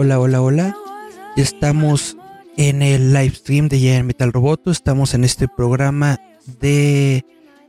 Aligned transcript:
Hola, 0.00 0.20
hola, 0.20 0.40
hola. 0.40 0.76
Estamos 1.36 2.16
en 2.56 2.82
el 2.82 3.12
live 3.12 3.34
stream 3.34 3.68
de 3.68 3.80
Giant 3.80 4.06
Metal 4.06 4.32
Roboto. 4.32 4.70
Estamos 4.70 5.12
en 5.12 5.24
este 5.24 5.48
programa 5.48 6.20
de 6.60 7.24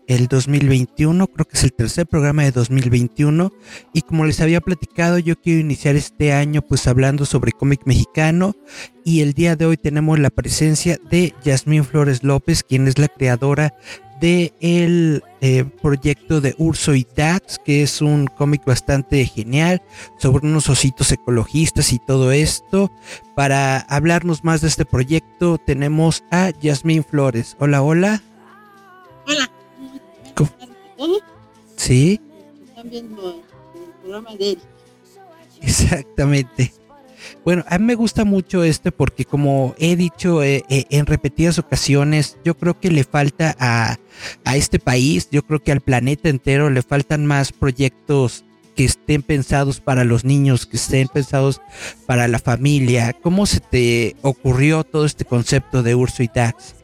el 0.05 0.27
2021. 0.27 1.25
Creo 1.25 1.45
que 1.47 1.57
es 1.57 1.63
el 1.63 1.73
tercer 1.73 2.05
programa 2.05 2.43
de 2.43 2.51
2021. 2.51 3.51
Y 3.93 4.03
como 4.03 4.25
les 4.25 4.41
había 4.41 4.61
platicado, 4.61 5.17
yo 5.17 5.41
quiero 5.41 5.59
iniciar 5.59 5.95
este 5.95 6.31
año 6.31 6.61
pues 6.61 6.85
hablando 6.85 7.25
sobre 7.25 7.51
cómic 7.51 7.81
mexicano. 7.85 8.53
Y 9.03 9.21
el 9.21 9.33
día 9.33 9.55
de 9.55 9.65
hoy 9.65 9.77
tenemos 9.77 10.19
la 10.19 10.29
presencia 10.29 10.99
de 11.09 11.33
Yasmín 11.43 11.83
Flores 11.83 12.23
López, 12.23 12.61
quien 12.61 12.87
es 12.87 12.99
la 12.99 13.07
creadora 13.07 13.73
de 14.19 14.53
el 14.59 15.23
eh, 15.41 15.65
proyecto 15.81 16.41
de 16.41 16.55
Urso 16.57 16.95
y 16.95 17.07
Dax, 17.15 17.59
que 17.59 17.83
es 17.83 18.01
un 18.01 18.27
cómic 18.27 18.65
bastante 18.65 19.25
genial 19.25 19.81
sobre 20.17 20.47
unos 20.47 20.69
ositos 20.69 21.11
ecologistas 21.11 21.93
y 21.93 21.99
todo 21.99 22.31
esto. 22.31 22.91
Para 23.35 23.79
hablarnos 23.79 24.43
más 24.43 24.61
de 24.61 24.67
este 24.67 24.85
proyecto 24.85 25.57
tenemos 25.57 26.23
a 26.31 26.51
Yasmín 26.61 27.03
Flores. 27.03 27.55
Hola, 27.59 27.81
hola. 27.81 28.21
Hola. 29.27 29.49
¿Cómo? 30.35 30.49
Sí. 31.75 32.19
Están 32.67 32.89
viendo 32.89 33.31
el 33.31 33.93
programa 34.01 34.35
de 34.35 34.51
él. 34.51 34.59
Exactamente. 35.61 36.78
Bueno, 37.43 37.63
a 37.67 37.77
mí 37.77 37.85
me 37.85 37.95
gusta 37.95 38.25
mucho 38.25 38.63
este 38.63 38.91
porque 38.91 39.25
como 39.25 39.75
he 39.77 39.95
dicho 39.95 40.43
eh, 40.43 40.63
eh, 40.69 40.85
en 40.89 41.05
repetidas 41.05 41.59
ocasiones, 41.59 42.37
yo 42.43 42.57
creo 42.57 42.79
que 42.79 42.91
le 42.91 43.03
falta 43.03 43.55
a, 43.59 43.97
a 44.45 44.55
este 44.55 44.79
país, 44.79 45.29
yo 45.31 45.43
creo 45.43 45.61
que 45.61 45.71
al 45.71 45.81
planeta 45.81 46.29
entero 46.29 46.69
le 46.69 46.81
faltan 46.81 47.25
más 47.25 47.51
proyectos 47.51 48.45
que 48.79 48.85
estén 48.85 49.23
pensados 49.23 49.81
para 49.81 50.05
los 50.05 50.23
niños, 50.23 50.65
que 50.65 50.77
estén 50.77 51.09
pensados 51.09 51.59
para 52.05 52.29
la 52.29 52.39
familia. 52.39 53.11
¿Cómo 53.11 53.45
se 53.45 53.59
te 53.59 54.15
ocurrió 54.21 54.85
todo 54.85 55.05
este 55.05 55.25
concepto 55.25 55.83
de 55.83 55.95
Urso 55.95 56.23
y 56.23 56.29
Dax? 56.33 56.75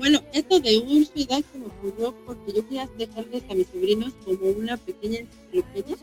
Bueno, 0.00 0.20
esto 0.32 0.58
de 0.58 0.78
Urso 0.78 1.12
y 1.14 1.26
Dax 1.26 1.44
me 1.54 1.66
ocurrió 1.66 2.14
porque 2.26 2.52
yo 2.52 2.64
quería 2.64 2.88
dejarles 2.98 3.44
a 3.48 3.54
mis 3.54 3.68
sobrinos 3.68 4.12
como 4.24 4.50
una 4.50 4.76
pequeña 4.76 5.20
enciclopedia 5.20 5.96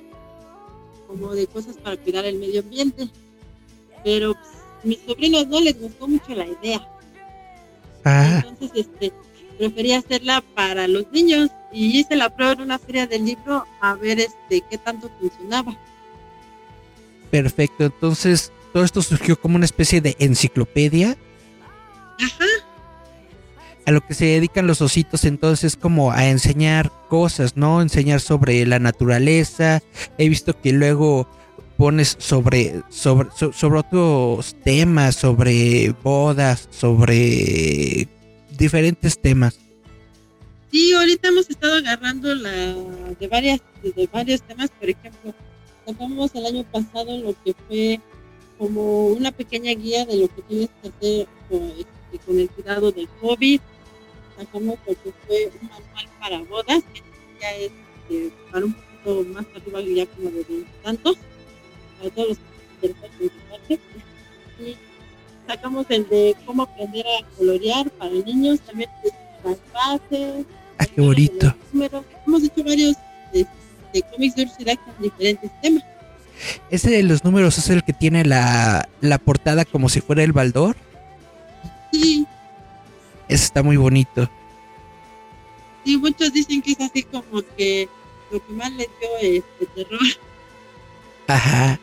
como 1.07 1.33
de 1.33 1.47
cosas 1.47 1.77
para 1.77 1.97
cuidar 1.97 2.25
el 2.25 2.37
medio 2.37 2.61
ambiente. 2.61 3.09
Pero 4.03 4.33
pues, 4.33 4.47
mis 4.83 4.99
sobrinos 5.05 5.47
no 5.47 5.59
les 5.61 5.79
gustó 5.79 6.07
mucho 6.07 6.35
la 6.35 6.45
idea. 6.47 6.87
Ah, 8.05 8.43
Entonces, 8.47 8.71
este, 8.73 9.13
preferí 9.57 9.93
hacerla 9.93 10.43
para 10.55 10.87
los 10.87 11.11
niños 11.11 11.49
y 11.71 11.99
hice 11.99 12.15
la 12.15 12.33
prueba 12.35 12.53
en 12.53 12.61
una 12.61 12.79
feria 12.79 13.07
del 13.07 13.25
libro 13.25 13.65
a 13.81 13.95
ver 13.95 14.19
este 14.19 14.61
qué 14.69 14.77
tanto 14.77 15.09
funcionaba. 15.19 15.77
perfecto. 17.29 17.85
Entonces, 17.85 18.51
todo 18.73 18.83
esto 18.83 19.01
surgió 19.01 19.39
como 19.39 19.55
una 19.55 19.65
especie 19.65 20.01
de 20.01 20.15
enciclopedia 20.19 21.17
Ajá, 22.19 22.46
a 23.87 23.91
lo 23.91 24.01
que 24.05 24.13
se 24.13 24.25
dedican 24.25 24.67
los 24.67 24.81
ositos 24.81 25.23
entonces 25.23 25.77
como 25.77 26.11
a 26.11 26.27
enseñar 26.27 26.91
cosas, 27.09 27.55
¿no? 27.55 27.81
Enseñar 27.81 28.19
sobre 28.19 28.65
la 28.65 28.79
naturaleza. 28.79 29.81
He 30.17 30.27
visto 30.27 30.59
que 30.61 30.73
luego 30.73 31.25
pones 31.77 32.15
sobre 32.19 32.81
sobre 32.89 33.29
so- 33.35 33.53
sobre 33.53 33.79
otros 33.79 34.55
temas, 34.63 35.15
sobre 35.15 35.95
bodas, 36.03 36.67
sobre 36.69 38.07
diferentes 38.57 39.17
temas. 39.19 39.57
Sí, 40.69 40.91
ahorita 40.91 41.29
hemos 41.29 41.49
estado 41.49 41.75
agarrando 41.77 42.35
la 42.35 42.51
de 43.19 43.27
varias 43.29 43.61
de 43.83 44.09
varios 44.11 44.41
temas, 44.41 44.69
por 44.77 44.89
ejemplo, 44.89 45.33
sacamos 45.85 46.35
el 46.35 46.45
año 46.45 46.63
pasado 46.65 47.17
lo 47.19 47.33
que 47.43 47.55
fue 47.69 48.01
como 48.57 49.07
una 49.07 49.31
pequeña 49.31 49.71
guía 49.75 50.05
de 50.05 50.17
lo 50.17 50.27
que 50.27 50.41
tienes 50.41 50.69
que 50.81 50.89
hacer 50.89 51.27
con, 51.49 51.63
este, 51.69 52.25
con 52.25 52.39
el 52.39 52.49
cuidado 52.49 52.91
del 52.91 53.07
COVID. 53.21 53.61
Sacamos 54.37 54.77
lo 54.87 54.93
que 55.03 55.11
fue 55.25 55.51
un 55.61 55.67
manual 55.69 56.07
para 56.19 56.39
bodas, 56.43 56.83
que 56.93 57.01
ya 57.41 57.51
es 57.55 57.71
este, 58.09 58.31
para 58.51 58.65
un 58.65 58.73
poquito 58.73 59.23
más 59.33 59.45
arriba, 59.55 59.81
ya 59.81 60.05
como 60.07 60.29
de 60.29 60.65
tantos, 60.83 61.17
para 61.97 62.09
todos 62.11 62.27
los 62.29 62.37
que 62.81 62.87
interesan. 62.87 63.79
Y 64.59 64.75
sacamos 65.47 65.85
el 65.89 66.07
de 66.09 66.35
cómo 66.45 66.63
aprender 66.63 67.05
a 67.07 67.25
colorear 67.37 67.89
para 67.91 68.11
niños, 68.11 68.59
también 68.61 68.89
las 69.43 69.57
bases, 69.73 70.45
Ah, 70.79 70.85
qué 70.85 71.01
bonito. 71.01 71.55
números. 71.73 72.03
Hemos 72.27 72.43
hecho 72.43 72.63
varios 72.63 72.95
de, 73.33 73.47
de 73.93 74.01
cómics 74.03 74.35
de 74.35 74.43
Ursidac 74.43 74.79
con 74.85 75.03
diferentes 75.03 75.49
temas. 75.61 75.83
Ese 76.69 76.91
de 76.91 77.01
los 77.01 77.23
números 77.23 77.57
es 77.57 77.67
el 77.71 77.83
que 77.83 77.93
tiene 77.93 78.23
la, 78.23 78.87
la 79.01 79.17
portada 79.17 79.65
como 79.65 79.89
si 79.89 80.01
fuera 80.01 80.21
el 80.21 80.33
baldor. 80.33 80.75
Sí, 81.91 82.27
Ese 83.27 83.45
está 83.45 83.63
muy 83.63 83.77
bonito. 83.77 84.29
sí, 85.85 85.97
muchos 85.97 86.33
dicen 86.33 86.61
que 86.61 86.71
es 86.71 86.81
así 86.81 87.03
como 87.03 87.41
que 87.57 87.87
lo 88.31 88.45
que 88.45 88.53
más 88.53 88.71
les 88.73 88.87
dio 88.99 89.09
este 89.21 89.65
terror. 89.75 89.99
Ajá. 91.27 91.79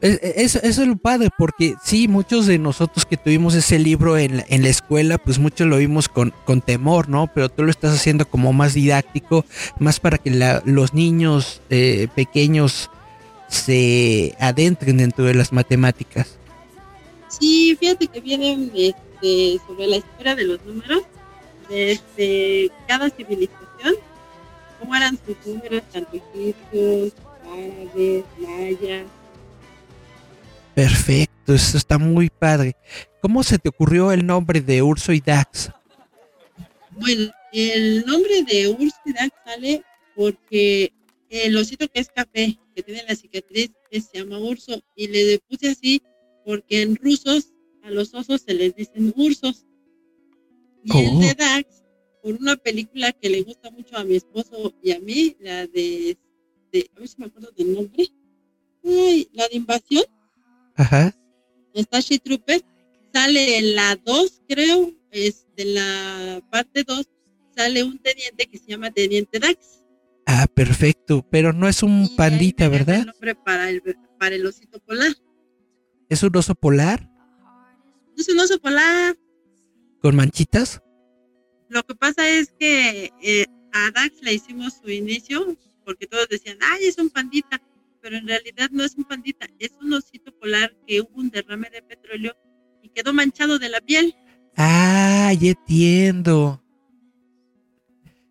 Es- 0.00 0.20
es- 0.22 0.54
Eso, 0.56 0.82
es 0.82 0.86
lo 0.88 0.96
padre, 0.96 1.30
porque 1.38 1.74
sí, 1.82 2.08
muchos 2.08 2.46
de 2.46 2.58
nosotros 2.58 3.06
que 3.06 3.16
tuvimos 3.16 3.54
ese 3.54 3.78
libro 3.78 4.18
en 4.18 4.38
la, 4.38 4.44
en 4.48 4.62
la 4.62 4.68
escuela, 4.68 5.16
pues 5.16 5.38
muchos 5.38 5.66
lo 5.66 5.78
vimos 5.78 6.08
con, 6.10 6.34
con 6.44 6.60
temor, 6.60 7.08
¿no? 7.08 7.26
Pero 7.28 7.48
tú 7.48 7.62
lo 7.64 7.70
estás 7.70 7.94
haciendo 7.94 8.26
como 8.28 8.52
más 8.52 8.74
didáctico, 8.74 9.46
más 9.78 10.00
para 10.00 10.18
que 10.18 10.30
la- 10.30 10.62
los 10.66 10.92
niños 10.92 11.62
eh, 11.70 12.08
pequeños 12.14 12.90
se 13.48 14.34
adentren 14.38 14.98
dentro 14.98 15.24
de 15.24 15.34
las 15.34 15.52
matemáticas. 15.52 16.36
Sí, 17.38 17.76
fíjate 17.78 18.06
que 18.06 18.20
vienen 18.20 18.70
este, 18.74 19.58
sobre 19.66 19.86
la 19.86 19.96
historia 19.96 20.34
de 20.34 20.44
los 20.44 20.64
números, 20.64 21.02
desde 21.68 22.70
cada 22.86 23.10
civilización, 23.10 23.94
cómo 24.78 24.94
eran 24.94 25.18
sus 25.26 25.36
números, 25.46 25.82
tanto 25.92 26.16
egipcios, 26.16 27.12
árabes, 27.44 28.24
mayas. 28.38 29.06
Perfecto, 30.74 31.54
eso 31.54 31.76
está 31.76 31.98
muy 31.98 32.30
padre. 32.30 32.76
¿Cómo 33.20 33.42
se 33.42 33.58
te 33.58 33.68
ocurrió 33.68 34.12
el 34.12 34.26
nombre 34.26 34.60
de 34.60 34.82
Urso 34.82 35.12
y 35.12 35.20
Dax? 35.20 35.70
Bueno, 36.90 37.32
el 37.52 38.04
nombre 38.04 38.42
de 38.42 38.68
Ursidac 38.68 39.32
sale 39.44 39.82
porque 40.14 40.92
el 41.30 41.56
osito 41.56 41.88
que 41.88 42.00
es 42.00 42.08
café, 42.08 42.56
que 42.74 42.82
tiene 42.82 43.04
la 43.08 43.16
cicatriz, 43.16 43.70
que 43.90 44.00
se 44.00 44.18
llama 44.18 44.38
urso, 44.38 44.80
y 44.94 45.08
le 45.08 45.38
puse 45.48 45.70
así 45.70 46.02
porque 46.44 46.82
en 46.82 46.96
rusos 46.96 47.52
a 47.82 47.90
los 47.90 48.14
osos 48.14 48.42
se 48.42 48.54
les 48.54 48.74
dicen 48.74 49.12
ursos. 49.16 49.66
Y 50.82 50.98
el 50.98 51.20
de 51.20 51.34
Dax, 51.34 51.82
por 52.22 52.34
una 52.34 52.56
película 52.56 53.12
que 53.12 53.30
le 53.30 53.42
gusta 53.42 53.70
mucho 53.70 53.96
a 53.96 54.04
mi 54.04 54.16
esposo 54.16 54.74
y 54.82 54.92
a 54.92 55.00
mí, 55.00 55.36
la 55.40 55.66
de, 55.66 56.18
de 56.72 56.90
a 56.94 56.98
ver 56.98 57.08
si 57.08 57.16
me 57.18 57.26
acuerdo 57.26 57.50
del 57.56 57.74
nombre, 57.74 58.06
Ay, 58.84 59.28
la 59.32 59.48
de 59.48 59.56
invasión, 59.56 60.04
Ajá. 60.76 61.14
Starship 61.74 62.20
Troopers, 62.20 62.64
sale 63.12 63.58
en 63.58 63.74
la 63.74 63.96
2, 63.96 64.42
creo, 64.48 64.92
es 65.10 65.46
de 65.56 65.64
la 65.66 66.42
parte 66.50 66.84
2, 66.84 67.06
sale 67.56 67.82
un 67.82 67.98
teniente 67.98 68.46
que 68.46 68.58
se 68.58 68.66
llama 68.66 68.90
Teniente 68.90 69.38
Dax. 69.38 69.84
Ah, 70.26 70.46
perfecto. 70.52 71.26
Pero 71.30 71.52
no 71.52 71.68
es 71.68 71.82
un 71.82 72.14
pandita, 72.16 72.68
¿verdad? 72.68 73.00
El 73.00 73.06
nombre 73.06 73.34
para 73.34 73.70
el, 73.70 73.82
para 74.18 74.34
el 74.34 74.46
osito 74.46 74.80
polar. 74.80 75.14
¿Es 76.08 76.22
un 76.22 76.36
oso 76.36 76.54
polar 76.54 77.08
Es 78.16 78.28
un 78.28 78.38
oso 78.38 78.58
polar. 78.60 79.16
con 80.00 80.16
manchitas? 80.16 80.82
Lo 81.68 81.82
que 81.82 81.94
pasa 81.94 82.28
es 82.28 82.52
que 82.58 83.10
eh, 83.22 83.46
a 83.72 83.90
Dax 83.90 84.22
le 84.22 84.34
hicimos 84.34 84.74
su 84.82 84.90
inicio 84.90 85.56
porque 85.84 86.06
todos 86.06 86.28
decían, 86.28 86.58
ay, 86.60 86.84
es 86.86 86.98
un 86.98 87.10
pandita. 87.10 87.60
Pero 88.00 88.16
en 88.18 88.28
realidad 88.28 88.68
no 88.70 88.84
es 88.84 88.94
un 88.96 89.04
pandita, 89.04 89.46
es 89.58 89.72
un 89.80 89.92
osito 89.94 90.30
polar 90.38 90.76
que 90.86 91.00
hubo 91.00 91.20
un 91.20 91.30
derrame 91.30 91.70
de 91.70 91.82
petróleo 91.82 92.36
y 92.82 92.90
quedó 92.90 93.14
manchado 93.14 93.58
de 93.58 93.70
la 93.70 93.80
piel. 93.80 94.14
Ah, 94.56 95.32
ya 95.40 95.50
entiendo. 95.50 96.62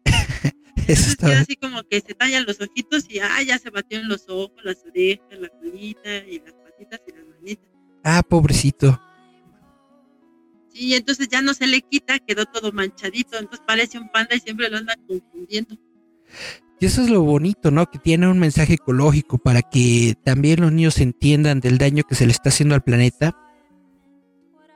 Queda 0.86 1.40
así 1.40 1.56
como 1.56 1.82
que 1.84 2.02
se 2.02 2.14
tallan 2.14 2.46
los 2.46 2.62
ojitos 2.62 3.06
y 3.10 3.20
ah, 3.20 3.42
ya 3.42 3.58
se 3.58 3.72
batió 3.72 4.00
en 4.00 4.10
los 4.10 4.26
ojos, 4.28 4.64
las 4.64 4.84
orejas, 4.86 5.40
la 5.40 5.50
colita 5.50 6.18
y 6.18 6.40
las 6.40 6.54
las 6.92 7.28
manitas. 7.28 7.68
Ah, 8.04 8.22
pobrecito. 8.28 9.00
Sí, 10.74 10.96
entonces 10.96 11.28
ya 11.30 11.42
no 11.42 11.54
se 11.54 11.68
le 11.68 11.82
quita, 11.82 12.18
quedó 12.20 12.46
todo 12.46 12.72
manchadito, 12.72 13.38
entonces 13.38 13.64
parece 13.66 14.00
un 14.00 14.10
panda 14.10 14.36
y 14.36 14.40
siempre 14.40 14.70
lo 14.70 14.78
anda 14.78 14.96
confundiendo. 15.08 15.78
Y 16.80 16.86
eso 16.86 17.02
es 17.02 17.10
lo 17.10 17.22
bonito, 17.22 17.72
¿no? 17.72 17.90
Que 17.90 18.00
tiene 18.00 18.28
un 18.28 18.40
mensaje 18.40 18.74
ecológico 18.74 19.38
para 19.38 19.62
que 19.62 20.16
también 20.24 20.62
los 20.62 20.72
niños 20.72 21.00
entiendan 21.00 21.60
del 21.60 21.78
daño 21.78 22.04
que 22.04 22.16
se 22.16 22.26
le 22.26 22.32
está 22.32 22.50
haciendo 22.50 22.76
al 22.76 22.84
planeta. 22.84 23.38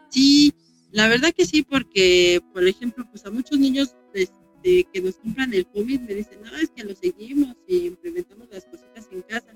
Sí, 0.10 0.54
la 0.92 1.08
verdad 1.08 1.34
que 1.36 1.46
sí, 1.46 1.64
porque, 1.64 2.42
por 2.54 2.66
ejemplo, 2.66 3.06
pues 3.10 3.26
a 3.26 3.32
muchos 3.32 3.60
niños 3.60 3.96
este, 4.14 4.88
que 4.94 5.02
nos 5.02 5.18
compran 5.18 5.54
el 5.54 5.66
COVID 5.68 6.02
me 6.02 6.14
dicen, 6.14 6.40
no, 6.44 6.56
es 6.58 6.70
que 6.70 6.84
lo 6.84 6.96
seguimos 6.96 7.56
y 7.68 7.88
implementamos 7.88 8.48
las 8.52 8.66
cositas 8.66 9.08
en 9.12 9.22
casa. 9.24 9.54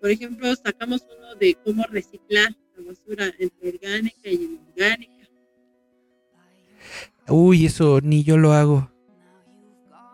Por 0.00 0.10
ejemplo, 0.10 0.54
sacamos 0.56 1.04
uno 1.16 1.34
de 1.34 1.56
cómo 1.64 1.84
reciclar 1.84 2.56
la 2.76 2.84
basura 2.84 3.32
entre 3.38 3.68
orgánica 3.68 4.30
y 4.30 4.34
inorgánica 4.34 5.20
Uy, 7.28 7.66
eso 7.66 8.00
ni 8.02 8.24
yo 8.24 8.36
lo 8.36 8.52
hago. 8.52 8.90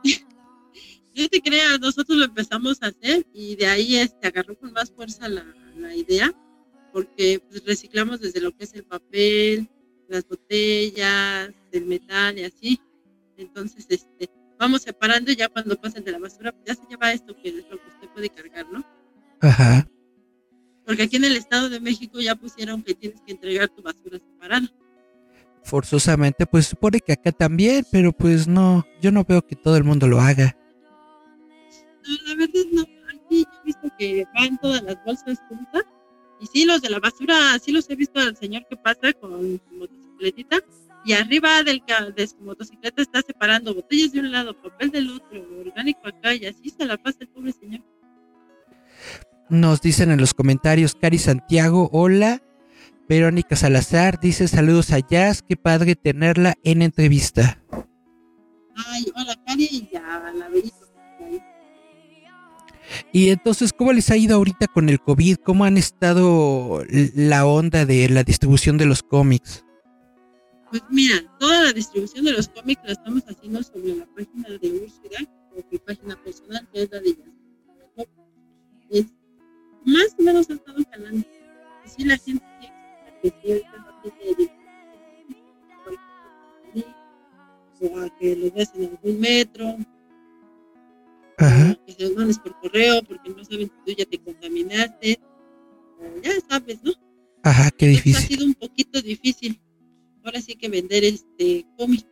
no 1.16 1.28
te 1.28 1.40
creas, 1.40 1.80
nosotros 1.80 2.18
lo 2.18 2.26
empezamos 2.26 2.82
a 2.82 2.88
hacer 2.88 3.26
y 3.32 3.56
de 3.56 3.66
ahí 3.66 3.96
este, 3.96 4.26
agarró 4.26 4.54
con 4.58 4.72
más 4.72 4.90
fuerza 4.90 5.28
la, 5.28 5.44
idea, 5.94 6.34
porque 6.92 7.40
pues, 7.48 7.64
reciclamos 7.64 8.20
desde 8.20 8.40
lo 8.40 8.52
que 8.52 8.64
es 8.64 8.74
el 8.74 8.84
papel, 8.84 9.68
las 10.08 10.28
botellas, 10.28 11.54
el 11.72 11.86
metal 11.86 12.38
y 12.38 12.44
así. 12.44 12.80
Entonces, 13.38 13.86
este, 13.88 14.28
vamos 14.58 14.82
separando 14.82 15.30
y 15.30 15.36
ya 15.36 15.48
cuando 15.48 15.80
pasen 15.80 16.04
de 16.04 16.12
la 16.12 16.18
basura, 16.18 16.52
pues 16.52 16.64
ya 16.66 16.74
se 16.74 16.86
lleva 16.88 17.12
esto 17.12 17.34
que 17.40 17.48
es 17.48 17.54
lo 17.70 17.78
que 17.80 17.88
usted 17.88 18.08
puede 18.12 18.28
cargar, 18.28 18.66
¿no? 18.70 18.84
Ajá. 19.40 19.88
Porque 20.84 21.02
aquí 21.02 21.16
en 21.16 21.24
el 21.24 21.36
Estado 21.36 21.68
de 21.68 21.80
México 21.80 22.20
ya 22.20 22.36
pusieron 22.36 22.82
que 22.82 22.94
tienes 22.94 23.20
que 23.22 23.32
entregar 23.32 23.68
tu 23.68 23.82
basura 23.82 24.18
separada 24.18 24.70
forzosamente, 25.66 26.46
pues 26.46 26.66
supone 26.66 27.00
que 27.00 27.12
acá 27.12 27.32
también, 27.32 27.84
pero 27.90 28.12
pues 28.12 28.46
no, 28.46 28.86
yo 29.02 29.10
no 29.10 29.24
veo 29.24 29.42
que 29.42 29.56
todo 29.56 29.76
el 29.76 29.84
mundo 29.84 30.06
lo 30.06 30.20
haga. 30.20 30.56
No, 32.06 32.16
la 32.28 32.34
verdad 32.36 32.60
no, 32.72 32.82
aquí 32.82 33.44
yo 33.44 33.60
he 33.60 33.66
visto 33.66 33.88
que 33.98 34.24
van 34.34 34.56
todas 34.58 34.82
las 34.82 34.96
bolsas 35.04 35.38
juntas 35.48 35.82
y 36.40 36.46
sí, 36.46 36.64
los 36.64 36.80
de 36.82 36.90
la 36.90 37.00
basura, 37.00 37.58
sí 37.58 37.72
los 37.72 37.90
he 37.90 37.96
visto 37.96 38.20
al 38.20 38.36
señor 38.36 38.64
que 38.70 38.76
pasa 38.76 39.12
con 39.14 39.60
su 39.68 39.74
motocicletita 39.74 40.60
y 41.04 41.12
arriba 41.14 41.62
del, 41.64 41.82
de 42.14 42.26
su 42.26 42.36
motocicleta 42.38 43.02
está 43.02 43.20
separando 43.22 43.74
botellas 43.74 44.12
de 44.12 44.20
un 44.20 44.30
lado, 44.30 44.54
papel 44.62 44.90
del 44.90 45.10
otro, 45.10 45.44
orgánico 45.60 46.06
acá 46.06 46.32
y 46.34 46.46
así 46.46 46.70
se 46.70 46.84
la 46.84 46.96
pasa 46.96 47.18
el 47.20 47.28
pobre 47.28 47.52
señor. 47.52 47.82
Nos 49.48 49.80
dicen 49.80 50.10
en 50.10 50.20
los 50.20 50.34
comentarios, 50.34 50.94
Cari 50.94 51.18
Santiago, 51.18 51.88
hola, 51.92 52.42
Verónica 53.08 53.54
Salazar 53.54 54.18
dice 54.20 54.48
saludos 54.48 54.90
a 54.90 54.98
Jazz, 54.98 55.42
qué 55.48 55.56
padre 55.56 55.94
tenerla 55.94 56.54
en 56.64 56.82
entrevista. 56.82 57.62
Ay, 58.74 59.06
hola 59.14 59.36
Cari 59.46 59.68
y 59.70 59.88
ya 59.92 60.00
la 60.34 60.48
Y 63.12 63.30
entonces, 63.30 63.72
¿cómo 63.72 63.92
les 63.92 64.10
ha 64.10 64.16
ido 64.16 64.36
ahorita 64.36 64.66
con 64.66 64.88
el 64.88 65.00
COVID? 65.00 65.36
¿Cómo 65.36 65.64
han 65.64 65.76
estado 65.76 66.84
la 66.88 67.46
onda 67.46 67.86
de 67.86 68.08
la 68.08 68.24
distribución 68.24 68.76
de 68.76 68.86
los 68.86 69.04
cómics? 69.04 69.64
Pues 70.70 70.82
mira, 70.90 71.22
toda 71.38 71.64
la 71.64 71.72
distribución 71.72 72.24
de 72.24 72.32
los 72.32 72.48
cómics 72.48 72.82
la 72.84 72.92
estamos 72.92 73.22
haciendo 73.28 73.62
sobre 73.62 73.94
la 73.94 74.06
página 74.06 74.48
de 74.48 74.68
Úrsula, 74.72 75.18
o 75.52 75.62
mi 75.70 75.78
página 75.78 76.16
personal, 76.24 76.68
que 76.72 76.82
es 76.82 76.90
la 76.90 76.98
de 76.98 77.14
Jazz. 77.14 77.35
Más 79.86 80.14
o 80.18 80.22
menos 80.22 80.50
ha 80.50 80.54
estado 80.54 80.78
jalando. 80.90 81.26
Sí, 81.86 82.04
la 82.04 82.18
gente 82.18 82.44
que 88.18 88.36
los 88.36 88.52
ves 88.52 88.70
en 88.74 88.84
algún 88.84 89.20
metro, 89.20 89.76
que 91.86 91.92
se 91.92 92.02
los 92.02 92.14
mandes 92.14 92.38
por 92.38 92.58
correo 92.60 93.02
porque 93.02 93.30
no 93.30 93.44
saben 93.44 93.70
si 93.70 93.74
tú 93.84 93.98
ya 93.98 94.04
te 94.06 94.18
contaminaste, 94.18 95.20
ya 96.22 96.30
sabes, 96.48 96.82
¿no? 96.82 96.92
Ajá, 97.42 97.70
qué 97.70 97.86
difícil. 97.86 98.16
ha 98.16 98.26
sido 98.26 98.46
un 98.46 98.54
poquito 98.54 99.00
difícil. 99.00 99.60
Ahora 100.24 100.40
sí 100.40 100.56
que 100.56 100.68
vender 100.68 101.04
este 101.04 101.64
cómic. 101.76 102.06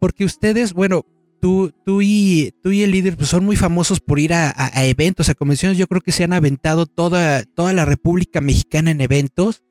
Porque 0.00 0.24
ustedes, 0.24 0.72
bueno, 0.72 1.06
tú, 1.44 1.74
tú, 1.84 2.00
y, 2.00 2.54
tú 2.62 2.72
y 2.72 2.84
el 2.84 2.92
líder 2.92 3.18
pues 3.18 3.28
son 3.28 3.44
muy 3.44 3.54
famosos 3.54 4.00
por 4.00 4.18
ir 4.18 4.32
a, 4.32 4.54
eventos, 4.76 5.28
a 5.28 5.34
convenciones. 5.34 5.76
Yo 5.76 5.86
creo 5.86 6.00
que 6.00 6.10
se 6.10 6.24
han 6.24 6.32
aventado 6.32 6.86
toda, 6.86 7.44
toda 7.44 7.74
la 7.74 7.84
República 7.84 8.40
Mexicana 8.40 8.90
en 8.90 9.02
eventos. 9.02 9.62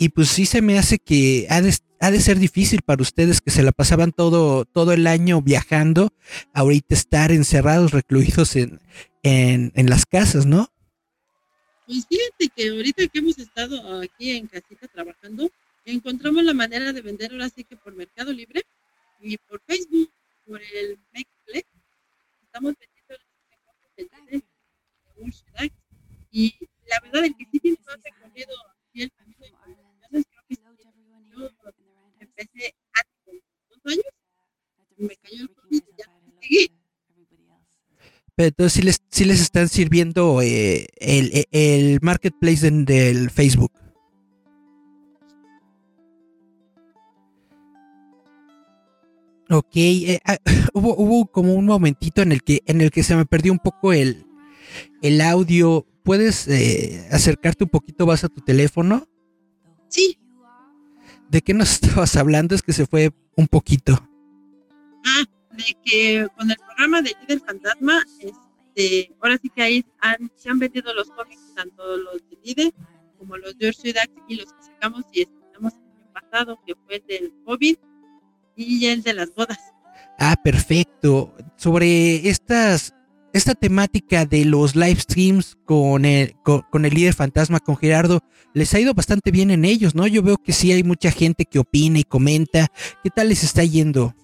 Y 0.00 0.08
pues 0.08 0.30
sí 0.30 0.46
se 0.46 0.62
me 0.62 0.80
hace 0.80 0.98
que 0.98 1.46
ha 1.48 1.60
de, 1.60 2.20
ser 2.20 2.40
difícil 2.40 2.80
para 2.82 3.02
ustedes 3.02 3.40
que 3.40 3.52
se 3.52 3.62
la 3.62 3.70
pasaban 3.70 4.10
todo, 4.10 4.64
todo 4.64 4.92
el 4.92 5.06
año 5.06 5.40
viajando, 5.42 6.12
ahorita 6.52 6.96
estar 6.96 7.30
encerrados, 7.30 7.92
recluidos 7.92 8.56
en, 8.56 8.80
en, 9.22 9.70
en 9.76 9.88
las 9.88 10.06
casas, 10.06 10.44
¿no? 10.44 10.72
Pues 11.86 12.04
fíjate 12.08 12.48
que 12.48 12.68
ahorita 12.68 13.06
que 13.06 13.18
hemos 13.20 13.38
estado 13.38 14.00
aquí 14.00 14.32
en 14.32 14.48
casita 14.48 14.88
trabajando, 14.88 15.48
encontramos 15.84 16.42
la 16.42 16.52
manera 16.52 16.92
de 16.92 17.00
vender 17.00 17.30
ahora 17.30 17.48
sí 17.48 17.62
que 17.62 17.76
por 17.76 17.94
Mercado 17.94 18.32
Libre 18.32 18.62
y 19.20 19.38
por 19.38 19.62
Facebook 19.64 20.10
por 20.46 20.62
el 20.62 20.98
Mexplex. 21.12 21.68
Estamos 22.42 22.74
vendiendo 22.78 23.14
el 23.96 24.08
de 24.26 25.72
y 26.30 26.54
la 26.86 27.00
verdad 27.02 27.24
el 27.24 27.36
que 27.36 27.46
sí 27.50 27.58
tiene 27.58 27.78
más 27.86 27.96
recorrido 28.02 28.52
aquí 28.88 29.02
el 29.02 29.12
camino 29.12 29.40
de 29.40 29.52
comunicaciones 29.52 30.26
creo 30.28 30.42
que 30.46 30.54
sí, 30.54 30.62
yo 31.30 31.50
empecé 32.20 32.74
hace 32.92 33.42
dos 33.70 33.80
años. 33.86 34.04
Y 34.98 35.04
me 35.04 35.16
cayó 35.16 35.42
el 35.42 35.50
COVID 35.54 35.76
y 35.76 35.98
ya 35.98 36.04
seguí. 36.40 36.72
Pero 38.34 38.48
entonces 38.48 38.72
sí 38.74 38.82
les, 38.82 38.98
sí 39.10 39.24
les 39.24 39.40
están 39.40 39.68
sirviendo 39.68 40.42
eh, 40.42 40.86
el, 40.96 41.46
el 41.50 41.98
marketplace 42.02 42.70
del 42.70 43.30
Facebook. 43.30 43.72
Ok, 49.48 49.76
eh, 49.76 50.20
ah, 50.24 50.38
hubo, 50.74 50.96
hubo 50.96 51.26
como 51.26 51.54
un 51.54 51.66
momentito 51.66 52.22
en 52.22 52.32
el 52.32 52.42
que 52.42 52.62
en 52.66 52.80
el 52.80 52.90
que 52.90 53.02
se 53.02 53.14
me 53.14 53.26
perdió 53.26 53.52
un 53.52 53.58
poco 53.58 53.92
el, 53.92 54.26
el 55.02 55.20
audio. 55.20 55.86
¿Puedes 56.02 56.46
eh, 56.46 57.08
acercarte 57.10 57.64
un 57.64 57.70
poquito 57.70 58.06
más 58.06 58.22
a 58.22 58.28
tu 58.28 58.40
teléfono? 58.40 59.08
Sí. 59.88 60.18
¿De 61.28 61.42
qué 61.42 61.52
nos 61.54 61.72
estabas 61.82 62.16
hablando? 62.16 62.54
Es 62.54 62.62
que 62.62 62.72
se 62.72 62.86
fue 62.86 63.10
un 63.36 63.48
poquito. 63.48 64.08
Ah, 65.04 65.24
de 65.52 65.76
que 65.84 66.26
con 66.36 66.50
el 66.50 66.56
programa 66.56 67.02
de 67.02 67.12
Líder 67.20 67.40
Fantasma, 67.40 68.04
este, 68.20 69.12
ahora 69.20 69.38
sí 69.40 69.48
que 69.54 69.62
ahí 69.62 69.86
se 70.36 70.48
han 70.48 70.58
vendido 70.58 70.92
los 70.94 71.10
cómics, 71.10 71.54
tanto 71.54 71.96
los 71.96 72.22
de 72.30 72.38
Líder 72.44 72.74
como 73.18 73.36
los 73.36 73.56
de 73.58 73.68
Ursudax 73.68 74.10
y 74.28 74.36
los 74.36 74.52
que 74.52 74.62
sacamos 74.62 75.04
y 75.12 75.22
estrenamos 75.22 75.72
el 75.74 76.02
año 76.02 76.12
pasado, 76.12 76.58
que 76.66 76.74
fue 76.74 76.96
el 76.96 77.06
del 77.06 77.32
COVID 77.44 77.76
y 78.56 78.86
el 78.86 79.02
de 79.02 79.14
las 79.14 79.34
bodas. 79.34 79.58
Ah, 80.18 80.36
perfecto. 80.42 81.34
Sobre 81.56 82.28
estas, 82.28 82.94
esta 83.32 83.54
temática 83.54 84.24
de 84.24 84.44
los 84.44 84.74
live 84.74 85.00
streams 85.00 85.56
con 85.64 86.04
el, 86.04 86.34
con, 86.42 86.84
el 86.84 86.94
líder 86.94 87.14
fantasma, 87.14 87.60
con 87.60 87.76
Gerardo, 87.76 88.20
les 88.54 88.72
ha 88.74 88.80
ido 88.80 88.94
bastante 88.94 89.30
bien 89.30 89.50
en 89.50 89.64
ellos, 89.64 89.94
¿no? 89.94 90.06
Yo 90.06 90.22
veo 90.22 90.38
que 90.38 90.52
sí 90.52 90.72
hay 90.72 90.82
mucha 90.82 91.10
gente 91.10 91.44
que 91.44 91.58
opina 91.58 91.98
y 91.98 92.04
comenta. 92.04 92.68
¿Qué 93.04 93.10
tal 93.10 93.28
les 93.28 93.44
está 93.44 93.62
yendo? 93.62 94.14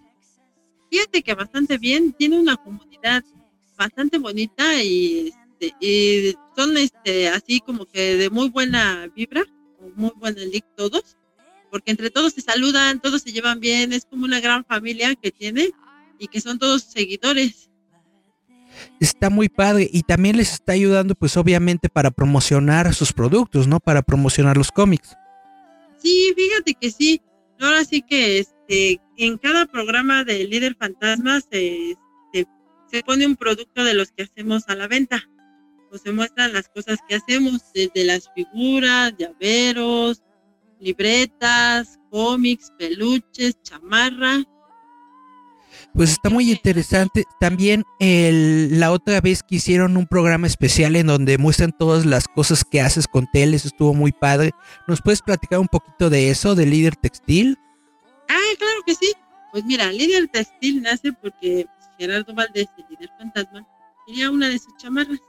Fíjate 0.91 1.23
que 1.23 1.35
bastante 1.35 1.79
bien, 1.79 2.13
tiene 2.13 2.39
una 2.39 2.57
comunidad 2.57 3.23
bastante 3.77 4.19
bonita 4.19 4.83
y, 4.83 5.33
este, 5.61 5.75
y 5.81 6.35
son 6.57 6.77
este 6.77 7.29
así 7.29 7.61
como 7.61 7.87
que 7.87 8.17
de 8.17 8.31
muy 8.31 8.51
buena 8.51 9.11
vibra, 9.15 9.43
muy 9.97 10.13
buena 10.17 10.43
link 10.43 10.65
todos 10.77 11.17
porque 11.73 11.91
entre 11.91 12.11
todos 12.11 12.35
se 12.35 12.43
saludan, 12.43 13.01
todos 13.01 13.23
se 13.23 13.33
llevan 13.33 13.59
bien, 13.59 13.95
es 13.95 14.05
como 14.05 14.27
una 14.27 14.41
gran 14.41 14.63
familia 14.63 15.15
que 15.15 15.31
tiene 15.33 15.71
y 16.19 16.29
que 16.29 16.39
son 16.39 16.59
todos 16.59 16.83
seguidores. 16.83 17.71
Está 19.01 19.31
muy 19.31 19.49
padre 19.49 19.89
y 19.91 20.03
también 20.03 20.37
les 20.37 20.53
está 20.53 20.73
ayudando 20.73 21.15
pues 21.15 21.35
obviamente 21.39 21.89
para 21.89 22.11
promocionar 22.11 22.95
sus 22.95 23.15
productos, 23.15 23.67
¿no? 23.67 23.81
Para 23.81 24.03
promocionar 24.03 24.59
los 24.59 24.71
cómics. 24.71 25.17
Sí, 25.97 26.35
fíjate 26.37 26.75
que 26.75 26.91
sí. 26.91 27.23
Ahora 27.59 27.87
sí 27.87 28.03
que 28.03 28.41
este, 28.41 29.01
en 29.17 29.39
cada 29.39 29.65
programa 29.65 30.25
de 30.25 30.45
Líder 30.45 30.77
Fantasma 30.79 31.41
se, 31.41 31.97
se, 32.91 33.03
pone 33.03 33.27
un 33.27 33.37
producto 33.37 33.83
de 33.83 33.95
los 33.95 34.13
que 34.13 34.25
hacemos 34.25 34.65
a 34.69 34.75
la 34.75 34.89
venta. 34.89 35.27
O 35.91 35.97
se 35.97 36.13
muestran 36.13 36.53
las 36.53 36.69
cosas 36.69 36.99
que 37.09 37.15
hacemos, 37.15 37.63
desde 37.73 38.05
las 38.05 38.31
figuras, 38.35 39.15
llaveros, 39.19 40.23
libretas, 40.83 41.99
cómics, 42.11 42.73
peluches, 42.79 43.57
chamarra. 43.63 44.45
Pues 45.95 46.11
está 46.11 46.31
muy 46.31 46.51
interesante. 46.51 47.25
También 47.39 47.85
el, 47.99 48.81
la 48.81 48.93
otra 48.93 49.21
vez 49.21 49.43
que 49.43 49.57
hicieron 49.57 49.97
un 49.97 50.07
programa 50.07 50.47
especial 50.47 50.97
en 50.97 51.07
donde 51.07 51.39
muestran 51.39 51.73
todas 51.79 52.07
las 52.07 52.29
cosas 52.29 52.65
que 52.65 52.81
haces 52.81 53.07
con 53.07 53.27
teles, 53.31 53.65
estuvo 53.65 53.95
muy 53.95 54.13
padre. 54.13 54.53
¿Nos 54.89 55.01
puedes 55.03 55.23
platicar 55.23 55.59
un 55.59 55.69
poquito 55.69 56.11
de 56.11 56.31
eso, 56.31 56.55
de 56.55 56.67
líder 56.67 56.97
textil? 56.97 57.59
Ah, 58.29 58.55
claro 58.59 58.81
que 58.87 58.95
sí. 58.95 59.13
Pues 59.53 59.65
mira, 59.65 59.93
líder 59.93 60.29
textil 60.29 60.83
nace 60.83 61.13
porque 61.13 61.67
Gerardo 61.99 62.35
Valdés, 62.35 62.69
el 62.79 62.85
líder 62.91 63.11
fantasma, 63.19 63.67
quería 64.07 64.31
una 64.31 64.49
de 64.49 64.59
sus 64.59 64.75
chamarras. 64.79 65.21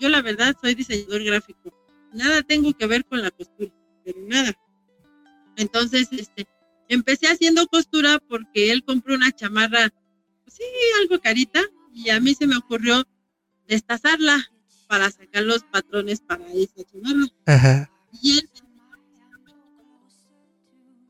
Yo 0.00 0.08
la 0.08 0.22
verdad 0.22 0.56
soy 0.60 0.74
diseñador 0.74 1.22
gráfico. 1.24 1.72
Nada 2.12 2.42
tengo 2.42 2.72
que 2.72 2.86
ver 2.86 3.04
con 3.04 3.20
la 3.22 3.30
costura, 3.30 3.70
pero 4.04 4.18
nada. 4.26 4.54
Entonces, 5.56 6.08
este, 6.12 6.46
empecé 6.88 7.28
haciendo 7.28 7.66
costura 7.66 8.18
porque 8.28 8.70
él 8.70 8.84
compró 8.84 9.14
una 9.14 9.32
chamarra 9.32 9.90
sí, 10.46 10.64
algo 11.00 11.20
carita, 11.20 11.62
y 11.92 12.10
a 12.10 12.20
mí 12.20 12.34
se 12.34 12.46
me 12.46 12.56
ocurrió 12.56 13.04
destazarla 13.66 14.44
para 14.86 15.10
sacar 15.10 15.42
los 15.42 15.64
patrones 15.64 16.20
para 16.20 16.46
esa 16.52 16.84
chamarra. 16.84 17.26
Ajá. 17.46 17.90
Y, 18.22 18.40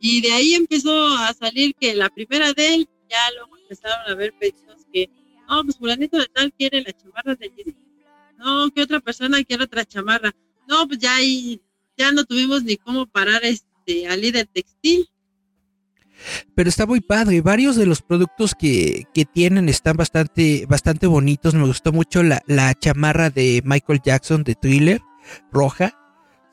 y 0.00 0.20
de 0.22 0.32
ahí 0.32 0.54
empezó 0.54 1.06
a 1.18 1.32
salir 1.34 1.74
que 1.74 1.94
la 1.94 2.08
primera 2.08 2.52
de 2.52 2.74
él, 2.74 2.88
ya 3.08 3.18
luego 3.36 3.56
empezaron 3.58 4.10
a 4.10 4.14
ver 4.14 4.32
pedidos 4.38 4.86
que, 4.92 5.10
no, 5.48 5.62
pues 5.64 5.76
fulanito 5.76 6.18
de 6.18 6.26
tal 6.26 6.52
quiere 6.52 6.82
la 6.82 6.92
chamarra 6.92 7.34
de 7.34 7.76
No, 8.38 8.70
que 8.70 8.82
otra 8.82 9.00
persona 9.00 9.42
quiere 9.44 9.64
otra 9.64 9.84
chamarra. 9.84 10.34
No, 10.68 10.86
pues 10.88 10.98
ya 10.98 11.16
ahí, 11.16 11.60
ya 11.96 12.10
no 12.10 12.24
tuvimos 12.24 12.64
ni 12.64 12.76
cómo 12.76 13.06
parar 13.06 13.44
este 13.44 13.66
al 14.08 14.20
líder 14.20 14.46
textil 14.46 15.08
pero 16.54 16.68
está 16.68 16.86
muy 16.86 17.00
padre. 17.00 17.40
Varios 17.40 17.76
de 17.76 17.86
los 17.86 18.02
productos 18.02 18.54
que, 18.54 19.06
tienen 19.32 19.68
están 19.68 19.96
bastante, 19.96 20.66
bastante 20.66 21.06
bonitos. 21.06 21.54
Me 21.54 21.66
gustó 21.66 21.92
mucho 21.92 22.22
la, 22.22 22.74
chamarra 22.74 23.30
de 23.30 23.62
Michael 23.64 24.00
Jackson 24.04 24.42
de 24.44 24.54
Thriller, 24.54 25.00
roja. 25.52 25.98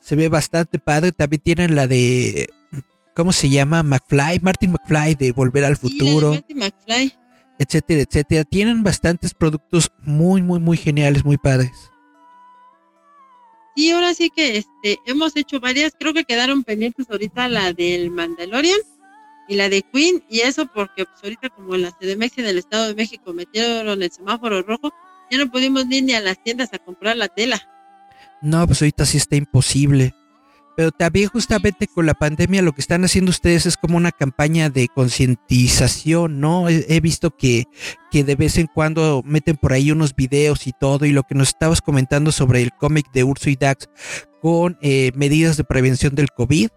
Se 0.00 0.16
ve 0.16 0.28
bastante 0.28 0.78
padre. 0.78 1.12
También 1.12 1.42
tienen 1.42 1.74
la 1.74 1.86
de, 1.86 2.50
¿cómo 3.14 3.32
se 3.32 3.48
llama? 3.48 3.82
McFly, 3.82 4.40
Martin 4.42 4.72
McFly 4.72 5.14
de 5.14 5.32
Volver 5.32 5.64
al 5.64 5.76
Futuro. 5.76 6.34
Etcétera, 7.58 8.02
etcétera. 8.02 8.44
Tienen 8.44 8.82
bastantes 8.82 9.32
productos 9.32 9.90
muy, 10.02 10.42
muy, 10.42 10.60
muy 10.60 10.76
geniales, 10.76 11.24
muy 11.24 11.38
padres. 11.38 11.70
Y 13.74 13.90
ahora 13.90 14.14
sí 14.14 14.30
que 14.30 14.58
este, 14.58 14.98
hemos 15.06 15.36
hecho 15.36 15.60
varias, 15.60 15.94
creo 15.98 16.14
que 16.14 16.24
quedaron 16.24 16.62
pendientes 16.62 17.10
ahorita 17.10 17.48
la 17.48 17.72
del 17.72 18.10
Mandalorian 18.10 18.78
y 19.48 19.56
la 19.56 19.68
de 19.68 19.82
Queen, 19.82 20.22
y 20.28 20.40
eso 20.40 20.66
porque 20.66 21.04
pues, 21.04 21.22
ahorita 21.22 21.50
como 21.50 21.74
en 21.74 21.82
la 21.82 21.90
CDMX 21.90 22.36
del 22.36 22.58
Estado 22.58 22.88
de 22.88 22.94
México 22.94 23.32
metieron 23.32 24.02
el 24.02 24.10
semáforo 24.10 24.62
rojo, 24.62 24.92
ya 25.30 25.38
no 25.38 25.50
pudimos 25.50 25.86
ir 25.90 26.04
ni 26.04 26.14
a 26.14 26.20
las 26.20 26.42
tiendas 26.42 26.72
a 26.72 26.78
comprar 26.78 27.16
la 27.16 27.28
tela. 27.28 27.60
No, 28.40 28.66
pues 28.66 28.80
ahorita 28.82 29.06
sí 29.06 29.16
está 29.16 29.36
imposible. 29.36 30.14
Pero 30.76 30.90
también 30.90 31.28
justamente 31.28 31.86
con 31.86 32.06
la 32.06 32.14
pandemia 32.14 32.62
lo 32.62 32.72
que 32.72 32.80
están 32.80 33.04
haciendo 33.04 33.30
ustedes 33.30 33.66
es 33.66 33.76
como 33.76 33.96
una 33.96 34.10
campaña 34.10 34.70
de 34.70 34.88
concientización, 34.88 36.40
¿no? 36.40 36.68
He, 36.68 37.00
visto 37.00 37.30
que, 37.30 37.64
que 38.10 38.24
de 38.24 38.34
vez 38.34 38.58
en 38.58 38.66
cuando 38.66 39.22
meten 39.24 39.56
por 39.56 39.72
ahí 39.72 39.92
unos 39.92 40.16
videos 40.16 40.66
y 40.66 40.72
todo, 40.72 41.06
y 41.06 41.12
lo 41.12 41.22
que 41.22 41.36
nos 41.36 41.48
estabas 41.48 41.80
comentando 41.80 42.32
sobre 42.32 42.62
el 42.62 42.72
cómic 42.72 43.06
de 43.12 43.24
Urso 43.24 43.50
y 43.50 43.56
Dax 43.56 43.88
con 44.40 44.76
eh, 44.82 45.12
medidas 45.14 45.56
de 45.56 45.64
prevención 45.64 46.14
del 46.14 46.30
COVID, 46.30 46.68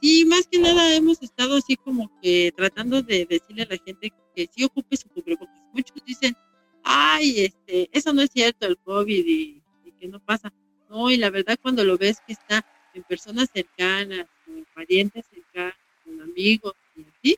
y 0.00 0.24
más 0.26 0.46
que 0.46 0.58
nada 0.58 0.94
hemos 0.94 1.22
estado 1.22 1.56
así 1.56 1.76
como 1.76 2.10
que 2.20 2.52
tratando 2.56 3.02
de 3.02 3.26
decirle 3.26 3.62
a 3.62 3.66
la 3.70 3.78
gente 3.84 4.12
que 4.34 4.48
sí 4.54 4.64
ocupe 4.64 4.96
su 4.96 5.08
cubrebocas. 5.08 5.56
Muchos 5.72 5.96
dicen, 6.04 6.36
ay, 6.84 7.40
este, 7.40 7.88
eso 7.92 8.12
no 8.12 8.22
es 8.22 8.30
cierto, 8.32 8.66
el 8.66 8.78
COVID 8.78 9.24
y, 9.26 9.62
que 9.98 10.08
no 10.08 10.20
pasa. 10.20 10.52
No, 10.88 11.10
y 11.10 11.16
la 11.16 11.30
verdad 11.30 11.58
cuando 11.60 11.84
lo 11.84 11.98
ves 11.98 12.20
que 12.26 12.32
está 12.32 12.64
en 12.94 13.02
personas 13.04 13.48
cercanas, 13.52 14.26
con 14.44 14.64
parientes 14.74 15.26
cercanos, 15.26 15.76
con 16.04 16.20
amigos 16.22 16.74
y 16.94 17.04
así, 17.04 17.36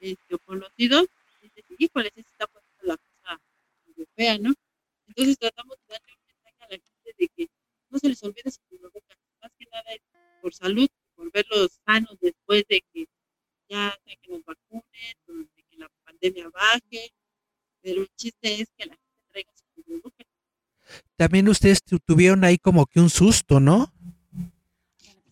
este, 0.00 0.38
conocidos, 0.44 1.06
dices, 1.42 1.64
híjole, 1.78 2.10
se 2.14 2.20
está 2.20 2.46
poniendo 2.46 2.82
la 2.82 2.96
cosa 2.96 3.40
fea, 4.14 4.38
¿no? 4.38 4.54
Entonces 5.08 5.38
tratamos 5.38 5.76
de 5.88 5.94
darle 5.94 6.12
un 6.12 6.26
mensaje 6.26 6.56
a 6.60 6.68
la 6.68 6.76
gente 6.76 7.14
de 7.18 7.28
que 7.36 7.48
no 7.90 7.98
se 7.98 8.08
les 8.08 8.22
olvide 8.22 8.50
su 8.50 8.60
cubrebocas, 8.68 9.18
más 9.42 9.52
que 9.58 9.66
nada 9.70 9.90
por 10.40 10.54
salud 10.54 10.88
por 11.16 11.32
verlos 11.32 11.80
sanos 11.84 12.16
después 12.20 12.64
de 12.68 12.82
que 12.92 13.06
ya 13.68 13.98
que 14.04 14.30
nos 14.30 14.44
vacunen, 14.44 14.84
de 15.26 15.62
que 15.68 15.76
la 15.76 15.88
pandemia 16.04 16.48
baje, 16.50 17.10
pero 17.82 18.02
el 18.02 18.08
chiste 18.16 18.60
es 18.60 18.68
que 18.76 18.86
la 18.86 18.94
gente 18.94 19.22
traiga 19.28 19.52
su 19.54 19.64
cubrebocas. 19.82 20.25
También 21.16 21.48
ustedes 21.48 21.82
tuvieron 21.82 22.44
ahí 22.44 22.58
como 22.58 22.86
que 22.86 23.00
un 23.00 23.10
susto, 23.10 23.60
¿no? 23.60 23.92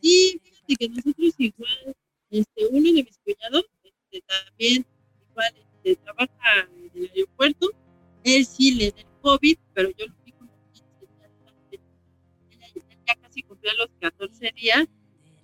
Sí, 0.01 0.41
fíjate 0.43 0.77
que 0.77 0.89
nosotros 0.89 1.35
igual, 1.39 1.97
este, 2.31 2.67
uno 2.71 2.93
de 2.93 3.05
mis 3.05 3.19
cuñados, 3.25 3.65
este, 3.83 4.23
también 4.27 4.87
igual 5.31 5.55
este, 5.57 5.97
trabaja 5.97 6.69
en 6.95 7.03
el 7.03 7.11
aeropuerto, 7.11 7.71
él 8.25 8.47
sí 8.47 8.73
le 8.73 8.91
da 8.91 9.03
COVID, 9.21 9.59
pero 9.73 9.91
yo 9.97 10.07
lo 10.07 10.15
vi 10.25 10.33
como 10.33 10.51
15 10.73 11.07
días 11.07 12.85
ya 13.07 13.15
casi 13.17 13.43
cumplió 13.43 13.73
los 13.75 13.89
14 14.01 14.53
días 14.57 14.87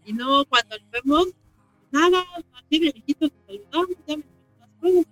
y 0.04 0.12
no 0.12 0.44
cuando 0.46 0.76
lo 0.78 0.84
vemos, 0.90 1.28
nada, 1.90 2.24
así 2.54 2.78
de 2.78 2.86
lejitos 2.86 3.30
saludamos, 3.46 3.96
ya 4.06 4.16
me 4.16 4.24
las 4.58 4.70
cosas, 4.80 5.06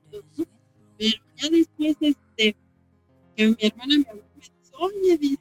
pero 0.98 1.16
ya 1.36 1.48
después, 1.48 1.96
este, 2.00 2.56
que 3.36 3.48
mi 3.48 3.56
hermana 3.60 3.98
me 3.98 4.27
oye, 4.78 5.18
dice, 5.18 5.38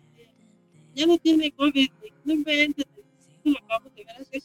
ya 0.96 1.06
no 1.06 1.18
tiene 1.18 1.52
COVID, 1.52 1.90
no 2.26 2.34
inventes, 2.34 2.86
lo 3.44 3.58
acabamos 3.58 3.96
de 3.96 4.04
ver 4.04 4.16
hace 4.22 4.42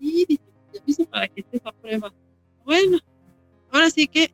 y 0.00 0.24
dice, 0.26 0.42
te 0.72 0.78
aviso 0.78 1.04
para 1.06 1.28
que 1.28 1.40
estés 1.40 1.62
a 1.64 1.72
prueba. 1.72 2.12
Bueno, 2.64 2.98
ahora 3.72 3.90
sí 3.90 4.06
que 4.06 4.32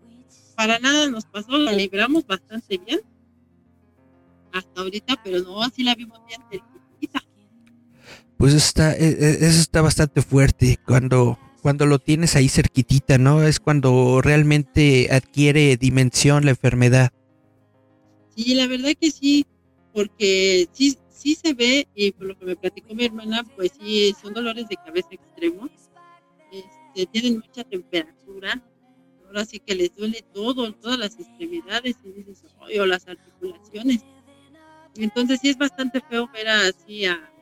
para 0.57 0.79
nada 0.79 1.09
nos 1.09 1.25
pasó, 1.25 1.57
la 1.57 1.73
libramos 1.73 2.27
bastante 2.27 2.79
bien 2.79 3.01
hasta 4.53 4.81
ahorita, 4.81 5.21
pero 5.25 5.43
no, 5.43 5.63
así 5.63 5.83
la 5.83 5.95
vimos 5.95 6.21
bien 6.27 6.63
pues 8.43 8.55
está, 8.55 8.93
e, 8.97 9.07
e, 9.07 9.31
eso 9.47 9.61
está 9.61 9.83
bastante 9.83 10.21
fuerte 10.21 10.77
cuando, 10.85 11.39
cuando 11.61 11.87
lo 11.87 12.01
tienes 12.01 12.35
ahí 12.35 12.49
cerquitita, 12.49 13.17
¿no? 13.17 13.45
Es 13.45 13.61
cuando 13.61 14.21
realmente 14.21 15.11
adquiere 15.13 15.77
dimensión 15.77 16.45
la 16.45 16.51
enfermedad. 16.51 17.13
Sí, 18.35 18.57
la 18.57 18.67
verdad 18.67 18.95
que 19.01 19.13
sí, 19.13 19.47
porque 19.93 20.69
sí, 20.73 20.99
sí 21.09 21.35
se 21.35 21.55
ve, 21.55 21.89
y 21.95 22.13
por 22.13 22.27
lo 22.27 22.39
que 22.39 22.45
me 22.45 22.57
platicó 22.57 22.95
mi 22.95 23.05
hermana, 23.05 23.45
pues 23.57 23.73
sí, 23.79 24.15
son 24.21 24.35
dolores 24.35 24.69
de 24.69 24.77
cabeza 24.77 25.09
extremos, 25.11 25.71
este, 26.51 27.07
tienen 27.07 27.41
mucha 27.41 27.65
temperatura, 27.65 28.63
ahora 29.27 29.45
sí 29.45 29.59
que 29.61 29.75
les 29.75 29.95
duele 29.95 30.25
todo, 30.33 30.73
todas 30.75 30.99
las 30.99 31.19
extremidades, 31.19 31.97
y 32.05 32.13
dices, 32.13 32.45
o 32.61 32.87
las 32.87 33.07
articulaciones. 33.09 34.05
Entonces 34.97 35.41
sí 35.41 35.49
es 35.49 35.57
bastante 35.57 36.01
feo 36.03 36.29
ver 36.33 36.49
así 36.49 37.07
a, 37.07 37.33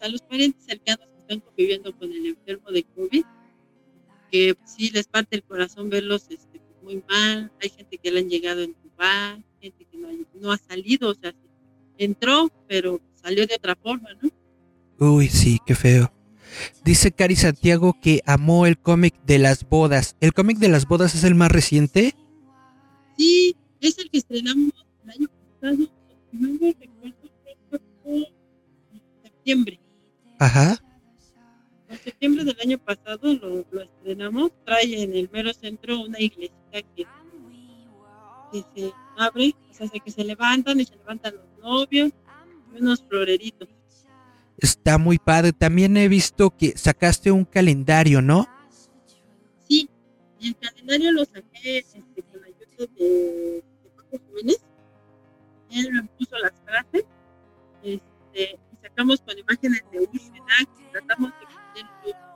a 0.00 0.08
los 0.08 0.20
parientes 0.22 0.64
cercanos 0.64 1.08
que 1.08 1.20
están 1.20 1.40
conviviendo 1.40 1.96
con 1.96 2.12
el 2.12 2.26
enfermo 2.26 2.70
de 2.70 2.84
COVID, 2.84 3.24
que 4.30 4.56
sí 4.64 4.90
les 4.90 5.06
parte 5.06 5.36
el 5.36 5.42
corazón 5.42 5.88
verlos 5.88 6.26
este, 6.28 6.60
muy 6.82 7.02
mal, 7.08 7.50
hay 7.60 7.70
gente 7.70 7.98
que 7.98 8.10
le 8.10 8.20
han 8.20 8.28
llegado 8.28 8.62
en 8.62 8.70
entubar, 8.70 9.42
gente 9.60 9.84
que 9.84 9.98
no, 10.34 10.52
ha 10.52 10.58
salido, 10.58 11.10
o 11.10 11.14
sea, 11.14 11.34
entró, 11.98 12.50
pero 12.66 13.00
salió 13.14 13.46
de 13.46 13.54
otra 13.54 13.76
forma, 13.76 14.08
¿no? 14.22 14.30
Uy, 14.98 15.28
sí, 15.28 15.58
qué 15.66 15.74
feo. 15.74 16.12
Dice 16.84 17.12
Cari 17.12 17.36
Santiago 17.36 17.96
que 18.00 18.22
amó 18.26 18.66
el 18.66 18.78
cómic 18.78 19.14
de 19.24 19.38
las 19.38 19.68
bodas. 19.68 20.16
¿El 20.20 20.32
cómic 20.32 20.58
de 20.58 20.68
las 20.68 20.86
bodas 20.86 21.14
es 21.14 21.24
el 21.24 21.34
más 21.34 21.52
reciente? 21.52 22.14
Sí, 23.16 23.54
es 23.80 23.98
el 23.98 24.10
que 24.10 24.18
estrenamos 24.18 24.72
el 25.04 25.10
año 25.10 25.28
pasado. 25.60 25.76
No 26.32 26.48
me 26.48 26.76
recuerdo, 26.78 27.16
en 28.04 29.02
septiembre. 29.22 29.80
Ajá. 30.38 30.82
En 31.88 31.98
septiembre 31.98 32.44
del 32.44 32.60
año 32.60 32.78
pasado 32.78 33.34
lo, 33.34 33.82
estrenamos. 33.82 34.52
Trae 34.64 35.02
en 35.02 35.14
el 35.14 35.28
mero 35.32 35.52
centro 35.52 36.00
una 36.00 36.20
iglesita 36.20 36.82
que, 36.94 37.06
se 38.74 38.92
abre, 39.16 39.54
o 39.70 39.74
sea, 39.74 39.88
que 39.88 40.10
se 40.10 40.24
levantan 40.24 40.80
y 40.80 40.84
se 40.84 40.96
levantan 40.96 41.34
los 41.34 41.47
novios, 41.58 42.12
y 42.74 42.80
unos 42.80 43.02
floreritos. 43.08 43.68
Está 44.58 44.98
muy 44.98 45.18
padre. 45.18 45.52
También 45.52 45.96
he 45.96 46.08
visto 46.08 46.50
que 46.50 46.76
sacaste 46.76 47.30
un 47.30 47.44
calendario, 47.44 48.20
¿no? 48.20 48.48
Sí, 49.68 49.88
el 50.40 50.56
calendario 50.56 51.12
lo 51.12 51.24
saqué 51.24 51.78
este, 51.78 52.22
con 52.30 52.40
la 52.40 52.46
ayuda 52.48 52.92
de, 52.98 53.04
de 53.04 53.90
Paco 53.96 54.18
Jiménez. 54.26 54.60
Él 55.70 55.92
me 55.92 56.02
puso 56.04 56.36
las 56.38 56.52
frases. 56.64 57.04
Este, 57.82 58.58
sacamos 58.82 59.20
con 59.20 59.38
imágenes 59.38 59.82
de 59.92 60.00
Dax, 60.00 60.92
tratamos 60.92 61.30
de 61.30 61.46
poner 61.46 62.28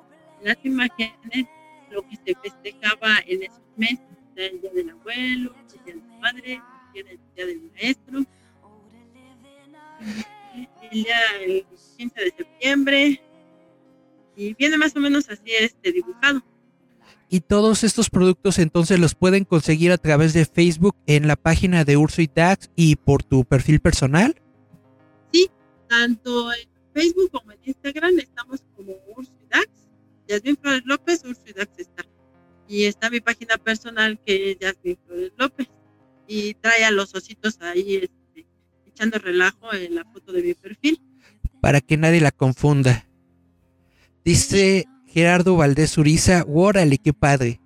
las 0.43 0.57
imágenes 0.65 1.47
lo 1.91 2.03
que 2.09 2.17
se 2.17 2.35
festejaba 2.43 3.19
en 3.27 3.43
esos 3.43 3.61
meses, 3.77 4.01
el 4.37 4.61
Día 4.61 4.71
del 4.73 4.91
Abuelo, 4.91 5.51
abuelo, 5.51 5.55
el 5.61 5.85
día 5.85 5.95
del 5.95 6.21
padre, 6.21 6.63
el 6.95 7.21
día 7.37 7.47
del 7.47 7.71
maestro, 7.73 8.25
el 10.55 10.91
día 10.91 11.17
el 11.45 11.65
15 11.97 12.21
de 12.21 12.35
septiembre, 12.37 13.23
y 14.37 14.55
viene 14.55 14.79
más 14.79 14.95
o 14.97 15.01
menos 15.01 15.29
así 15.29 15.53
este 15.59 15.93
dibujado. 15.93 16.43
Y 17.29 17.41
todos 17.41 17.83
estos 17.83 18.11
productos 18.11 18.59
entonces 18.59 19.01
los 19.01 19.15
pueden 19.15 19.45
conseguir 19.45 19.91
a 19.91 19.97
través 19.99 20.35
de 20.35 20.45
Facebook 20.45 20.95
en 21.07 21.27
la 21.27 21.37
página 21.37 21.85
de 21.85 21.97
Urso 21.97 22.21
y 22.21 22.31
Dax 22.33 22.71
y 22.77 22.97
por 22.97 23.23
tu 23.23 23.45
perfil 23.45 23.81
personal. 23.81 24.37
Sí, 25.33 25.51
tanto 25.89 26.53
en 26.53 26.69
Facebook 26.93 27.31
como 27.31 27.53
en 27.53 27.59
Instagram 27.65 28.19
estamos 28.19 28.63
como 28.77 28.93
Urso 29.17 29.33
y 29.43 29.47
Dax. 29.49 29.69
Yasmin 30.29 30.59
Flores 30.59 30.83
López, 30.85 31.23
Urso 31.25 31.43
y 31.47 31.53
Dax 31.53 31.79
está. 31.79 32.05
Y 32.69 32.85
está 32.85 33.09
mi 33.09 33.21
página 33.21 33.57
personal 33.57 34.21
que 34.27 34.51
es 34.51 34.59
Yasmin 34.59 34.99
Flores 35.07 35.33
López. 35.39 35.69
Y 36.27 36.53
trae 36.55 36.85
a 36.85 36.91
los 36.91 37.15
ositos 37.15 37.59
ahí 37.63 37.97
este, 37.97 38.22
echando 39.03 39.19
relajo 39.19 39.73
en 39.75 39.97
la 39.97 40.05
foto 40.05 40.33
de 40.33 40.43
mi 40.43 40.55
perfil. 40.55 41.01
Para 41.61 41.81
que 41.81 41.97
nadie 41.97 42.21
la 42.21 42.31
confunda. 42.31 43.07
Dice 44.25 44.87
Gerardo 45.07 45.57
Valdés 45.57 45.99
Uriza, 45.99 46.45
órale, 46.49 46.99
qué 46.99 47.13
padre. 47.13 47.61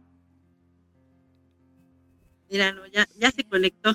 Míralo, 2.50 2.86
ya, 2.86 3.06
ya 3.18 3.30
se 3.30 3.44
conectó. 3.44 3.94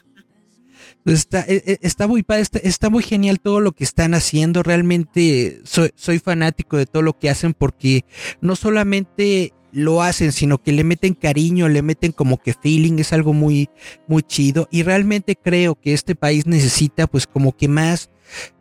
Está, 1.05 1.41
e, 1.47 1.63
e, 1.65 1.79
está 1.81 2.07
muy 2.07 2.21
padre, 2.21 2.45
está, 2.63 2.89
muy 2.91 3.01
genial 3.01 3.39
todo 3.39 3.59
lo 3.59 3.71
que 3.71 3.83
están 3.83 4.13
haciendo. 4.13 4.61
Realmente 4.61 5.61
soy, 5.63 5.91
soy 5.95 6.19
fanático 6.19 6.77
de 6.77 6.85
todo 6.85 7.01
lo 7.01 7.17
que 7.17 7.29
hacen 7.29 7.53
porque 7.53 8.05
no 8.39 8.55
solamente 8.55 9.53
lo 9.71 10.01
hacen, 10.01 10.31
sino 10.31 10.57
que 10.57 10.71
le 10.71 10.83
meten 10.83 11.13
cariño, 11.13 11.69
le 11.69 11.81
meten 11.81 12.11
como 12.11 12.37
que 12.37 12.53
feeling, 12.53 12.99
es 12.99 13.13
algo 13.13 13.33
muy, 13.33 13.69
muy 14.07 14.23
chido. 14.23 14.67
Y 14.71 14.83
realmente 14.83 15.35
creo 15.35 15.75
que 15.75 15.93
este 15.93 16.15
país 16.15 16.45
necesita 16.47 17.07
pues 17.07 17.27
como 17.27 17.55
que 17.55 17.67
más 17.67 18.09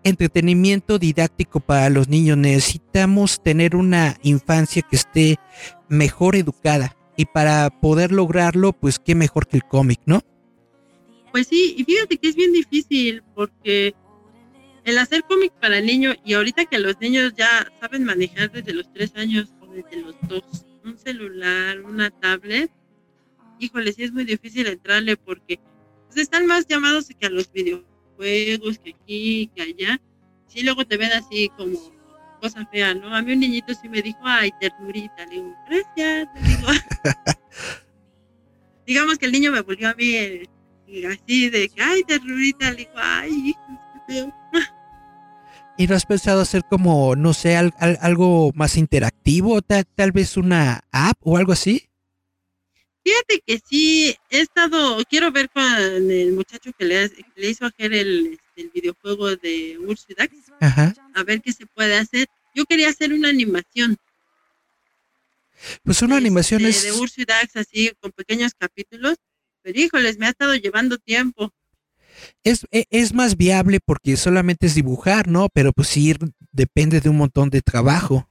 entretenimiento 0.05 0.99
didáctico 0.99 1.61
para 1.61 1.90
los 1.90 2.09
niños. 2.09 2.37
Necesitamos 2.37 3.43
tener 3.43 3.76
una 3.76 4.17
infancia 4.23 4.83
que 4.83 4.97
esté 4.97 5.37
mejor 5.88 6.37
educada. 6.37 6.97
Y 7.17 7.26
para 7.26 7.69
poder 7.81 8.12
lograrlo, 8.12 8.73
pues 8.73 8.99
qué 8.99 9.14
mejor 9.14 9.47
que 9.47 9.59
el 9.59 9.64
cómic, 9.64 10.00
¿no? 10.07 10.23
Pues 11.33 11.47
sí, 11.49 11.75
y 11.76 11.85
fíjate 11.85 12.17
que 12.17 12.29
es 12.29 12.35
bien 12.35 12.52
difícil 12.52 13.23
porque 13.35 13.95
el 14.85 14.99
hacer 14.99 15.25
cómic 15.25 15.52
para 15.61 15.79
el 15.79 15.87
niño, 15.87 16.14
y 16.25 16.35
ahorita 16.35 16.64
que 16.64 16.79
los 16.79 16.99
niños 17.00 17.35
ya 17.37 17.71
saben 17.81 18.05
manejar 18.05 18.50
desde 18.50 18.73
los 18.73 18.90
tres 18.93 19.12
años 19.14 19.52
o 19.61 19.73
desde 19.73 20.02
los 20.02 20.14
dos, 20.29 20.64
un 20.84 20.99
celular, 20.99 21.80
una 21.82 22.10
tablet, 22.10 22.70
híjole, 23.58 23.92
sí 23.92 24.04
es 24.04 24.12
muy 24.12 24.25
difícil 24.25 24.66
entrarle 24.66 25.16
porque 25.16 25.60
pues, 26.06 26.18
están 26.18 26.46
más 26.46 26.66
llamados 26.66 27.08
que 27.08 27.26
a 27.26 27.30
los 27.30 27.50
videojuegos, 27.52 28.78
que 28.78 28.90
aquí, 28.90 29.50
que 29.54 29.62
allá. 29.62 30.00
Sí, 30.46 30.62
luego 30.62 30.84
te 30.84 30.96
ven 30.96 31.12
así 31.12 31.49
como 31.56 31.78
cosa 32.40 32.66
fea, 32.66 32.94
¿no? 32.94 33.14
A 33.14 33.22
mí 33.22 33.32
un 33.32 33.40
niñito 33.40 33.75
sí 33.75 33.88
me 33.88 34.02
dijo, 34.02 34.18
ay, 34.22 34.50
ternurita, 34.60 35.26
le 35.26 35.37
digo, 35.37 35.54
gracias, 35.68 36.28
digo. 36.42 36.68
Digamos 38.87 39.18
que 39.18 39.26
el 39.26 39.32
niño 39.32 39.52
me 39.52 39.60
volvió 39.60 39.90
a 39.90 39.94
mí 39.94 40.16
eh, 40.16 40.49
así 41.06 41.50
de 41.50 41.68
que, 41.68 41.82
ay, 41.82 42.02
ternurita, 42.04 42.70
le 42.70 42.76
digo, 42.78 42.92
ay, 42.94 43.50
hijo, 43.50 43.80
qué 44.06 44.14
feo. 44.14 44.39
¿Y 45.80 45.87
no 45.87 45.96
has 45.96 46.04
pensado 46.04 46.42
hacer 46.42 46.62
como, 46.68 47.16
no 47.16 47.32
sé, 47.32 47.56
algo 47.56 48.52
más 48.54 48.76
interactivo? 48.76 49.62
Tal, 49.62 49.87
tal 49.87 50.12
vez 50.12 50.37
una 50.37 50.84
app 50.92 51.16
o 51.22 51.38
algo 51.38 51.52
así? 51.52 51.88
Fíjate 53.02 53.42
que 53.46 53.58
sí, 53.66 54.14
he 54.28 54.40
estado, 54.40 55.02
quiero 55.08 55.32
ver 55.32 55.49
con 55.49 55.64
el 55.64 56.32
muchacho 56.32 56.70
que 56.78 56.84
le, 56.84 57.10
hizo 57.49 57.64
hacer 57.64 57.94
el, 57.94 58.34
este, 58.34 58.60
el, 58.60 58.68
videojuego 58.68 59.35
de 59.37 59.78
Ursidax, 59.78 60.35
Ajá. 60.61 60.92
a 61.14 61.22
ver 61.22 61.40
qué 61.40 61.55
se 61.55 61.64
puede 61.64 61.96
hacer. 61.96 62.26
Yo 62.55 62.66
quería 62.66 62.90
hacer 62.90 63.14
una 63.14 63.31
animación. 63.31 63.96
Pues 65.83 66.02
una 66.02 66.18
animación 66.18 66.61
este, 66.66 66.88
es... 66.88 66.94
De 66.94 67.00
Ursidax, 67.00 67.57
así, 67.57 67.90
con 68.00 68.12
pequeños 68.12 68.52
capítulos, 68.52 69.16
pero 69.62 69.81
híjoles, 69.81 70.18
me 70.18 70.26
ha 70.26 70.31
estado 70.31 70.55
llevando 70.57 70.98
tiempo 70.98 71.50
es, 72.44 72.66
e, 72.70 72.85
es, 72.90 73.14
más 73.14 73.37
viable 73.37 73.80
porque 73.85 74.16
solamente 74.16 74.66
es 74.66 74.74
dibujar, 74.74 75.28
¿no? 75.28 75.48
Pero 75.52 75.72
pues 75.72 75.88
sí, 75.88 76.14
depende 76.52 77.00
de 77.00 77.09
un 77.09 77.16
montón 77.16 77.50
de 77.50 77.62
trabajo. 77.62 78.28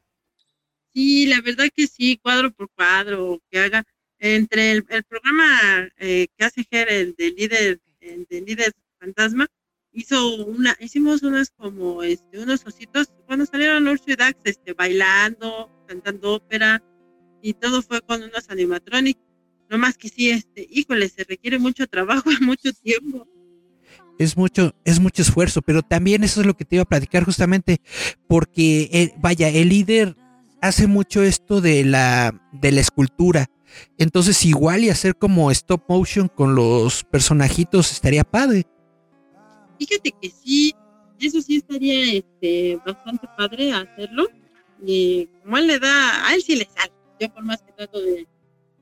Sí, 0.93 1.27
la 1.27 1.41
verdad 1.41 1.69
que 1.73 1.87
sí, 1.87 2.17
cuadro 2.21 2.51
por 2.51 2.69
cuadro, 2.71 3.39
que 3.49 3.59
haga 3.59 3.83
entre 4.19 4.71
el, 4.71 4.83
programa 4.83 5.89
eh, 5.97 6.27
que 6.37 6.45
hace 6.45 6.65
Ger, 6.69 6.91
el 6.91 7.15
de 7.15 7.31
líder, 7.31 7.81
el 8.01 8.25
de 8.29 8.41
líder 8.41 8.73
fantasma, 8.99 9.47
hizo 9.91 10.43
una, 10.45 10.75
hicimos 10.79 11.23
unas 11.23 11.51
como 11.51 12.03
este, 12.03 12.39
unos 12.39 12.65
ositos, 12.65 13.13
cuando 13.25 13.45
salieron 13.45 13.87
y 14.05 14.15
Dax, 14.15 14.39
este, 14.43 14.73
bailando, 14.73 15.69
cantando 15.87 16.33
ópera, 16.33 16.83
y 17.41 17.53
todo 17.53 17.81
fue 17.81 18.01
con 18.01 18.21
unos 18.23 18.49
animatronics. 18.49 19.21
No 19.69 19.77
más 19.77 19.97
que 19.97 20.09
sí, 20.09 20.31
este, 20.31 20.67
híjole, 20.69 21.07
se 21.09 21.23
requiere 21.23 21.59
mucho 21.59 21.87
trabajo 21.87 22.29
mucho 22.41 22.73
tiempo 22.73 23.27
es 24.19 24.35
mucho, 24.35 24.75
es 24.83 24.99
mucho 24.99 25.21
esfuerzo, 25.21 25.61
pero 25.61 25.81
también 25.81 26.23
eso 26.23 26.41
es 26.41 26.45
lo 26.45 26.55
que 26.55 26.65
te 26.65 26.75
iba 26.75 26.83
a 26.83 26.89
platicar 26.89 27.23
justamente, 27.23 27.81
porque 28.27 28.89
eh, 28.91 29.13
vaya, 29.17 29.47
el 29.47 29.69
líder 29.69 30.15
hace 30.61 30.87
mucho 30.87 31.23
esto 31.23 31.61
de 31.61 31.85
la, 31.85 32.39
de 32.51 32.73
la 32.73 32.81
escultura. 32.81 33.49
Entonces, 33.97 34.45
igual 34.45 34.83
y 34.83 34.89
hacer 34.89 35.15
como 35.15 35.49
stop 35.51 35.83
motion 35.87 36.27
con 36.27 36.53
los 36.53 37.05
personajitos 37.05 37.91
estaría 37.93 38.25
padre. 38.25 38.65
Fíjate 39.79 40.11
que 40.21 40.29
sí, 40.29 40.75
eso 41.19 41.41
sí 41.41 41.57
estaría 41.57 42.19
este, 42.19 42.77
bastante 42.85 43.25
padre 43.37 43.71
hacerlo. 43.71 44.27
Y 44.85 45.29
como 45.43 45.57
él 45.59 45.67
le 45.67 45.79
da, 45.79 46.27
a 46.27 46.33
él 46.33 46.41
sí 46.41 46.57
le 46.57 46.67
sale. 46.75 46.91
Yo 47.21 47.33
por 47.33 47.45
más 47.45 47.61
que 47.61 47.71
trato 47.71 48.01
de, 48.01 48.27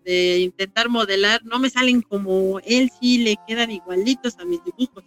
de 0.04 0.39
intentar 0.39 0.89
modelar, 0.89 1.43
no 1.43 1.60
me 1.60 1.69
salen 1.69 2.02
como 2.02 2.60
él 2.65 2.91
sí 3.00 3.19
le 3.19 3.36
quedan 3.47 3.69
igualitos 3.69 4.36
a 4.39 4.45
mis 4.45 4.62
dibujos. 4.63 5.04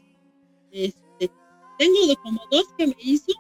Este, 0.72 1.30
tengo 1.78 2.14
como 2.22 2.40
dos 2.50 2.64
que 2.76 2.86
me 2.88 2.96
hizo, 2.98 3.32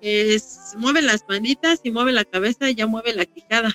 que 0.00 0.34
es, 0.34 0.74
mueve 0.76 1.02
las 1.02 1.24
manitas 1.28 1.80
y 1.82 1.90
mueve 1.90 2.12
la 2.12 2.24
cabeza 2.24 2.70
y 2.70 2.74
ya 2.74 2.86
mueve 2.86 3.14
la 3.14 3.24
quijada. 3.24 3.74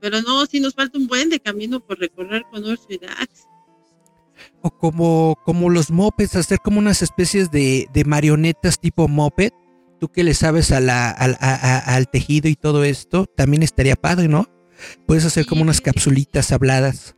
Pero 0.00 0.22
no, 0.22 0.46
si 0.46 0.60
nos 0.60 0.74
falta 0.74 0.98
un 0.98 1.08
buen 1.08 1.28
de 1.28 1.40
camino 1.40 1.80
por 1.80 1.98
recorrer 1.98 2.44
con 2.50 2.64
Urso 2.64 2.86
y 2.88 2.98
Dax. 2.98 3.46
O 4.62 4.70
como, 4.70 5.36
como 5.44 5.70
los 5.70 5.90
mopeds, 5.90 6.36
hacer 6.36 6.58
como 6.58 6.78
unas 6.78 7.02
especies 7.02 7.50
de, 7.50 7.88
de 7.92 8.04
marionetas 8.04 8.78
tipo 8.78 9.08
moped. 9.08 9.50
Tú 9.98 10.08
que 10.08 10.22
le 10.22 10.34
sabes 10.34 10.70
a 10.70 10.78
la, 10.78 11.10
al 11.10 12.08
tejido 12.08 12.48
y 12.48 12.54
todo 12.54 12.84
esto, 12.84 13.26
también 13.26 13.64
estaría 13.64 13.96
padre, 13.96 14.28
¿no? 14.28 14.46
Puedes 15.08 15.24
hacer 15.24 15.44
como 15.44 15.62
unas 15.62 15.80
capsulitas 15.80 16.52
habladas. 16.52 17.16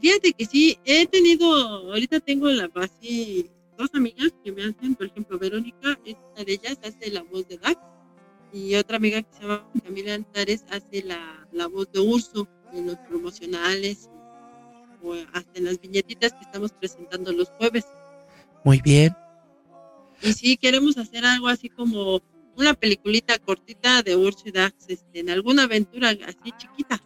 Fíjate 0.00 0.32
que 0.32 0.44
sí, 0.44 0.78
he 0.84 1.06
tenido, 1.06 1.46
ahorita 1.90 2.20
tengo 2.20 2.48
la 2.48 2.68
dos 2.68 3.90
amigas 3.94 4.34
que 4.44 4.52
me 4.52 4.62
hacen, 4.64 4.94
por 4.94 5.06
ejemplo, 5.06 5.38
Verónica, 5.38 5.98
una 6.04 6.44
de 6.44 6.52
ellas 6.52 6.78
hace 6.82 7.10
la 7.10 7.22
voz 7.22 7.46
de 7.48 7.58
Dax, 7.58 7.80
y 8.52 8.74
otra 8.74 8.96
amiga 8.96 9.22
que 9.22 9.32
se 9.32 9.42
llama 9.42 9.68
Camila 9.84 10.14
Antares 10.14 10.64
hace 10.70 11.02
la, 11.02 11.46
la 11.52 11.66
voz 11.66 11.90
de 11.92 12.00
Urso 12.00 12.48
en 12.72 12.86
los 12.86 12.96
promocionales 13.08 14.08
o 15.02 15.14
hasta 15.32 15.58
en 15.58 15.64
las 15.64 15.80
viñetitas 15.80 16.32
que 16.32 16.42
estamos 16.42 16.72
presentando 16.72 17.32
los 17.32 17.48
jueves. 17.58 17.84
Muy 18.64 18.80
bien. 18.80 19.14
Y 20.22 20.32
sí, 20.32 20.56
queremos 20.56 20.96
hacer 20.96 21.24
algo 21.24 21.48
así 21.48 21.68
como 21.68 22.22
una 22.56 22.72
peliculita 22.74 23.38
cortita 23.38 24.02
de 24.02 24.16
Urso 24.16 24.42
y 24.46 24.52
Dax, 24.52 24.86
este, 24.88 25.20
en 25.20 25.30
alguna 25.30 25.64
aventura 25.64 26.10
así 26.10 26.52
chiquita 26.56 27.02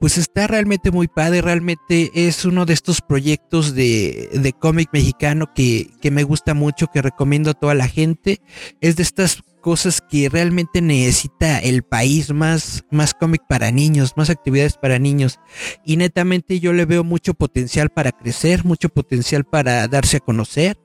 pues 0.00 0.18
está 0.18 0.46
realmente 0.46 0.90
muy 0.90 1.08
padre, 1.08 1.42
realmente 1.42 2.10
es 2.14 2.44
uno 2.44 2.66
de 2.66 2.74
estos 2.74 3.00
proyectos 3.00 3.74
de, 3.74 4.28
de 4.32 4.52
cómic 4.52 4.88
mexicano 4.92 5.52
que, 5.54 5.90
que, 6.00 6.10
me 6.10 6.22
gusta 6.22 6.54
mucho, 6.54 6.86
que 6.86 7.02
recomiendo 7.02 7.50
a 7.50 7.54
toda 7.54 7.74
la 7.74 7.88
gente. 7.88 8.40
Es 8.80 8.96
de 8.96 9.02
estas 9.02 9.42
cosas 9.60 10.00
que 10.00 10.28
realmente 10.28 10.80
necesita 10.80 11.58
el 11.58 11.82
país, 11.82 12.32
más, 12.32 12.84
más 12.90 13.12
cómic 13.14 13.42
para 13.48 13.70
niños, 13.70 14.14
más 14.16 14.30
actividades 14.30 14.76
para 14.76 14.98
niños. 14.98 15.40
Y 15.84 15.96
netamente 15.96 16.60
yo 16.60 16.72
le 16.72 16.84
veo 16.84 17.04
mucho 17.04 17.34
potencial 17.34 17.90
para 17.90 18.12
crecer, 18.12 18.64
mucho 18.64 18.88
potencial 18.88 19.44
para 19.44 19.86
darse 19.88 20.18
a 20.18 20.20
conocer. 20.20 20.78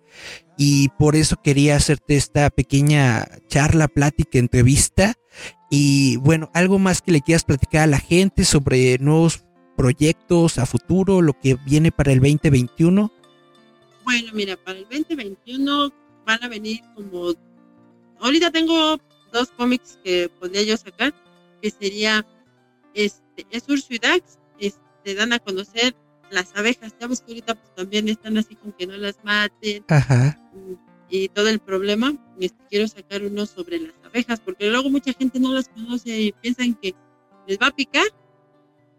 Y 0.57 0.89
por 0.99 1.15
eso 1.15 1.37
quería 1.41 1.75
hacerte 1.75 2.15
esta 2.15 2.49
pequeña 2.49 3.25
charla, 3.47 3.87
plática, 3.87 4.37
entrevista 4.37 5.15
y 5.75 6.17
bueno, 6.17 6.51
algo 6.53 6.77
más 6.77 7.01
que 7.01 7.11
le 7.11 7.21
quieras 7.21 7.43
platicar 7.43 7.81
a 7.81 7.87
la 7.87 7.97
gente 7.97 8.45
sobre 8.45 8.99
nuevos 8.99 9.43
proyectos 9.75 10.59
a 10.59 10.67
futuro, 10.67 11.23
lo 11.23 11.33
que 11.33 11.55
viene 11.65 11.91
para 11.91 12.11
el 12.11 12.19
2021. 12.19 13.11
Bueno, 14.03 14.31
mira, 14.35 14.55
para 14.55 14.77
el 14.77 14.83
2021 14.83 15.91
van 16.27 16.43
a 16.43 16.47
venir 16.47 16.81
como... 16.93 17.33
Ahorita 18.19 18.51
tengo 18.51 18.99
dos 19.31 19.49
cómics 19.57 19.97
que 20.03 20.29
podría 20.39 20.61
yo 20.61 20.77
sacar, 20.77 21.11
que 21.59 21.71
sería 21.71 22.23
este, 22.93 23.47
es 23.49 23.67
Urso 23.67 23.95
y 23.95 23.97
Dax, 23.97 24.37
este, 24.59 25.15
dan 25.15 25.33
a 25.33 25.39
conocer 25.39 25.95
las 26.29 26.55
abejas. 26.55 26.93
Ya 27.01 27.07
ves 27.07 27.21
que 27.21 27.31
ahorita 27.31 27.55
pues, 27.55 27.73
también 27.73 28.07
están 28.09 28.37
así 28.37 28.53
con 28.53 28.73
que 28.73 28.85
no 28.85 28.95
las 28.95 29.15
maten. 29.23 29.83
Ajá. 29.87 30.39
Y 31.09 31.29
todo 31.29 31.49
el 31.49 31.57
problema. 31.57 32.13
Este, 32.39 32.63
quiero 32.69 32.87
sacar 32.87 33.23
uno 33.23 33.47
sobre 33.47 33.79
las 33.79 34.02
abejas, 34.13 34.39
porque 34.39 34.69
luego 34.69 34.89
mucha 34.89 35.13
gente 35.13 35.39
no 35.39 35.51
las 35.51 35.69
conoce 35.69 36.21
y 36.21 36.31
piensan 36.33 36.75
que 36.75 36.93
les 37.47 37.57
va 37.57 37.67
a 37.67 37.75
picar 37.75 38.05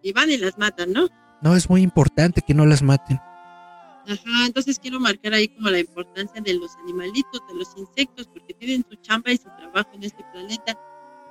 y 0.03 0.13
van 0.13 0.31
y 0.31 0.37
las 0.37 0.59
matan, 0.59 0.93
¿no? 0.93 1.09
No, 1.41 1.55
es 1.55 1.69
muy 1.71 1.83
importante 1.83 2.43
que 2.47 2.55
no 2.55 2.67
las 2.67 2.83
maten. 2.83 3.19
Ajá, 4.07 4.47
entonces 4.47 4.79
quiero 4.79 5.01
marcar 5.01 5.33
ahí 5.33 5.49
como 5.49 5.71
la 5.71 5.79
importancia 5.79 6.41
de 6.41 6.55
los 6.55 6.77
animalitos, 6.83 7.41
de 7.49 7.55
los 7.55 7.69
insectos, 7.77 8.29
porque 8.29 8.53
tienen 8.55 8.85
su 8.89 8.97
chamba 8.97 9.33
y 9.33 9.39
su 9.39 9.49
trabajo 9.57 9.91
en 9.95 10.03
este 10.05 10.23
planeta. 10.33 10.79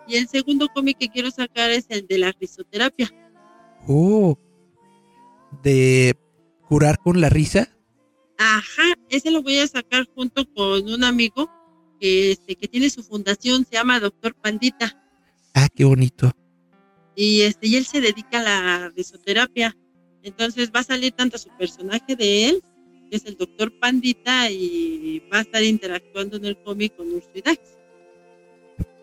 Y 0.08 0.15
el 0.15 0.28
segundo 0.28 0.67
cómic 0.74 0.98
que 0.98 1.10
quiero 1.10 1.30
sacar 1.30 1.69
es 1.69 1.86
el 1.89 2.08
de 2.08 2.17
la 2.17 2.32
risoterapia. 2.39 3.12
Oh, 3.88 4.38
de 5.62 6.17
curar 6.67 6.98
con 6.98 7.22
la 7.22 7.30
risa. 7.30 7.69
Ajá, 8.39 8.96
ese 9.10 9.30
lo 9.30 9.43
voy 9.43 9.60
a 9.60 9.67
sacar 9.67 10.08
junto 10.15 10.46
con 10.54 10.89
un 10.89 11.04
amigo 11.04 11.50
que, 12.04 12.34
este, 12.34 12.58
que 12.58 12.68
tiene 12.68 12.89
su 12.89 13.02
fundación, 13.02 13.66
se 13.66 13.78
llama 13.78 13.98
Doctor 13.98 14.36
Pandita. 14.36 14.94
Ah, 15.54 15.70
qué 15.74 15.86
bonito. 15.86 16.34
Y, 17.16 17.44
este, 17.44 17.68
y 17.68 17.78
él 17.78 17.86
se 17.86 18.02
dedica 18.02 18.42
a 18.42 18.44
la 18.44 18.89
risoterapia. 18.89 19.74
Entonces 20.22 20.70
va 20.76 20.82
a 20.82 20.84
salir 20.84 21.13
tanto 21.13 21.38
su 21.38 21.48
personaje 21.58 22.18
de 22.18 22.50
él, 22.50 22.63
que 23.10 23.16
es 23.16 23.26
el 23.26 23.38
Doctor 23.38 23.72
Pandita, 23.80 24.52
y 24.52 25.24
va 25.32 25.38
a 25.38 25.42
estar 25.44 25.63
interactuando 25.63 26.36
en 26.36 26.44
el 26.44 26.62
cómic 26.62 26.94
con 26.98 27.10
Urso 27.10 27.30
y 27.36 27.42
Dax. 27.42 27.62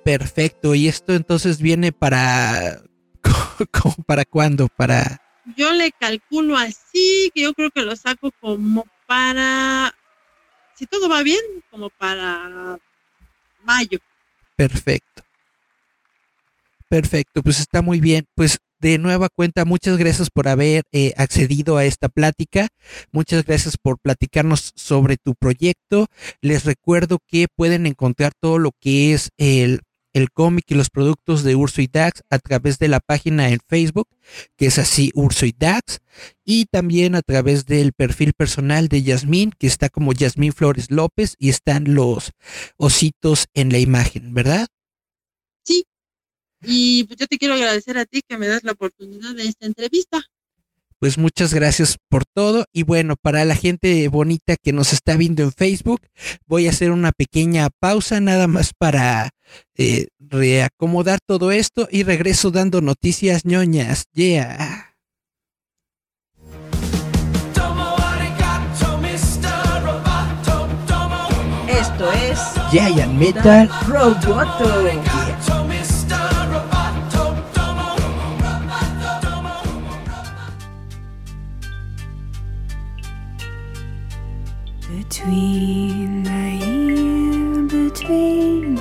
Perfecto, 0.04 0.74
y 0.74 0.86
esto 0.86 1.14
entonces 1.14 1.58
viene 1.58 1.92
para... 1.92 2.82
¿Para 4.06 4.26
cuándo? 4.26 4.68
Para... 4.76 5.22
Yo 5.56 5.72
le 5.72 5.90
calculo 5.92 6.54
así, 6.58 7.30
que 7.34 7.44
yo 7.44 7.54
creo 7.54 7.70
que 7.70 7.80
lo 7.80 7.96
saco 7.96 8.30
como 8.42 8.84
para... 9.06 9.94
Si 10.74 10.84
todo 10.84 11.08
va 11.08 11.22
bien, 11.22 11.40
como 11.70 11.88
para 11.88 12.78
mayo. 13.64 13.98
Perfecto. 14.56 15.22
Perfecto, 16.88 17.42
pues 17.42 17.60
está 17.60 17.82
muy 17.82 18.00
bien. 18.00 18.26
Pues 18.34 18.58
de 18.80 18.98
nueva 18.98 19.28
cuenta, 19.28 19.64
muchas 19.64 19.96
gracias 19.96 20.30
por 20.30 20.48
haber 20.48 20.82
eh, 20.90 21.12
accedido 21.16 21.76
a 21.76 21.84
esta 21.84 22.08
plática. 22.08 22.68
Muchas 23.12 23.44
gracias 23.44 23.76
por 23.76 23.98
platicarnos 23.98 24.72
sobre 24.74 25.16
tu 25.16 25.34
proyecto. 25.34 26.06
Les 26.40 26.64
recuerdo 26.64 27.18
que 27.26 27.46
pueden 27.54 27.86
encontrar 27.86 28.32
todo 28.40 28.58
lo 28.58 28.72
que 28.80 29.12
es 29.12 29.30
el, 29.36 29.82
el 30.12 30.30
cómic 30.30 30.64
y 30.68 30.74
los 30.74 30.90
productos 30.90 31.42
de 31.42 31.54
Urso 31.54 31.82
y 31.82 31.86
Dax 31.86 32.22
a 32.30 32.38
través 32.38 32.78
de 32.78 32.88
la 32.88 33.00
página 33.00 33.50
en 33.50 33.60
Facebook, 33.66 34.08
que 34.56 34.66
es 34.66 34.78
así 34.78 35.10
Urso 35.14 35.46
y 35.46 35.54
Dax, 35.56 36.00
y 36.44 36.66
también 36.66 37.14
a 37.14 37.22
través 37.22 37.66
del 37.66 37.92
perfil 37.92 38.32
personal 38.32 38.88
de 38.88 39.02
Yasmín, 39.02 39.52
que 39.58 39.66
está 39.66 39.88
como 39.88 40.12
Yasmín 40.12 40.52
Flores 40.52 40.90
López, 40.90 41.34
y 41.38 41.50
están 41.50 41.94
los 41.94 42.32
ositos 42.76 43.46
en 43.54 43.70
la 43.70 43.78
imagen, 43.78 44.34
¿verdad? 44.34 44.66
Sí, 45.64 45.84
y 46.62 47.04
pues 47.04 47.18
yo 47.18 47.26
te 47.26 47.38
quiero 47.38 47.54
agradecer 47.54 47.96
a 47.98 48.04
ti 48.04 48.22
que 48.26 48.36
me 48.36 48.48
das 48.48 48.64
la 48.64 48.72
oportunidad 48.72 49.34
de 49.34 49.46
esta 49.46 49.66
entrevista. 49.66 50.22
Pues 51.00 51.16
muchas 51.16 51.54
gracias 51.54 51.96
por 52.10 52.24
todo. 52.26 52.66
Y 52.74 52.82
bueno, 52.82 53.16
para 53.20 53.46
la 53.46 53.56
gente 53.56 54.06
bonita 54.08 54.56
que 54.62 54.74
nos 54.74 54.92
está 54.92 55.16
viendo 55.16 55.42
en 55.42 55.50
Facebook, 55.50 56.02
voy 56.46 56.66
a 56.66 56.70
hacer 56.70 56.90
una 56.90 57.10
pequeña 57.12 57.70
pausa 57.80 58.20
nada 58.20 58.46
más 58.46 58.72
para 58.76 59.30
eh, 59.76 60.08
reacomodar 60.18 61.18
todo 61.26 61.52
esto 61.52 61.88
y 61.90 62.02
regreso 62.02 62.50
dando 62.50 62.82
noticias 62.82 63.46
ñoñas. 63.46 64.04
Yeah. 64.12 64.94
Esto 71.66 72.12
es 72.12 72.38
Giant 72.70 73.14
Metal 73.14 73.70
Roboto. 73.88 75.19
Between 85.10 86.22
the 86.22 86.30
here, 86.30 87.62
between 87.62 88.76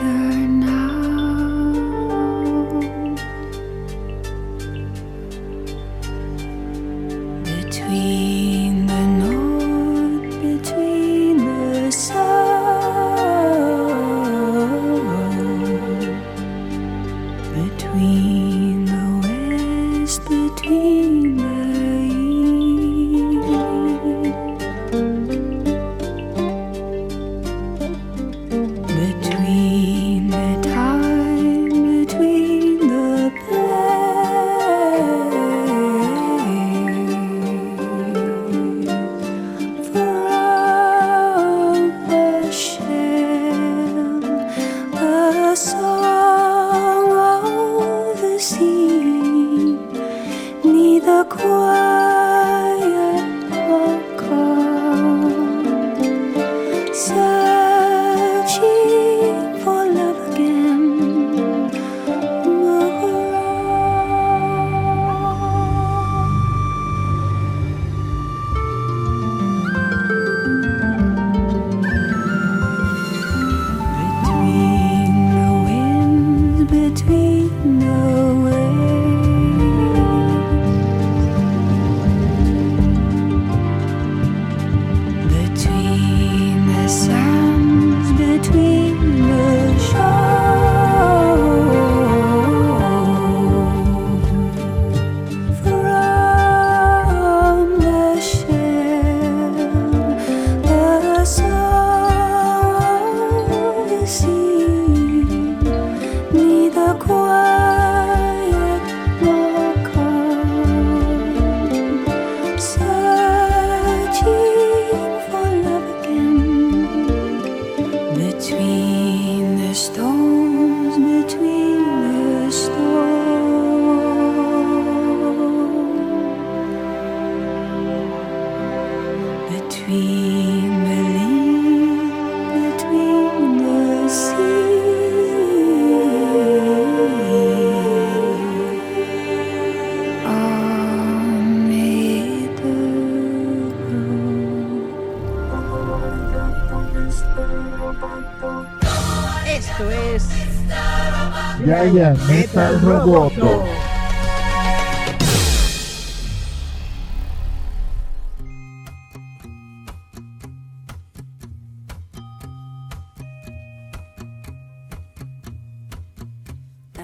Planeta 152.16 152.72
Roboto. 152.80 153.64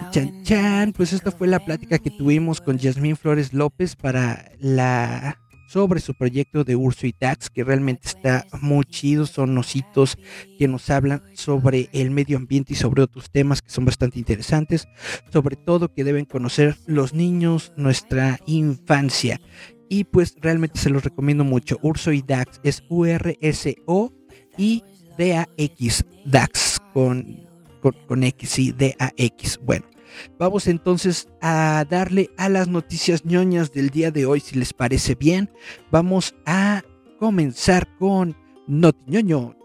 Chan, 0.09 0.43
chan, 0.43 0.93
pues 0.93 1.13
esta 1.13 1.29
fue 1.29 1.47
la 1.47 1.59
plática 1.59 1.99
que 1.99 2.09
tuvimos 2.09 2.59
con 2.59 2.79
Yasmín 2.79 3.15
Flores 3.15 3.53
López 3.53 3.95
para 3.95 4.53
la 4.59 5.37
sobre 5.75 5.99
su 5.99 6.13
proyecto 6.13 6.63
de 6.63 6.77
Urso 6.77 7.05
y 7.05 7.11
Tax, 7.11 7.49
que 7.49 7.65
realmente 7.65 8.07
está 8.07 8.47
muy 8.61 8.85
chido. 8.85 9.25
Son 9.25 9.57
ositos 9.57 10.17
que 10.57 10.69
nos 10.69 10.89
hablan 10.89 11.21
sobre 11.33 11.89
el 11.91 12.11
medio 12.11 12.37
ambiente 12.37 12.71
y 12.71 12.77
sobre 12.77 13.01
otros 13.01 13.29
temas 13.29 13.61
que 13.61 13.71
son 13.71 13.83
bastante 13.83 14.17
interesantes. 14.17 14.87
Sobre 15.33 15.57
todo 15.57 15.93
que 15.93 16.05
deben 16.05 16.23
conocer 16.23 16.77
los 16.87 17.13
niños, 17.13 17.73
nuestra 17.75 18.39
infancia. 18.45 19.41
Y 19.89 20.05
pues 20.05 20.37
realmente 20.39 20.79
se 20.79 20.89
los 20.89 21.03
recomiendo 21.03 21.43
mucho. 21.43 21.77
Urso 21.81 22.13
y 22.13 22.21
Dax 22.21 22.61
es 22.63 22.81
U-R-S-O 22.87 24.13
y 24.57 24.81
D-A-X. 25.17 26.05
Dax 26.23 26.79
con, 26.93 27.49
con, 27.81 27.93
con 28.07 28.23
X 28.23 28.59
y 28.59 28.71
D-A-X. 28.71 29.59
Bueno. 29.61 29.94
Vamos 30.37 30.67
entonces 30.67 31.27
a 31.41 31.85
darle 31.89 32.29
a 32.37 32.49
las 32.49 32.67
noticias 32.67 33.25
ñoñas 33.25 33.71
del 33.71 33.89
día 33.89 34.11
de 34.11 34.25
hoy, 34.25 34.39
si 34.39 34.57
les 34.57 34.73
parece 34.73 35.15
bien. 35.15 35.49
Vamos 35.91 36.35
a 36.45 36.83
comenzar 37.19 37.87
con 37.97 38.35
Notiñoño. 38.67 39.55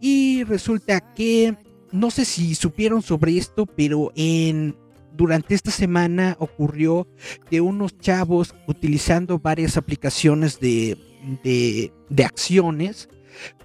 Y 0.00 0.44
resulta 0.44 1.00
que 1.14 1.56
no 1.92 2.10
sé 2.10 2.24
si 2.24 2.54
supieron 2.54 3.02
sobre 3.02 3.36
esto, 3.36 3.66
pero 3.66 4.12
en 4.16 4.76
durante 5.14 5.54
esta 5.54 5.70
semana 5.70 6.36
ocurrió 6.38 7.06
que 7.50 7.60
unos 7.60 7.98
chavos 7.98 8.54
utilizando 8.66 9.38
varias 9.38 9.76
aplicaciones 9.76 10.58
de, 10.58 10.96
de, 11.42 11.92
de 12.08 12.24
acciones 12.24 13.08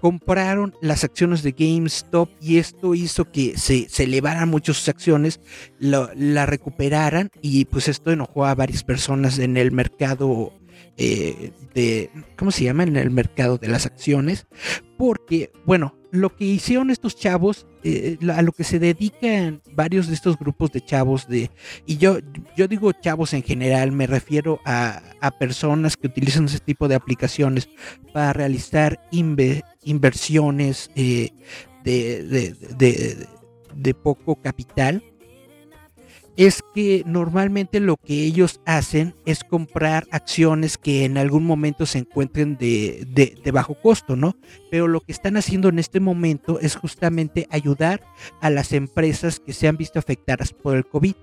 compraron 0.00 0.74
las 0.80 1.04
acciones 1.04 1.42
de 1.42 1.52
GameStop 1.52 2.30
y 2.40 2.58
esto 2.58 2.94
hizo 2.94 3.30
que 3.30 3.56
se, 3.58 3.88
se 3.88 4.04
elevaran 4.04 4.48
mucho 4.48 4.74
sus 4.74 4.88
acciones, 4.88 5.40
la 5.78 6.46
recuperaran 6.46 7.30
y 7.42 7.64
pues 7.66 7.88
esto 7.88 8.10
enojó 8.10 8.46
a 8.46 8.54
varias 8.54 8.84
personas 8.84 9.38
en 9.38 9.56
el 9.56 9.72
mercado 9.72 10.52
eh, 10.96 11.52
de, 11.74 12.10
¿cómo 12.36 12.50
se 12.50 12.64
llama? 12.64 12.82
En 12.82 12.96
el 12.96 13.10
mercado 13.10 13.56
de 13.56 13.68
las 13.68 13.86
acciones, 13.86 14.46
porque, 14.96 15.52
bueno, 15.64 15.97
lo 16.10 16.34
que 16.34 16.44
hicieron 16.44 16.90
estos 16.90 17.16
chavos, 17.16 17.66
eh, 17.84 18.16
a 18.34 18.42
lo 18.42 18.52
que 18.52 18.64
se 18.64 18.78
dedican 18.78 19.62
varios 19.72 20.08
de 20.08 20.14
estos 20.14 20.38
grupos 20.38 20.72
de 20.72 20.80
chavos 20.80 21.28
de, 21.28 21.50
y 21.86 21.98
yo, 21.98 22.18
yo 22.56 22.68
digo 22.68 22.92
chavos 22.92 23.34
en 23.34 23.42
general, 23.42 23.92
me 23.92 24.06
refiero 24.06 24.60
a, 24.64 25.02
a 25.20 25.30
personas 25.30 25.96
que 25.96 26.06
utilizan 26.06 26.46
ese 26.46 26.60
tipo 26.60 26.88
de 26.88 26.94
aplicaciones 26.94 27.68
para 28.12 28.32
realizar 28.32 29.00
inve, 29.10 29.62
inversiones 29.84 30.90
eh, 30.96 31.30
de, 31.84 32.22
de, 32.22 33.26
de 33.74 33.94
poco 33.94 34.36
capital 34.36 35.02
es 36.38 36.62
que 36.72 37.02
normalmente 37.04 37.80
lo 37.80 37.96
que 37.96 38.22
ellos 38.22 38.60
hacen 38.64 39.16
es 39.26 39.42
comprar 39.42 40.06
acciones 40.12 40.78
que 40.78 41.04
en 41.04 41.18
algún 41.18 41.44
momento 41.44 41.84
se 41.84 41.98
encuentren 41.98 42.56
de, 42.56 43.04
de, 43.12 43.50
bajo 43.50 43.74
costo, 43.74 44.14
¿no? 44.14 44.36
Pero 44.70 44.86
lo 44.86 45.00
que 45.00 45.10
están 45.10 45.36
haciendo 45.36 45.68
en 45.68 45.80
este 45.80 45.98
momento 45.98 46.60
es 46.60 46.76
justamente 46.76 47.48
ayudar 47.50 48.04
a 48.40 48.50
las 48.50 48.72
empresas 48.72 49.40
que 49.40 49.52
se 49.52 49.66
han 49.66 49.76
visto 49.76 49.98
afectadas 49.98 50.52
por 50.52 50.76
el 50.76 50.86
COVID. 50.86 51.14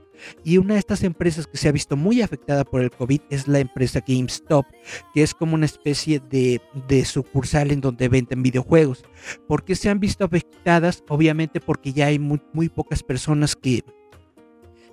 Y 0.44 0.58
una 0.58 0.74
de 0.74 0.82
estas 0.82 1.04
empresas 1.04 1.48
que 1.48 1.58
se 1.58 1.70
ha 1.70 1.74
visto 1.74 1.96
muy 1.96 2.22
afectada 2.22 2.66
por 2.66 2.82
el 2.82 2.92
COVID 2.92 3.22
es 3.30 3.48
la 3.48 3.60
empresa 3.60 4.04
GameStop, 4.06 4.66
que 5.14 5.24
es 5.24 5.34
como 5.34 5.56
una 5.56 5.66
especie 5.66 6.20
de, 6.20 6.62
de 6.90 7.06
sucursal 7.06 7.72
en 7.72 7.80
donde 7.80 8.10
venden 8.10 8.44
videojuegos. 8.44 9.06
¿Por 9.48 9.64
qué 9.64 9.76
se 9.76 9.90
han 9.90 10.02
visto 10.02 10.26
afectadas? 10.26 11.06
Obviamente 11.08 11.62
porque 11.62 11.94
ya 11.94 12.08
hay 12.08 12.20
muy, 12.20 12.42
muy 12.54 12.68
pocas 12.68 13.02
personas 13.02 13.56
que 13.56 13.84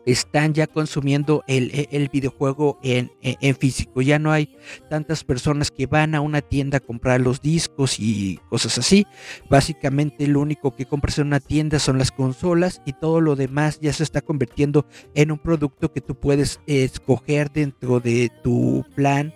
están 0.07 0.55
ya 0.55 0.67
consumiendo 0.67 1.45
el, 1.47 1.88
el 1.91 2.09
videojuego 2.09 2.79
en, 2.83 3.12
en, 3.23 3.37
en, 3.41 3.57
físico. 3.57 4.03
Ya 4.03 4.19
no 4.19 4.33
hay 4.33 4.49
tantas 4.91 5.25
personas 5.25 5.71
que 5.71 5.87
van 5.87 6.15
a 6.15 6.21
una 6.21 6.41
tienda 6.41 6.79
a 6.79 6.81
comprar 6.81 7.21
los 7.21 7.41
discos 7.41 7.99
y 7.99 8.38
cosas 8.49 8.79
así. 8.79 9.07
Básicamente 9.49 10.27
lo 10.27 10.41
único 10.41 10.75
que 10.75 10.87
compras 10.87 11.19
en 11.19 11.29
una 11.29 11.41
tienda 11.41 11.79
son 11.79 11.99
las 11.99 12.11
consolas 12.11 12.83
y 12.85 12.93
todo 12.95 13.21
lo 13.21 13.37
demás 13.37 13.79
ya 13.81 13.93
se 13.93 14.03
está 14.03 14.21
convirtiendo 14.21 14.87
en 15.15 15.31
un 15.31 15.38
producto 15.38 15.93
que 15.93 16.01
tú 16.01 16.15
puedes 16.15 16.61
escoger 16.67 17.53
dentro 17.53 18.01
de 18.01 18.31
tu 18.43 18.85
plan 18.95 19.33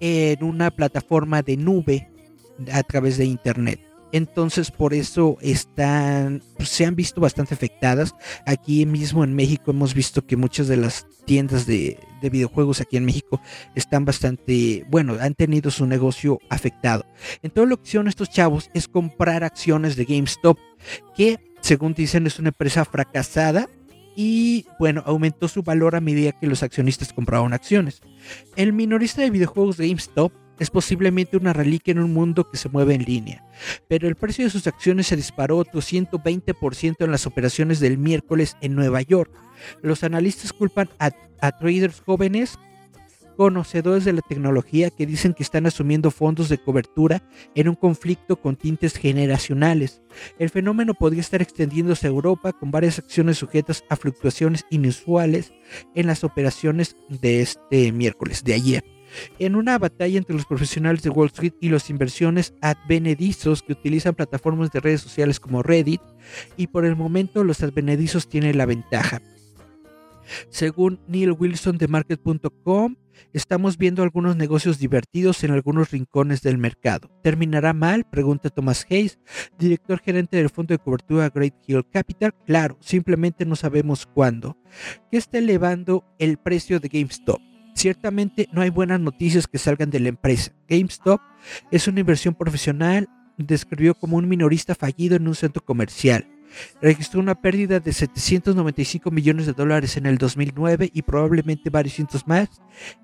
en 0.00 0.44
una 0.44 0.70
plataforma 0.70 1.42
de 1.42 1.56
nube 1.56 2.08
a 2.72 2.82
través 2.82 3.16
de 3.16 3.24
internet 3.24 3.85
entonces 4.12 4.70
por 4.70 4.94
eso 4.94 5.36
están 5.40 6.42
pues, 6.56 6.68
se 6.68 6.86
han 6.86 6.96
visto 6.96 7.20
bastante 7.20 7.54
afectadas 7.54 8.14
aquí 8.46 8.86
mismo 8.86 9.24
en 9.24 9.34
México 9.34 9.70
hemos 9.70 9.94
visto 9.94 10.26
que 10.26 10.36
muchas 10.36 10.68
de 10.68 10.76
las 10.76 11.06
tiendas 11.24 11.66
de, 11.66 11.98
de, 12.20 12.30
videojuegos 12.30 12.80
aquí 12.80 12.96
en 12.96 13.04
México 13.04 13.40
están 13.74 14.04
bastante 14.04 14.84
bueno 14.88 15.16
han 15.20 15.34
tenido 15.34 15.70
su 15.70 15.86
negocio 15.86 16.38
afectado 16.50 17.04
entonces 17.42 17.68
lo 17.68 17.76
que 17.78 17.88
hicieron 17.88 18.08
estos 18.08 18.30
chavos 18.30 18.70
es 18.74 18.88
comprar 18.88 19.44
acciones 19.44 19.96
de 19.96 20.04
GameStop 20.04 20.58
que 21.16 21.38
según 21.60 21.94
dicen 21.94 22.26
es 22.26 22.38
una 22.38 22.48
empresa 22.48 22.84
fracasada 22.84 23.68
y 24.16 24.64
bueno, 24.78 25.02
aumentó 25.04 25.46
su 25.46 25.62
valor 25.62 25.94
a 25.94 26.00
medida 26.00 26.32
que 26.32 26.46
los 26.46 26.62
accionistas 26.62 27.12
compraban 27.12 27.52
acciones. 27.52 28.00
El 28.56 28.72
minorista 28.72 29.20
de 29.20 29.30
videojuegos 29.30 29.76
de 29.76 29.88
GameStop 29.88 30.32
es 30.58 30.70
posiblemente 30.70 31.36
una 31.36 31.52
reliquia 31.52 31.92
en 31.92 31.98
un 31.98 32.12
mundo 32.12 32.48
que 32.50 32.56
se 32.56 32.68
mueve 32.68 32.94
en 32.94 33.04
línea, 33.04 33.44
pero 33.88 34.08
el 34.08 34.16
precio 34.16 34.44
de 34.44 34.50
sus 34.50 34.66
acciones 34.66 35.06
se 35.06 35.16
disparó 35.16 35.58
otro 35.58 35.80
120% 35.80 36.96
en 37.04 37.10
las 37.10 37.26
operaciones 37.26 37.80
del 37.80 37.98
miércoles 37.98 38.56
en 38.60 38.74
Nueva 38.74 39.02
York. 39.02 39.30
Los 39.82 40.04
analistas 40.04 40.52
culpan 40.52 40.88
a, 40.98 41.10
a, 41.40 41.52
traders 41.52 42.00
jóvenes 42.00 42.58
conocedores 43.36 44.04
de 44.04 44.14
la 44.14 44.22
tecnología 44.22 44.88
que 44.88 45.06
dicen 45.06 45.34
que 45.34 45.42
están 45.42 45.66
asumiendo 45.66 46.10
fondos 46.10 46.48
de 46.48 46.56
cobertura 46.56 47.22
en 47.54 47.68
un 47.68 47.74
conflicto 47.74 48.40
con 48.40 48.56
tintes 48.56 48.96
generacionales. 48.96 50.00
El 50.38 50.48
fenómeno 50.48 50.94
podría 50.94 51.20
estar 51.20 51.42
extendiéndose 51.42 52.06
a 52.06 52.10
Europa 52.10 52.52
con 52.52 52.70
varias 52.70 52.98
acciones 52.98 53.36
sujetas 53.36 53.84
a 53.90 53.96
fluctuaciones 53.96 54.64
inusuales 54.70 55.52
en 55.94 56.06
las 56.06 56.24
operaciones 56.24 56.96
de 57.08 57.42
este 57.42 57.92
miércoles, 57.92 58.42
de 58.42 58.54
ayer 58.54 58.95
en 59.38 59.56
una 59.56 59.78
batalla 59.78 60.18
entre 60.18 60.34
los 60.34 60.46
profesionales 60.46 61.02
de 61.02 61.10
Wall 61.10 61.28
Street 61.28 61.54
y 61.60 61.68
los 61.68 61.90
inversiones 61.90 62.54
advenedizos 62.60 63.62
que 63.62 63.72
utilizan 63.72 64.14
plataformas 64.14 64.70
de 64.72 64.80
redes 64.80 65.00
sociales 65.00 65.40
como 65.40 65.62
Reddit 65.62 66.00
y 66.56 66.68
por 66.68 66.84
el 66.84 66.96
momento 66.96 67.44
los 67.44 67.62
advenedizos 67.62 68.28
tienen 68.28 68.58
la 68.58 68.66
ventaja. 68.66 69.20
Según 70.48 71.00
Neil 71.06 71.32
Wilson 71.32 71.78
de 71.78 71.88
Market.com, 71.88 72.96
estamos 73.32 73.78
viendo 73.78 74.02
algunos 74.02 74.36
negocios 74.36 74.78
divertidos 74.78 75.44
en 75.44 75.52
algunos 75.52 75.90
rincones 75.90 76.42
del 76.42 76.58
mercado. 76.58 77.10
¿Terminará 77.22 77.72
mal? 77.72 78.04
Pregunta 78.04 78.50
Thomas 78.50 78.86
Hayes, 78.90 79.18
director 79.58 80.00
gerente 80.00 80.36
del 80.36 80.50
fondo 80.50 80.74
de 80.74 80.78
cobertura 80.78 81.30
Great 81.30 81.54
Hill 81.66 81.86
Capital. 81.90 82.34
Claro, 82.44 82.76
simplemente 82.80 83.46
no 83.46 83.56
sabemos 83.56 84.06
cuándo. 84.06 84.56
¿Qué 85.10 85.18
está 85.18 85.38
elevando 85.38 86.04
el 86.18 86.38
precio 86.38 86.80
de 86.80 86.88
GameStop? 86.88 87.40
Ciertamente 87.76 88.48
no 88.52 88.62
hay 88.62 88.70
buenas 88.70 88.98
noticias 89.00 89.46
que 89.46 89.58
salgan 89.58 89.90
de 89.90 90.00
la 90.00 90.08
empresa. 90.08 90.50
GameStop 90.66 91.20
es 91.70 91.86
una 91.86 92.00
inversión 92.00 92.34
profesional, 92.34 93.06
describió 93.36 93.94
como 93.94 94.16
un 94.16 94.26
minorista 94.26 94.74
fallido 94.74 95.14
en 95.14 95.28
un 95.28 95.34
centro 95.34 95.62
comercial. 95.62 96.26
Registró 96.80 97.20
una 97.20 97.34
pérdida 97.34 97.78
de 97.78 97.92
795 97.92 99.10
millones 99.10 99.44
de 99.44 99.52
dólares 99.52 99.98
en 99.98 100.06
el 100.06 100.16
2009 100.16 100.90
y 100.90 101.02
probablemente 101.02 101.68
varios 101.68 101.96
cientos 101.96 102.26
más 102.26 102.48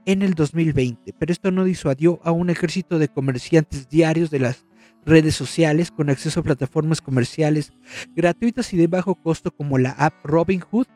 en 0.06 0.22
el 0.22 0.32
2020, 0.32 1.12
pero 1.18 1.32
esto 1.32 1.50
no 1.50 1.64
disuadió 1.64 2.18
a 2.24 2.32
un 2.32 2.48
ejército 2.48 2.98
de 2.98 3.08
comerciantes 3.08 3.90
diarios 3.90 4.30
de 4.30 4.38
las 4.38 4.64
redes 5.04 5.34
sociales 5.34 5.90
con 5.90 6.08
acceso 6.08 6.40
a 6.40 6.44
plataformas 6.44 7.02
comerciales 7.02 7.74
gratuitas 8.16 8.72
y 8.72 8.78
de 8.78 8.86
bajo 8.86 9.16
costo 9.16 9.50
como 9.50 9.76
la 9.76 9.90
app 9.90 10.14
Robinhood, 10.24 10.86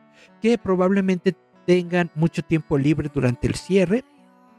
que 0.41 0.57
probablemente 0.57 1.35
tengan 1.67 2.09
mucho 2.15 2.41
tiempo 2.41 2.77
libre 2.77 3.11
durante 3.13 3.45
el 3.45 3.55
cierre, 3.55 4.05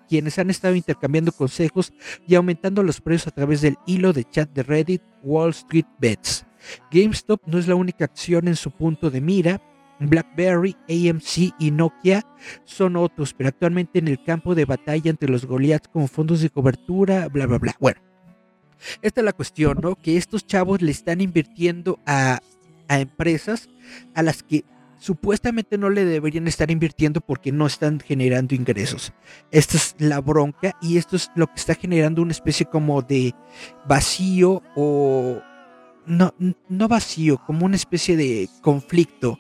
quienes 0.09 0.39
han 0.39 0.51
estado 0.51 0.75
intercambiando 0.75 1.33
consejos 1.33 1.93
y 2.27 2.35
aumentando 2.35 2.83
los 2.83 3.01
precios 3.01 3.29
a 3.29 3.35
través 3.35 3.63
del 3.63 3.79
hilo 3.87 4.13
de 4.13 4.25
chat 4.25 4.51
de 4.51 4.63
Reddit 4.63 5.03
Wall 5.23 5.51
Street 5.51 5.87
Bets. 5.99 6.45
GameStop 6.93 7.41
no 7.47 7.59
es 7.59 7.67
la 7.67 7.75
única 7.75 8.05
acción 8.05 8.47
en 8.47 8.57
su 8.57 8.71
punto 8.71 9.11
de 9.11 9.23
mira. 9.23 9.63
BlackBerry, 10.01 10.77
AMC 10.89 11.55
y 11.59 11.73
Nokia 11.73 12.25
son 12.65 12.95
otros, 12.95 13.35
pero 13.35 13.49
actualmente 13.49 13.99
en 13.99 14.07
el 14.07 14.23
campo 14.23 14.55
de 14.55 14.65
batalla 14.65 15.11
entre 15.11 15.29
los 15.29 15.45
Goliaths 15.45 15.89
como 15.89 16.07
fondos 16.07 16.41
de 16.41 16.51
cobertura, 16.51 17.27
bla, 17.29 17.47
bla, 17.47 17.59
bla. 17.59 17.75
Bueno, 17.81 18.01
esta 19.03 19.23
es 19.23 19.25
la 19.25 19.33
cuestión, 19.33 19.79
¿no? 19.83 19.97
Que 19.97 20.17
estos 20.17 20.47
chavos 20.47 20.83
le 20.83 20.93
están 20.93 21.21
invirtiendo 21.21 21.99
a 22.07 22.41
empresas 22.89 23.69
a 24.15 24.23
las 24.23 24.45
que 24.45 24.65
supuestamente 24.99 25.79
no 25.79 25.91
le 25.91 26.05
deberían 26.05 26.49
estar 26.49 26.71
invirtiendo 26.71 27.21
porque 27.21 27.53
no 27.53 27.67
están 27.67 28.01
generando 28.01 28.55
ingresos. 28.55 29.13
Esta 29.51 29.77
es 29.77 29.95
la 29.99 30.21
bronca 30.21 30.77
y 30.81 30.99
esto 30.99 31.17
es 31.17 31.31
lo 31.35 31.47
que 31.47 31.57
está 31.57 31.75
generando 31.75 32.23
una 32.23 32.33
especie 32.33 32.67
como 32.67 33.03
de 33.03 33.35
vacío 33.87 34.63
o 34.77 35.41
no, 36.07 36.35
no 36.69 36.89
vacío, 36.89 37.39
como 37.47 37.67
una 37.67 37.77
especie 37.77 38.17
de 38.17 38.49
conflicto 38.63 39.39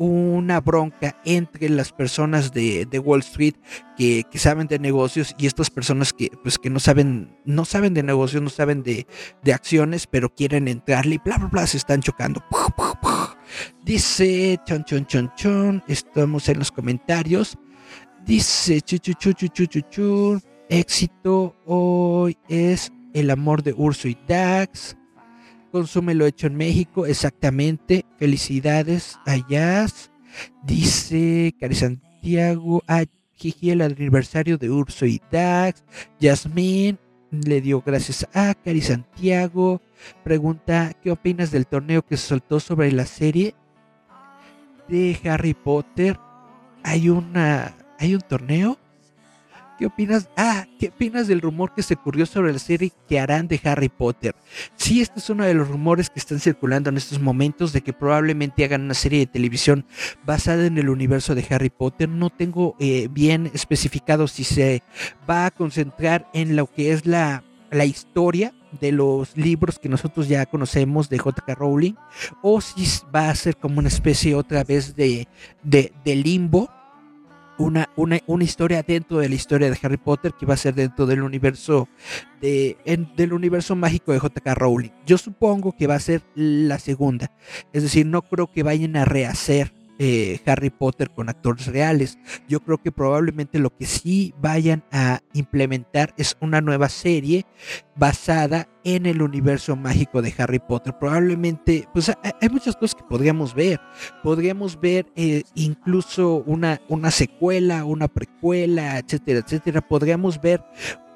una 0.00 0.62
bronca 0.62 1.20
entre 1.26 1.68
las 1.68 1.92
personas 1.92 2.54
de, 2.54 2.86
de 2.86 2.98
Wall 2.98 3.20
Street 3.20 3.56
que, 3.98 4.24
que, 4.30 4.38
saben 4.38 4.66
de 4.66 4.78
negocios 4.78 5.34
y 5.36 5.46
estas 5.46 5.68
personas 5.68 6.14
que, 6.14 6.30
pues, 6.42 6.56
que 6.56 6.70
no 6.70 6.80
saben, 6.80 7.36
no 7.44 7.66
saben 7.66 7.92
de 7.92 8.02
negocios, 8.02 8.42
no 8.42 8.48
saben 8.48 8.82
de, 8.82 9.06
de 9.42 9.52
acciones, 9.52 10.06
pero 10.06 10.34
quieren 10.34 10.68
entrarle 10.68 11.16
y 11.16 11.20
bla, 11.22 11.36
bla, 11.36 11.48
bla, 11.48 11.66
se 11.66 11.76
están 11.76 12.00
chocando. 12.00 12.42
Dice, 13.84 14.58
chon, 14.64 14.84
chon, 14.84 15.06
chon, 15.06 15.32
chon, 15.36 15.82
estamos 15.88 16.48
en 16.48 16.58
los 16.58 16.70
comentarios. 16.70 17.58
Dice, 18.24 18.80
chu, 18.80 18.98
chu, 18.98 19.12
chu, 19.14 19.32
chu, 19.32 19.66
chu, 19.66 19.80
chu, 19.90 20.40
éxito 20.68 21.56
hoy 21.66 22.36
es 22.48 22.92
el 23.14 23.30
amor 23.30 23.62
de 23.62 23.72
Urso 23.72 24.08
y 24.08 24.16
Dax. 24.28 24.96
Consume 25.72 26.14
lo 26.14 26.26
hecho 26.26 26.46
en 26.46 26.56
México, 26.56 27.06
exactamente. 27.06 28.04
Felicidades 28.18 29.18
allá. 29.26 29.86
Dice 30.64 31.54
Cari 31.58 31.74
Santiago, 31.74 32.82
ah, 32.86 33.04
jiji, 33.34 33.70
el 33.70 33.82
aniversario 33.82 34.58
de 34.58 34.70
Urso 34.70 35.06
y 35.06 35.20
Dax. 35.30 35.84
Yasmín 36.18 36.98
le 37.30 37.60
dio 37.60 37.82
gracias 37.84 38.26
a 38.34 38.54
Cari 38.54 38.80
Santiago. 38.80 39.80
Pregunta, 40.24 40.92
¿qué 41.02 41.10
opinas 41.10 41.50
del 41.50 41.66
torneo 41.66 42.02
que 42.02 42.16
se 42.16 42.26
soltó 42.26 42.60
sobre 42.60 42.92
la 42.92 43.06
serie 43.06 43.54
de 44.88 45.18
Harry 45.24 45.54
Potter? 45.54 46.18
Hay 46.82 47.08
una, 47.08 47.76
hay 47.98 48.14
un 48.14 48.20
torneo. 48.22 48.78
¿Qué 49.80 49.86
opinas? 49.86 50.28
Ah, 50.36 50.66
¿qué 50.78 50.88
opinas 50.88 51.26
del 51.26 51.40
rumor 51.40 51.72
que 51.72 51.82
se 51.82 51.94
ocurrió 51.94 52.26
sobre 52.26 52.52
la 52.52 52.58
serie 52.58 52.92
que 53.08 53.18
harán 53.18 53.48
de 53.48 53.58
Harry 53.64 53.88
Potter? 53.88 54.34
Sí, 54.76 55.00
este 55.00 55.20
es 55.20 55.30
uno 55.30 55.46
de 55.46 55.54
los 55.54 55.68
rumores 55.68 56.10
que 56.10 56.18
están 56.18 56.38
circulando 56.38 56.90
en 56.90 56.98
estos 56.98 57.18
momentos 57.18 57.72
de 57.72 57.80
que 57.80 57.94
probablemente 57.94 58.62
hagan 58.62 58.82
una 58.82 58.92
serie 58.92 59.20
de 59.20 59.26
televisión 59.26 59.86
basada 60.22 60.66
en 60.66 60.76
el 60.76 60.90
universo 60.90 61.34
de 61.34 61.46
Harry 61.48 61.70
Potter. 61.70 62.10
No 62.10 62.28
tengo 62.28 62.76
eh, 62.78 63.08
bien 63.10 63.50
especificado 63.54 64.28
si 64.28 64.44
se 64.44 64.82
va 65.28 65.46
a 65.46 65.50
concentrar 65.50 66.28
en 66.34 66.56
lo 66.56 66.66
que 66.66 66.92
es 66.92 67.06
la, 67.06 67.42
la 67.70 67.86
historia 67.86 68.52
de 68.82 68.92
los 68.92 69.34
libros 69.34 69.78
que 69.78 69.88
nosotros 69.88 70.28
ya 70.28 70.44
conocemos 70.44 71.08
de 71.08 71.20
J.K. 71.20 71.54
Rowling 71.54 71.94
o 72.42 72.60
si 72.60 72.84
va 73.16 73.30
a 73.30 73.34
ser 73.34 73.56
como 73.56 73.78
una 73.78 73.88
especie 73.88 74.34
otra 74.34 74.62
vez 74.62 74.94
de, 74.94 75.26
de 75.62 76.16
limbo 76.16 76.68
una, 77.60 77.90
una, 77.96 78.18
una, 78.26 78.44
historia 78.44 78.82
dentro 78.82 79.18
de 79.18 79.28
la 79.28 79.34
historia 79.34 79.70
de 79.70 79.78
Harry 79.82 79.98
Potter 79.98 80.32
que 80.32 80.46
va 80.46 80.54
a 80.54 80.56
ser 80.56 80.74
dentro 80.74 81.06
del 81.06 81.22
universo 81.22 81.88
de, 82.40 82.78
en, 82.84 83.14
del 83.16 83.32
universo 83.32 83.76
mágico 83.76 84.12
de 84.12 84.18
J.K. 84.18 84.54
Rowling. 84.54 84.90
Yo 85.06 85.18
supongo 85.18 85.76
que 85.76 85.86
va 85.86 85.94
a 85.94 86.00
ser 86.00 86.22
la 86.34 86.78
segunda. 86.78 87.30
Es 87.72 87.82
decir, 87.82 88.06
no 88.06 88.22
creo 88.22 88.50
que 88.50 88.62
vayan 88.62 88.96
a 88.96 89.04
rehacer 89.04 89.72
eh, 90.02 90.40
Harry 90.46 90.70
Potter 90.70 91.10
con 91.10 91.28
actores 91.28 91.66
reales. 91.66 92.18
Yo 92.48 92.60
creo 92.60 92.78
que 92.78 92.90
probablemente 92.90 93.58
lo 93.58 93.68
que 93.68 93.84
sí 93.84 94.34
vayan 94.40 94.82
a 94.90 95.20
implementar 95.34 96.14
es 96.16 96.38
una 96.40 96.62
nueva 96.62 96.88
serie 96.88 97.44
basada 97.96 98.66
en 98.82 99.04
el 99.04 99.20
universo 99.20 99.76
mágico 99.76 100.22
de 100.22 100.34
Harry 100.38 100.58
Potter. 100.58 100.98
Probablemente, 100.98 101.86
pues 101.92 102.10
hay 102.22 102.48
muchas 102.48 102.76
cosas 102.76 102.94
que 102.94 103.04
podríamos 103.04 103.54
ver. 103.54 103.78
Podríamos 104.22 104.80
ver 104.80 105.06
eh, 105.16 105.42
incluso 105.54 106.42
una, 106.46 106.80
una 106.88 107.10
secuela, 107.10 107.84
una 107.84 108.08
precuela, 108.08 108.98
etcétera, 108.98 109.40
etcétera. 109.40 109.82
Podríamos 109.82 110.40
ver 110.40 110.64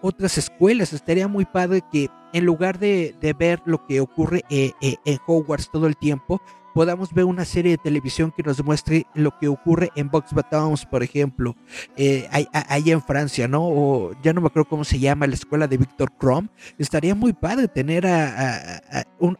otras 0.02 0.36
escuelas. 0.36 0.92
Estaría 0.92 1.26
muy 1.26 1.46
padre 1.46 1.80
que 1.90 2.10
en 2.34 2.44
lugar 2.44 2.78
de, 2.78 3.14
de 3.18 3.32
ver 3.32 3.62
lo 3.64 3.86
que 3.86 4.00
ocurre 4.00 4.42
eh, 4.50 4.72
eh, 4.82 4.96
en 5.06 5.18
Hogwarts 5.26 5.70
todo 5.70 5.86
el 5.86 5.96
tiempo, 5.96 6.42
podamos 6.74 7.14
ver 7.14 7.24
una 7.24 7.44
serie 7.44 7.70
de 7.72 7.78
televisión 7.78 8.32
que 8.36 8.42
nos 8.42 8.62
muestre 8.62 9.06
lo 9.14 9.38
que 9.38 9.48
ocurre 9.48 9.90
en 9.94 10.10
Box 10.10 10.32
Batons, 10.34 10.84
por 10.84 11.02
ejemplo, 11.02 11.56
eh, 11.96 12.28
ahí 12.52 12.90
en 12.90 13.00
Francia, 13.00 13.46
¿no? 13.46 13.62
O 13.62 14.12
ya 14.22 14.32
no 14.32 14.40
me 14.40 14.48
acuerdo 14.48 14.68
cómo 14.68 14.84
se 14.84 14.98
llama, 14.98 15.28
la 15.28 15.34
escuela 15.34 15.68
de 15.68 15.78
Víctor 15.78 16.12
Krom. 16.18 16.48
Estaría 16.76 17.14
muy 17.14 17.32
padre 17.32 17.68
tener 17.68 18.04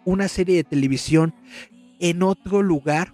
una 0.04 0.28
serie 0.28 0.56
de 0.56 0.64
televisión 0.64 1.34
en 1.98 2.22
otro 2.22 2.62
lugar 2.62 3.12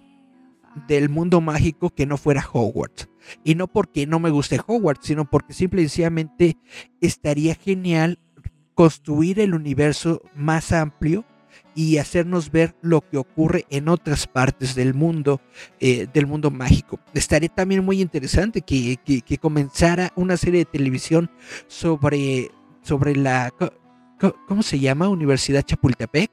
del 0.87 1.09
mundo 1.09 1.41
mágico 1.41 1.89
que 1.89 2.05
no 2.05 2.17
fuera 2.17 2.45
Hogwarts. 2.53 3.09
Y 3.43 3.55
no 3.55 3.67
porque 3.67 4.05
no 4.05 4.19
me 4.19 4.29
guste 4.29 4.59
Hogwarts, 4.65 5.07
sino 5.07 5.29
porque 5.29 5.53
simple 5.53 5.81
y 5.81 5.85
sencillamente 5.89 6.57
estaría 7.01 7.55
genial 7.55 8.19
construir 8.75 9.39
el 9.39 9.53
universo 9.53 10.21
más 10.35 10.71
amplio 10.71 11.25
y 11.75 11.97
hacernos 11.97 12.51
ver 12.51 12.75
lo 12.81 13.01
que 13.01 13.17
ocurre 13.17 13.65
en 13.69 13.87
otras 13.87 14.27
partes 14.27 14.75
del 14.75 14.93
mundo, 14.93 15.41
eh, 15.79 16.07
del 16.13 16.27
mundo 16.27 16.51
mágico. 16.51 16.99
Estaría 17.13 17.49
también 17.49 17.83
muy 17.83 18.01
interesante 18.01 18.61
que, 18.61 18.97
que, 18.97 19.37
comenzara 19.37 20.11
una 20.15 20.37
serie 20.37 20.59
de 20.59 20.65
televisión 20.65 21.31
sobre, 21.67 22.51
sobre 22.81 23.15
la, 23.15 23.51
¿cómo 24.47 24.63
se 24.63 24.79
llama? 24.79 25.09
Universidad 25.09 25.63
Chapultepec. 25.63 26.31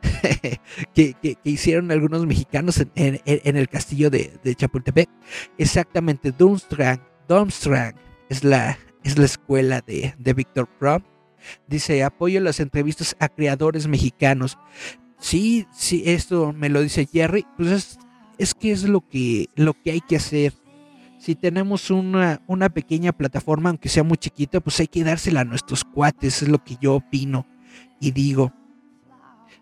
que, 0.94 1.14
que, 1.14 1.38
hicieron 1.42 1.90
algunos 1.90 2.24
mexicanos 2.24 2.84
en, 2.94 3.20
el 3.24 3.68
castillo 3.68 4.10
de, 4.10 4.38
de, 4.44 4.54
Chapultepec. 4.54 5.08
Exactamente, 5.56 6.30
Durmstrang, 6.30 7.02
Durmstrang 7.26 7.96
es 8.28 8.44
la, 8.44 8.78
es 9.02 9.18
la 9.18 9.24
escuela 9.24 9.80
de, 9.80 10.14
de 10.16 10.34
Víctor 10.34 10.68
Crumb 10.78 11.02
Dice, 11.66 12.02
apoyo 12.04 12.40
las 12.40 12.60
entrevistas 12.60 13.16
a 13.20 13.28
creadores 13.28 13.86
mexicanos. 13.86 14.58
Sí, 15.18 15.66
sí, 15.72 16.02
esto 16.06 16.52
me 16.52 16.68
lo 16.68 16.80
dice 16.80 17.08
Jerry. 17.10 17.46
Pues 17.56 17.70
es, 17.70 17.98
es 18.38 18.54
que 18.54 18.72
es 18.72 18.84
lo 18.84 19.00
que, 19.00 19.48
lo 19.56 19.74
que 19.74 19.92
hay 19.92 20.00
que 20.00 20.16
hacer. 20.16 20.54
Si 21.18 21.34
tenemos 21.34 21.90
una, 21.90 22.40
una 22.46 22.68
pequeña 22.68 23.12
plataforma, 23.12 23.70
aunque 23.70 23.88
sea 23.88 24.04
muy 24.04 24.18
chiquita, 24.18 24.60
pues 24.60 24.78
hay 24.78 24.86
que 24.86 25.02
dársela 25.02 25.40
a 25.40 25.44
nuestros 25.44 25.84
cuates, 25.84 26.42
es 26.42 26.48
lo 26.48 26.62
que 26.62 26.76
yo 26.80 26.94
opino 26.94 27.46
y 28.00 28.12
digo. 28.12 28.52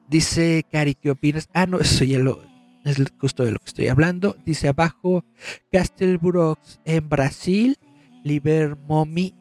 Dice 0.08 0.64
Cari, 0.70 0.94
¿qué 0.94 1.10
opinas? 1.10 1.48
Ah, 1.52 1.66
no, 1.66 1.80
eso 1.80 2.04
ya 2.04 2.18
lo, 2.18 2.42
es 2.84 2.96
justo 3.18 3.44
de 3.44 3.52
lo 3.52 3.58
que 3.58 3.66
estoy 3.66 3.88
hablando. 3.88 4.36
Dice 4.44 4.68
abajo, 4.68 5.24
Castelbrox 5.72 6.80
en 6.84 7.08
Brasil, 7.08 7.78
Libermomi, 8.22 9.34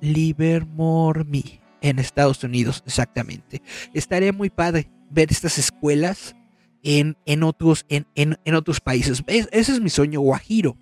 Libermormi 0.00 1.59
en 1.80 1.98
Estados 1.98 2.42
Unidos, 2.44 2.82
exactamente. 2.86 3.62
Estaría 3.94 4.32
muy 4.32 4.50
padre 4.50 4.90
ver 5.10 5.30
estas 5.30 5.58
escuelas 5.58 6.34
en, 6.82 7.16
en 7.26 7.42
otros, 7.42 7.84
en, 7.88 8.06
en, 8.14 8.38
en, 8.44 8.54
otros 8.54 8.80
países. 8.80 9.22
Es, 9.26 9.48
ese 9.52 9.72
es 9.72 9.80
mi 9.80 9.90
sueño 9.90 10.20
guajiro. 10.20 10.76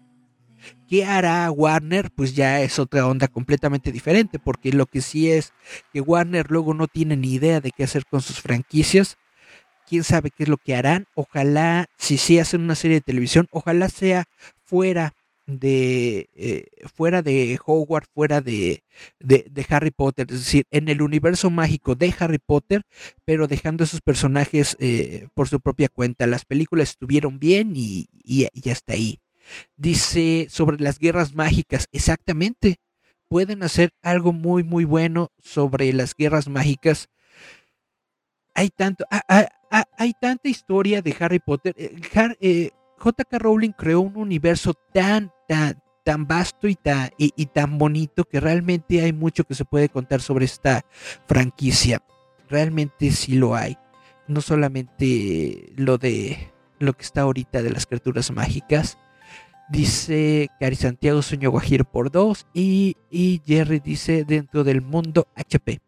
¿Qué 0.88 1.04
hará 1.04 1.50
Warner? 1.50 2.10
Pues 2.10 2.34
ya 2.34 2.60
es 2.62 2.78
otra 2.78 3.06
onda 3.06 3.28
completamente 3.28 3.92
diferente, 3.92 4.38
porque 4.38 4.72
lo 4.72 4.86
que 4.86 5.00
sí 5.00 5.30
es 5.30 5.52
que 5.92 6.00
Warner 6.00 6.50
luego 6.50 6.74
no 6.74 6.86
tiene 6.86 7.16
ni 7.16 7.34
idea 7.34 7.60
de 7.60 7.70
qué 7.70 7.84
hacer 7.84 8.06
con 8.06 8.22
sus 8.22 8.40
franquicias. 8.40 9.16
Quién 9.86 10.04
sabe 10.04 10.30
qué 10.30 10.42
es 10.44 10.48
lo 10.48 10.58
que 10.58 10.74
harán. 10.74 11.06
Ojalá, 11.14 11.86
si 11.96 12.18
sí 12.18 12.38
hacen 12.38 12.62
una 12.62 12.74
serie 12.74 12.96
de 12.98 13.02
televisión, 13.02 13.48
ojalá 13.50 13.88
sea 13.88 14.24
fuera 14.64 15.14
de 15.48 16.28
eh, 16.34 16.66
fuera 16.94 17.22
de 17.22 17.58
Hogwarts, 17.64 18.10
fuera 18.12 18.42
de, 18.42 18.84
de, 19.18 19.66
Harry 19.70 19.90
Potter, 19.90 20.26
es 20.28 20.40
decir, 20.40 20.66
en 20.70 20.90
el 20.90 21.00
universo 21.00 21.48
mágico 21.48 21.94
de 21.94 22.14
Harry 22.18 22.38
Potter, 22.38 22.82
pero 23.24 23.48
dejando 23.48 23.82
esos 23.82 24.02
personajes 24.02 24.76
eh, 24.78 25.26
por 25.32 25.48
su 25.48 25.58
propia 25.60 25.88
cuenta. 25.88 26.26
Las 26.26 26.44
películas 26.44 26.90
estuvieron 26.90 27.38
bien 27.38 27.72
y, 27.74 28.08
y, 28.12 28.46
y, 28.52 28.70
hasta 28.70 28.92
ahí. 28.92 29.20
Dice 29.76 30.48
sobre 30.50 30.76
las 30.80 30.98
guerras 30.98 31.34
mágicas, 31.34 31.88
exactamente, 31.92 32.76
pueden 33.26 33.62
hacer 33.62 33.94
algo 34.02 34.34
muy, 34.34 34.64
muy 34.64 34.84
bueno 34.84 35.32
sobre 35.38 35.94
las 35.94 36.14
guerras 36.14 36.48
mágicas. 36.48 37.08
Hay 38.54 38.68
tanto, 38.68 39.06
hay 39.08 40.12
tanta 40.20 40.48
historia 40.50 41.00
de 41.00 41.16
Harry 41.18 41.38
Potter. 41.38 41.74
Eh, 41.78 42.70
J.K. 42.98 43.38
Rowling 43.38 43.72
creó 43.72 44.00
un 44.00 44.16
universo 44.16 44.74
tan, 44.92 45.32
tan, 45.46 45.80
tan 46.04 46.26
vasto 46.26 46.68
y 46.68 46.74
tan, 46.74 47.10
y, 47.16 47.46
tan 47.46 47.78
bonito 47.78 48.24
que 48.24 48.40
realmente 48.40 49.02
hay 49.02 49.12
mucho 49.12 49.44
que 49.44 49.54
se 49.54 49.64
puede 49.64 49.88
contar 49.88 50.20
sobre 50.20 50.44
esta 50.44 50.84
franquicia. 51.26 52.02
Realmente 52.48 53.10
sí 53.12 53.34
lo 53.34 53.54
hay. 53.54 53.76
No 54.26 54.40
solamente 54.40 55.72
lo 55.76 55.98
de 55.98 56.52
lo 56.78 56.92
que 56.92 57.04
está 57.04 57.22
ahorita 57.22 57.62
de 57.62 57.70
las 57.70 57.86
criaturas 57.86 58.30
mágicas. 58.30 58.98
Dice 59.70 60.48
Cari 60.58 60.76
Santiago 60.76 61.22
Sueño 61.22 61.50
Guajiro 61.50 61.84
por 61.84 62.10
dos. 62.10 62.46
Y, 62.52 62.96
y 63.10 63.42
Jerry 63.46 63.80
dice 63.80 64.24
dentro 64.24 64.64
del 64.64 64.82
mundo 64.82 65.28
HP. 65.34 65.80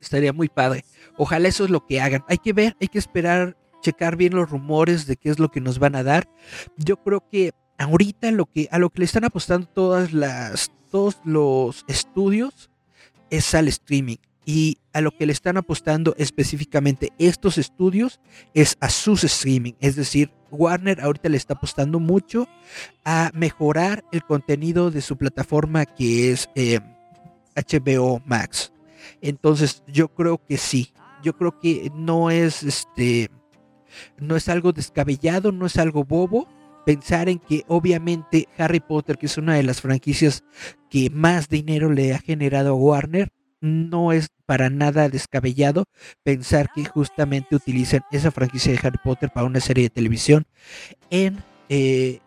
Estaría 0.00 0.32
muy 0.32 0.48
padre. 0.48 0.84
Ojalá 1.16 1.48
eso 1.48 1.64
es 1.64 1.70
lo 1.70 1.86
que 1.86 2.00
hagan. 2.00 2.24
Hay 2.28 2.38
que 2.38 2.52
ver, 2.52 2.76
hay 2.80 2.88
que 2.88 2.98
esperar 2.98 3.56
checar 3.82 4.16
bien 4.16 4.34
los 4.34 4.50
rumores 4.50 5.06
de 5.06 5.16
qué 5.16 5.30
es 5.30 5.38
lo 5.38 5.50
que 5.50 5.60
nos 5.60 5.78
van 5.78 5.94
a 5.96 6.02
dar. 6.02 6.28
Yo 6.76 6.96
creo 7.02 7.28
que 7.28 7.52
ahorita 7.78 8.30
lo 8.30 8.46
que 8.46 8.68
a 8.70 8.78
lo 8.78 8.90
que 8.90 9.00
le 9.00 9.04
están 9.04 9.24
apostando 9.24 9.66
todas 9.66 10.12
las 10.12 10.70
todos 10.90 11.18
los 11.24 11.84
estudios 11.88 12.70
es 13.30 13.54
al 13.54 13.68
streaming. 13.68 14.16
y 14.48 14.78
a 14.92 15.00
lo 15.00 15.10
que 15.10 15.26
le 15.26 15.32
están 15.32 15.56
apostando 15.56 16.14
específicamente 16.18 17.12
estos 17.18 17.58
estudios 17.58 18.20
es 18.54 18.76
a 18.80 18.88
sus 18.88 19.24
streaming. 19.24 19.72
Es 19.80 19.96
decir, 19.96 20.30
Warner 20.52 21.00
ahorita 21.00 21.28
le 21.28 21.36
está 21.36 21.54
apostando 21.54 21.98
mucho 21.98 22.48
a 23.04 23.30
mejorar 23.34 24.04
el 24.12 24.22
contenido 24.22 24.92
de 24.92 25.02
su 25.02 25.16
plataforma 25.16 25.84
que 25.84 26.30
es 26.30 26.48
eh, 26.54 26.78
HBO 27.56 28.22
Max. 28.24 28.72
Entonces 29.20 29.82
yo 29.88 30.08
creo 30.08 30.38
que 30.44 30.56
sí. 30.56 30.92
Yo 31.22 31.36
creo 31.36 31.58
que 31.58 31.90
no 31.94 32.30
es 32.30 32.62
este 32.62 33.30
no 34.18 34.36
es 34.36 34.48
algo 34.48 34.72
descabellado, 34.72 35.52
no 35.52 35.66
es 35.66 35.76
algo 35.76 36.04
bobo 36.04 36.48
pensar 36.86 37.28
en 37.28 37.40
que 37.40 37.64
obviamente 37.66 38.48
Harry 38.56 38.78
Potter, 38.78 39.18
que 39.18 39.26
es 39.26 39.36
una 39.36 39.54
de 39.54 39.64
las 39.64 39.80
franquicias 39.80 40.44
que 40.88 41.10
más 41.10 41.48
dinero 41.48 41.90
le 41.90 42.14
ha 42.14 42.18
generado 42.20 42.70
a 42.70 42.74
Warner, 42.74 43.32
no 43.60 44.12
es 44.12 44.28
para 44.46 44.70
nada 44.70 45.08
descabellado 45.08 45.86
pensar 46.22 46.70
que 46.72 46.84
justamente 46.84 47.56
utilizan 47.56 48.02
esa 48.12 48.30
franquicia 48.30 48.72
de 48.72 48.78
Harry 48.82 48.98
Potter 49.02 49.30
para 49.34 49.46
una 49.46 49.58
serie 49.58 49.84
de 49.84 49.90
televisión 49.90 50.46
en, 51.10 51.42
eh, 51.68 52.20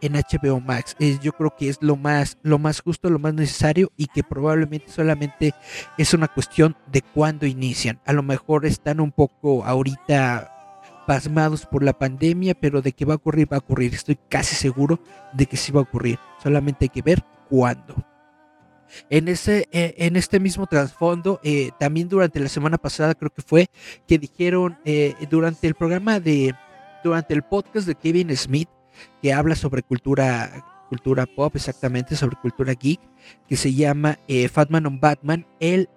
en 0.00 0.14
HBO 0.14 0.60
Max. 0.60 0.96
Eh, 0.98 1.18
yo 1.22 1.32
creo 1.32 1.54
que 1.56 1.68
es 1.68 1.78
lo 1.80 1.94
más, 1.94 2.38
lo 2.42 2.58
más 2.58 2.80
justo, 2.80 3.08
lo 3.08 3.20
más 3.20 3.34
necesario 3.34 3.92
y 3.96 4.06
que 4.06 4.24
probablemente 4.24 4.90
solamente 4.90 5.54
es 5.96 6.12
una 6.12 6.26
cuestión 6.26 6.76
de 6.90 7.02
cuándo 7.02 7.46
inician. 7.46 8.00
A 8.04 8.12
lo 8.12 8.24
mejor 8.24 8.66
están 8.66 8.98
un 8.98 9.12
poco 9.12 9.64
ahorita 9.64 10.55
pasmados 11.06 11.66
por 11.66 11.82
la 11.82 11.98
pandemia, 11.98 12.54
pero 12.54 12.82
de 12.82 12.92
que 12.92 13.04
va 13.04 13.14
a 13.14 13.16
ocurrir, 13.16 13.50
va 13.50 13.56
a 13.56 13.60
ocurrir. 13.60 13.94
Estoy 13.94 14.18
casi 14.28 14.54
seguro 14.54 15.00
de 15.32 15.46
que 15.46 15.56
sí 15.56 15.72
va 15.72 15.80
a 15.80 15.84
ocurrir. 15.84 16.18
Solamente 16.42 16.86
hay 16.86 16.88
que 16.88 17.02
ver 17.02 17.24
cuándo. 17.48 17.94
En, 19.10 19.28
ese, 19.28 19.68
eh, 19.72 19.94
en 19.98 20.16
este 20.16 20.40
mismo 20.40 20.66
trasfondo, 20.66 21.40
eh, 21.42 21.70
también 21.78 22.08
durante 22.08 22.40
la 22.40 22.48
semana 22.48 22.78
pasada 22.78 23.14
creo 23.14 23.30
que 23.30 23.42
fue 23.42 23.68
que 24.06 24.18
dijeron 24.18 24.78
eh, 24.84 25.14
durante 25.30 25.66
el 25.66 25.74
programa 25.74 26.20
de, 26.20 26.54
durante 27.02 27.34
el 27.34 27.42
podcast 27.42 27.86
de 27.86 27.94
Kevin 27.94 28.36
Smith, 28.36 28.68
que 29.20 29.32
habla 29.32 29.54
sobre 29.56 29.82
cultura, 29.82 30.64
cultura 30.88 31.26
pop, 31.26 31.54
exactamente, 31.56 32.16
sobre 32.16 32.36
cultura 32.36 32.74
geek, 32.74 33.00
que 33.48 33.56
se 33.56 33.74
llama 33.74 34.18
Fatman 34.52 34.86
on 34.86 35.00
Batman, 35.00 35.46
él 35.60 35.88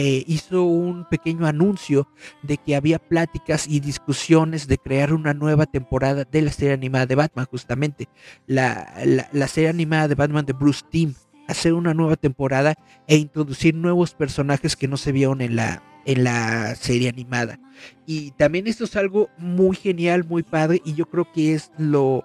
hizo 0.00 0.64
un 0.64 1.06
pequeño 1.08 1.46
anuncio 1.46 2.08
de 2.42 2.56
que 2.56 2.76
había 2.76 2.98
pláticas 2.98 3.66
y 3.68 3.80
discusiones 3.80 4.66
de 4.66 4.78
crear 4.78 5.12
una 5.12 5.34
nueva 5.34 5.66
temporada 5.66 6.24
de 6.24 6.42
la 6.42 6.52
serie 6.52 6.74
animada 6.74 7.06
de 7.06 7.14
Batman, 7.14 7.46
justamente 7.50 8.08
la, 8.46 8.94
la, 9.32 9.48
serie 9.48 9.70
animada 9.70 10.08
de 10.08 10.14
Batman 10.14 10.46
de 10.46 10.52
Bruce 10.52 10.82
Timm 10.90 11.14
hacer 11.46 11.74
una 11.74 11.94
nueva 11.94 12.16
temporada 12.16 12.74
e 13.06 13.16
introducir 13.16 13.74
nuevos 13.74 14.14
personajes 14.14 14.76
que 14.76 14.88
no 14.88 14.96
se 14.96 15.12
vieron 15.12 15.40
en 15.40 15.56
la, 15.56 15.82
en 16.04 16.24
la 16.24 16.74
serie 16.74 17.08
animada. 17.08 17.58
Y 18.06 18.32
también 18.32 18.66
esto 18.66 18.84
es 18.84 18.96
algo 18.96 19.28
muy 19.38 19.76
genial, 19.76 20.24
muy 20.24 20.42
padre, 20.42 20.80
y 20.84 20.94
yo 20.94 21.06
creo 21.06 21.30
que 21.32 21.54
es 21.54 21.70
lo, 21.76 22.24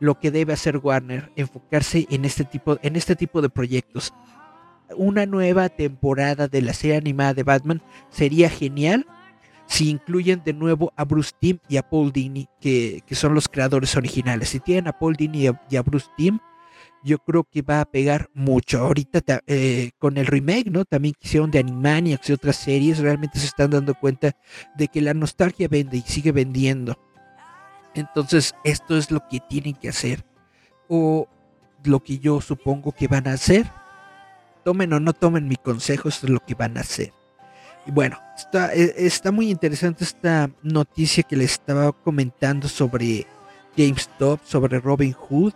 lo 0.00 0.18
que 0.18 0.30
debe 0.30 0.52
hacer 0.52 0.78
Warner, 0.78 1.32
enfocarse 1.36 2.06
en 2.10 2.24
este 2.24 2.44
tipo, 2.44 2.78
en 2.82 2.96
este 2.96 3.16
tipo 3.16 3.40
de 3.40 3.48
proyectos. 3.48 4.12
Una 4.96 5.26
nueva 5.26 5.68
temporada 5.68 6.48
de 6.48 6.62
la 6.62 6.72
serie 6.72 6.96
animada 6.96 7.34
de 7.34 7.42
Batman 7.42 7.82
sería 8.10 8.50
genial 8.50 9.06
si 9.66 9.88
incluyen 9.88 10.42
de 10.44 10.52
nuevo 10.52 10.92
a 10.96 11.04
Bruce 11.04 11.32
Timm 11.38 11.58
y 11.68 11.78
a 11.78 11.82
Paul 11.82 12.12
Dini, 12.12 12.48
que, 12.60 13.02
que 13.06 13.14
son 13.14 13.34
los 13.34 13.48
creadores 13.48 13.96
originales. 13.96 14.50
Si 14.50 14.60
tienen 14.60 14.88
a 14.88 14.98
Paul 14.98 15.14
Dini 15.14 15.48
y 15.70 15.76
a, 15.76 15.82
Bruce 15.82 16.08
Timm, 16.16 16.38
yo 17.02 17.18
creo 17.18 17.44
que 17.44 17.62
va 17.62 17.80
a 17.80 17.84
pegar 17.84 18.28
mucho. 18.34 18.80
Ahorita 18.80 19.22
eh, 19.46 19.92
con 19.98 20.18
el 20.18 20.26
remake, 20.26 20.70
¿no? 20.70 20.84
También 20.84 21.14
que 21.18 21.26
hicieron 21.26 21.50
de 21.50 21.60
Animaniacs 21.60 22.28
y 22.28 22.32
otras 22.32 22.56
series, 22.56 22.98
realmente 22.98 23.38
se 23.38 23.46
están 23.46 23.70
dando 23.70 23.94
cuenta 23.94 24.36
de 24.76 24.88
que 24.88 25.00
la 25.00 25.14
nostalgia 25.14 25.68
vende 25.68 25.96
y 25.96 26.02
sigue 26.02 26.32
vendiendo. 26.32 26.98
Entonces, 27.94 28.54
esto 28.64 28.96
es 28.96 29.10
lo 29.10 29.26
que 29.28 29.40
tienen 29.40 29.74
que 29.74 29.88
hacer. 29.88 30.24
O 30.88 31.28
lo 31.84 32.00
que 32.00 32.18
yo 32.18 32.40
supongo 32.40 32.92
que 32.92 33.08
van 33.08 33.26
a 33.26 33.32
hacer. 33.32 33.70
Tomen 34.64 34.92
o 34.92 35.00
no 35.00 35.12
tomen 35.12 35.48
mi 35.48 35.56
consejo, 35.56 36.08
esto 36.08 36.26
es 36.26 36.32
lo 36.32 36.40
que 36.40 36.54
van 36.54 36.76
a 36.76 36.80
hacer. 36.80 37.12
Y 37.86 37.90
bueno, 37.90 38.18
está, 38.36 38.72
e, 38.74 39.10
muy 39.32 39.50
interesante 39.50 40.04
esta 40.04 40.50
noticia 40.62 41.22
que 41.22 41.36
les 41.36 41.52
estaba 41.52 41.92
comentando 41.92 42.68
sobre 42.68 43.26
GameStop, 43.76 44.40
sobre 44.44 44.78
Robin 44.78 45.12
Hood 45.12 45.52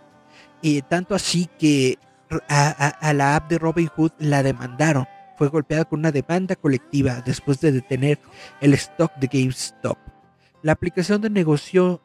y 0.61 0.81
tanto 0.81 1.15
así 1.15 1.49
que 1.57 1.97
a, 2.49 3.13
la 3.13 3.37
app 3.37 3.49
de 3.49 3.57
Robin 3.57 3.87
Hood 3.87 4.11
la 4.19 4.43
demandaron. 4.43 5.07
Fue 5.37 5.49
golpeada 5.49 5.85
con 5.85 5.99
una 5.99 6.11
demanda 6.11 6.55
colectiva 6.55 7.21
después 7.25 7.61
de 7.61 7.71
detener 7.71 8.19
el 8.59 8.73
stock 8.73 9.13
de 9.17 9.27
GameStop. 9.27 9.97
La 10.63 10.71
aplicación 10.71 11.21
de 11.21 11.29
negocios 11.29 11.99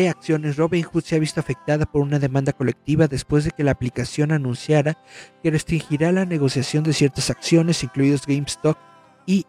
de 0.00 0.08
acciones 0.08 0.56
Robin 0.56 0.82
Hood 0.82 1.04
se 1.04 1.16
ha 1.16 1.20
visto 1.20 1.40
afectada 1.40 1.86
por 1.86 2.02
una 2.02 2.18
demanda 2.18 2.52
colectiva 2.52 3.06
después 3.06 3.44
de 3.44 3.52
que 3.52 3.62
la 3.62 3.70
aplicación 3.70 4.32
anunciara 4.32 4.98
que 5.42 5.50
restringirá 5.50 6.10
la 6.10 6.24
negociación 6.24 6.82
de 6.82 6.92
ciertas 6.92 7.30
acciones, 7.30 7.84
incluidos 7.84 8.26
GameStop 8.26 8.76
y 9.24 9.46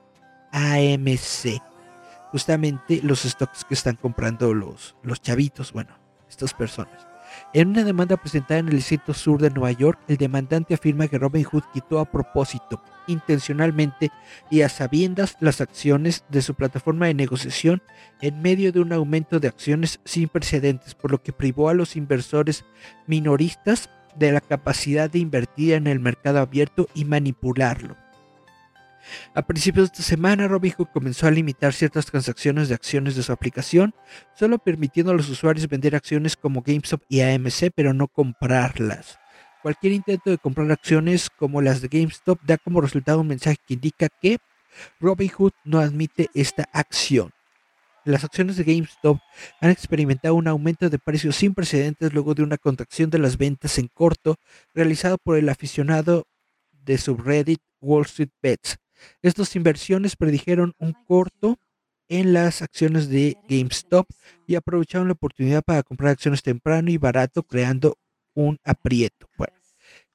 AMC. 0.51 1.61
Justamente 2.31 3.01
los 3.01 3.23
stocks 3.23 3.65
que 3.65 3.73
están 3.73 3.95
comprando 3.95 4.53
los, 4.53 4.95
los 5.01 5.21
chavitos, 5.21 5.73
bueno, 5.73 5.97
estas 6.29 6.53
personas. 6.53 7.07
En 7.53 7.69
una 7.69 7.83
demanda 7.83 8.15
presentada 8.15 8.59
en 8.59 8.67
el 8.67 8.75
Distrito 8.75 9.13
Sur 9.13 9.41
de 9.41 9.49
Nueva 9.49 9.71
York, 9.71 9.99
el 10.07 10.17
demandante 10.17 10.75
afirma 10.75 11.07
que 11.07 11.17
Robin 11.17 11.43
Hood 11.43 11.63
quitó 11.73 11.99
a 11.99 12.05
propósito, 12.05 12.81
intencionalmente 13.07 14.11
y 14.49 14.61
a 14.61 14.69
sabiendas 14.69 15.37
las 15.39 15.61
acciones 15.61 16.23
de 16.29 16.41
su 16.41 16.55
plataforma 16.55 17.07
de 17.07 17.13
negociación 17.13 17.81
en 18.21 18.41
medio 18.41 18.71
de 18.71 18.79
un 18.79 18.93
aumento 18.93 19.39
de 19.39 19.47
acciones 19.47 19.99
sin 20.05 20.29
precedentes, 20.29 20.95
por 20.95 21.11
lo 21.11 21.21
que 21.21 21.33
privó 21.33 21.69
a 21.69 21.73
los 21.73 21.95
inversores 21.95 22.65
minoristas 23.07 23.89
de 24.15 24.31
la 24.31 24.41
capacidad 24.41 25.09
de 25.09 25.19
invertir 25.19 25.73
en 25.73 25.87
el 25.87 25.99
mercado 25.99 26.39
abierto 26.39 26.87
y 26.93 27.05
manipularlo. 27.05 27.97
A 29.33 29.45
principios 29.45 29.89
de 29.89 29.93
esta 29.93 30.03
semana, 30.03 30.47
Robinhood 30.47 30.87
comenzó 30.93 31.27
a 31.27 31.31
limitar 31.31 31.73
ciertas 31.73 32.05
transacciones 32.05 32.69
de 32.69 32.75
acciones 32.75 33.15
de 33.15 33.23
su 33.23 33.31
aplicación, 33.31 33.93
solo 34.33 34.57
permitiendo 34.57 35.11
a 35.11 35.15
los 35.15 35.29
usuarios 35.29 35.67
vender 35.67 35.95
acciones 35.95 36.35
como 36.35 36.63
GameStop 36.63 37.03
y 37.07 37.21
AMC, 37.21 37.71
pero 37.75 37.93
no 37.93 38.07
comprarlas. 38.07 39.19
Cualquier 39.65 39.93
intento 39.93 40.29
de 40.29 40.37
comprar 40.37 40.71
acciones 40.71 41.27
como 41.27 41.59
las 41.59 41.81
de 41.81 41.87
GameStop 41.87 42.39
da 42.43 42.59
como 42.59 42.81
resultado 42.81 43.21
un 43.21 43.29
mensaje 43.29 43.57
que 43.65 43.73
indica 43.73 44.09
que 44.09 44.37
Robinhood 44.99 45.53
no 45.63 45.79
admite 45.79 46.29
esta 46.35 46.69
acción. 46.71 47.31
Las 48.03 48.23
acciones 48.23 48.57
de 48.57 48.63
GameStop 48.63 49.17
han 49.61 49.71
experimentado 49.71 50.35
un 50.35 50.47
aumento 50.47 50.87
de 50.87 50.99
precios 50.99 51.37
sin 51.37 51.55
precedentes 51.55 52.13
luego 52.13 52.35
de 52.35 52.43
una 52.43 52.59
contracción 52.59 53.09
de 53.09 53.17
las 53.17 53.39
ventas 53.39 53.79
en 53.79 53.87
corto 53.87 54.35
realizado 54.75 55.17
por 55.17 55.35
el 55.35 55.49
aficionado 55.49 56.27
de 56.71 56.99
subreddit 56.99 57.61
Wall 57.81 58.05
Street 58.05 58.29
Bets, 58.43 58.77
estas 59.23 59.55
inversiones 59.55 60.15
predijeron 60.15 60.73
un 60.77 60.93
corto 60.93 61.57
en 62.07 62.33
las 62.33 62.61
acciones 62.61 63.09
de 63.09 63.35
GameStop 63.49 64.05
y 64.45 64.53
aprovecharon 64.53 65.07
la 65.07 65.13
oportunidad 65.13 65.63
para 65.63 65.81
comprar 65.81 66.11
acciones 66.11 66.43
temprano 66.43 66.91
y 66.91 66.97
barato, 66.97 67.41
creando 67.41 67.97
un 68.35 68.59
aprieto. 68.63 69.27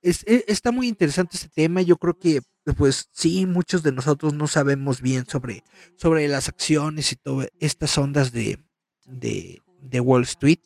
Es, 0.03 0.25
e, 0.27 0.45
está 0.49 0.73
muy 0.73 0.89
interesante 0.89 1.37
este 1.37 1.49
tema. 1.49 1.83
Yo 1.83 1.97
creo 1.97 2.19
que, 2.19 2.41
pues 2.77 3.09
sí, 3.13 3.47
muchos 3.47 3.83
de 3.83 3.93
nosotros 3.93 4.35
no 4.35 4.47
sabemos 4.47 5.01
bien 5.01 5.27
sobre, 5.27 5.65
sobre 5.97 6.29
las 6.29 6.49
acciones 6.49 7.13
y 7.13 7.17
todas 7.17 7.49
estas 7.59 7.97
ondas 7.99 8.33
de, 8.33 8.59
de, 9.07 9.61
de 9.81 10.01
Wall 10.01 10.23
Street 10.23 10.61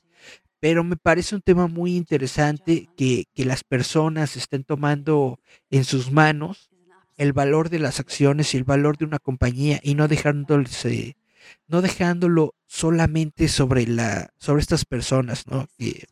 pero 0.65 0.83
me 0.83 0.97
parece 0.97 1.35
un 1.35 1.43
tema 1.43 1.67
muy 1.67 1.95
interesante 1.95 2.89
que, 2.97 3.27
que, 3.35 3.45
las 3.45 3.65
personas 3.65 4.35
estén 4.35 4.65
tomando 4.65 5.39
en 5.69 5.85
sus 5.85 6.11
manos 6.11 6.71
el 7.19 7.35
valor 7.35 7.69
de 7.69 7.79
las 7.79 8.01
acciones 8.01 8.55
y 8.55 8.57
el 8.57 8.65
valor 8.65 8.97
de 8.97 9.05
una 9.05 9.19
compañía 9.19 9.79
y 9.83 9.95
no 9.95 10.09
dejándose, 10.09 11.19
no 11.67 11.83
dejándolo 11.83 12.55
solamente 12.67 13.49
sobre 13.49 13.87
la, 13.87 14.31
sobre 14.39 14.63
estas 14.63 14.87
personas, 14.87 15.47
¿no? 15.47 15.69
Que, 15.77 16.07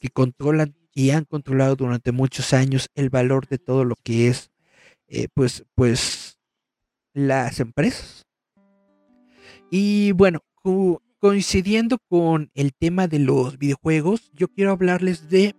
que 0.00 0.08
controlan 0.08 0.74
y 0.96 1.10
han 1.10 1.26
controlado 1.26 1.76
durante 1.76 2.10
muchos 2.10 2.54
años 2.54 2.88
el 2.94 3.10
valor 3.10 3.46
de 3.48 3.58
todo 3.58 3.84
lo 3.84 3.96
que 4.02 4.28
es, 4.28 4.50
eh, 5.08 5.28
pues, 5.34 5.66
pues, 5.74 6.38
las 7.12 7.60
empresas. 7.60 8.24
Y 9.70 10.12
bueno, 10.12 10.40
coincidiendo 11.18 11.98
con 12.08 12.50
el 12.54 12.72
tema 12.72 13.08
de 13.08 13.18
los 13.18 13.58
videojuegos, 13.58 14.30
yo 14.32 14.48
quiero 14.48 14.70
hablarles 14.70 15.28
de 15.28 15.54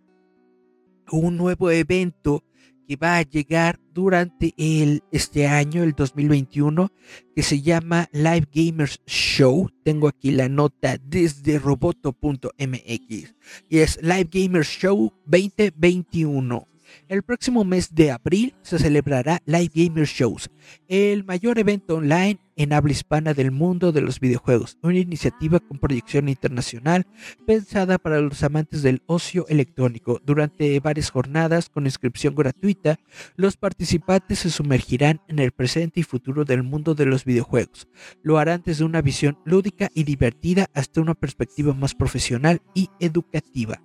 un 1.11 1.37
nuevo 1.37 1.69
evento 1.69 2.43
que 2.87 2.95
va 2.95 3.17
a 3.17 3.21
llegar 3.23 3.79
durante 3.93 4.53
el, 4.57 5.03
este 5.11 5.47
año, 5.47 5.83
el 5.83 5.93
2021, 5.93 6.91
que 7.35 7.43
se 7.43 7.61
llama 7.61 8.07
Live 8.13 8.47
Gamers 8.53 8.99
Show. 9.05 9.69
Tengo 9.83 10.07
aquí 10.07 10.31
la 10.31 10.47
nota 10.47 10.97
desde 10.97 11.59
roboto.mx 11.59 13.35
y 13.69 13.77
es 13.79 13.99
Live 14.01 14.29
Gamers 14.31 14.69
Show 14.69 15.13
2021. 15.25 16.67
El 17.07 17.23
próximo 17.23 17.63
mes 17.63 17.93
de 17.93 18.11
abril 18.11 18.55
se 18.61 18.79
celebrará 18.79 19.41
Live 19.45 19.71
Gamer 19.73 20.05
Shows, 20.05 20.49
el 20.87 21.23
mayor 21.23 21.59
evento 21.59 21.95
online 21.95 22.39
en 22.57 22.73
habla 22.73 22.91
hispana 22.91 23.33
del 23.33 23.51
mundo 23.51 23.91
de 23.91 24.01
los 24.01 24.19
videojuegos, 24.19 24.77
una 24.81 24.97
iniciativa 24.97 25.59
con 25.59 25.77
proyección 25.77 26.27
internacional 26.27 27.05
pensada 27.45 27.97
para 27.99 28.19
los 28.19 28.43
amantes 28.43 28.81
del 28.81 29.03
ocio 29.05 29.45
electrónico. 29.47 30.19
Durante 30.25 30.79
varias 30.79 31.11
jornadas 31.11 31.69
con 31.69 31.85
inscripción 31.85 32.35
gratuita, 32.35 32.97
los 33.35 33.57
participantes 33.57 34.39
se 34.39 34.49
sumergirán 34.49 35.21
en 35.27 35.39
el 35.39 35.51
presente 35.51 35.99
y 35.99 36.03
futuro 36.03 36.45
del 36.45 36.63
mundo 36.63 36.95
de 36.95 37.05
los 37.05 37.25
videojuegos. 37.25 37.87
Lo 38.23 38.39
harán 38.39 38.63
desde 38.65 38.83
una 38.83 39.01
visión 39.01 39.37
lúdica 39.45 39.89
y 39.93 40.03
divertida 40.03 40.67
hasta 40.73 41.01
una 41.01 41.13
perspectiva 41.13 41.73
más 41.73 41.93
profesional 41.93 42.61
y 42.73 42.89
educativa. 42.99 43.79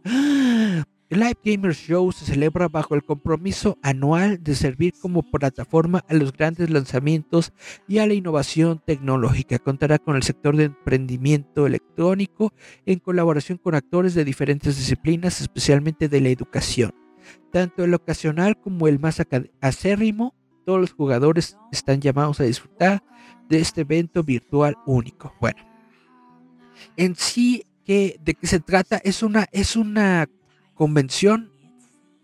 Live 1.12 1.40
Gamer 1.44 1.74
Show 1.74 2.10
se 2.10 2.24
celebra 2.24 2.68
bajo 2.68 2.94
el 2.94 3.04
compromiso 3.04 3.76
anual 3.82 4.42
de 4.42 4.54
servir 4.54 4.94
como 4.98 5.22
plataforma 5.22 6.02
a 6.08 6.14
los 6.14 6.32
grandes 6.32 6.70
lanzamientos 6.70 7.52
y 7.86 7.98
a 7.98 8.06
la 8.06 8.14
innovación 8.14 8.80
tecnológica. 8.82 9.58
Contará 9.58 9.98
con 9.98 10.16
el 10.16 10.22
sector 10.22 10.56
de 10.56 10.64
emprendimiento 10.64 11.66
electrónico 11.66 12.54
en 12.86 12.98
colaboración 12.98 13.58
con 13.58 13.74
actores 13.74 14.14
de 14.14 14.24
diferentes 14.24 14.78
disciplinas, 14.78 15.42
especialmente 15.42 16.08
de 16.08 16.22
la 16.22 16.30
educación. 16.30 16.94
Tanto 17.50 17.84
el 17.84 17.92
ocasional 17.92 18.58
como 18.58 18.88
el 18.88 18.98
más 18.98 19.22
acérrimo, 19.60 20.34
todos 20.64 20.80
los 20.80 20.94
jugadores 20.94 21.58
están 21.72 22.00
llamados 22.00 22.40
a 22.40 22.44
disfrutar 22.44 23.04
de 23.50 23.58
este 23.58 23.82
evento 23.82 24.22
virtual 24.22 24.76
único. 24.86 25.34
Bueno, 25.42 25.62
en 26.96 27.16
sí, 27.16 27.66
¿de 27.86 28.16
qué 28.40 28.46
se 28.46 28.60
trata? 28.60 28.98
Es 29.04 29.22
una, 29.22 29.44
es 29.52 29.76
una 29.76 30.26
convención, 30.82 31.52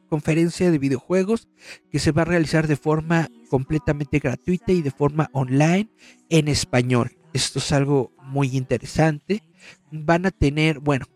conferencia 0.09 0.73
de 0.73 0.81
videojuegos 0.81 1.47
que 1.93 2.01
se 2.01 2.11
va 2.11 2.23
a 2.23 2.25
realizar 2.25 2.67
de 2.67 2.75
forma 2.75 3.29
completamente 3.51 4.19
gratuita 4.19 4.73
y 4.73 4.83
de 4.83 4.91
forma 4.91 5.31
online 5.33 5.91
en 6.29 6.49
español. 6.49 7.13
Esto 7.33 7.61
es 7.61 7.71
algo 7.71 8.11
muy 8.21 8.57
interesante. 8.57 9.45
Van 9.93 10.27
a 10.27 10.33
tener, 10.33 10.81
bueno, 10.81 11.07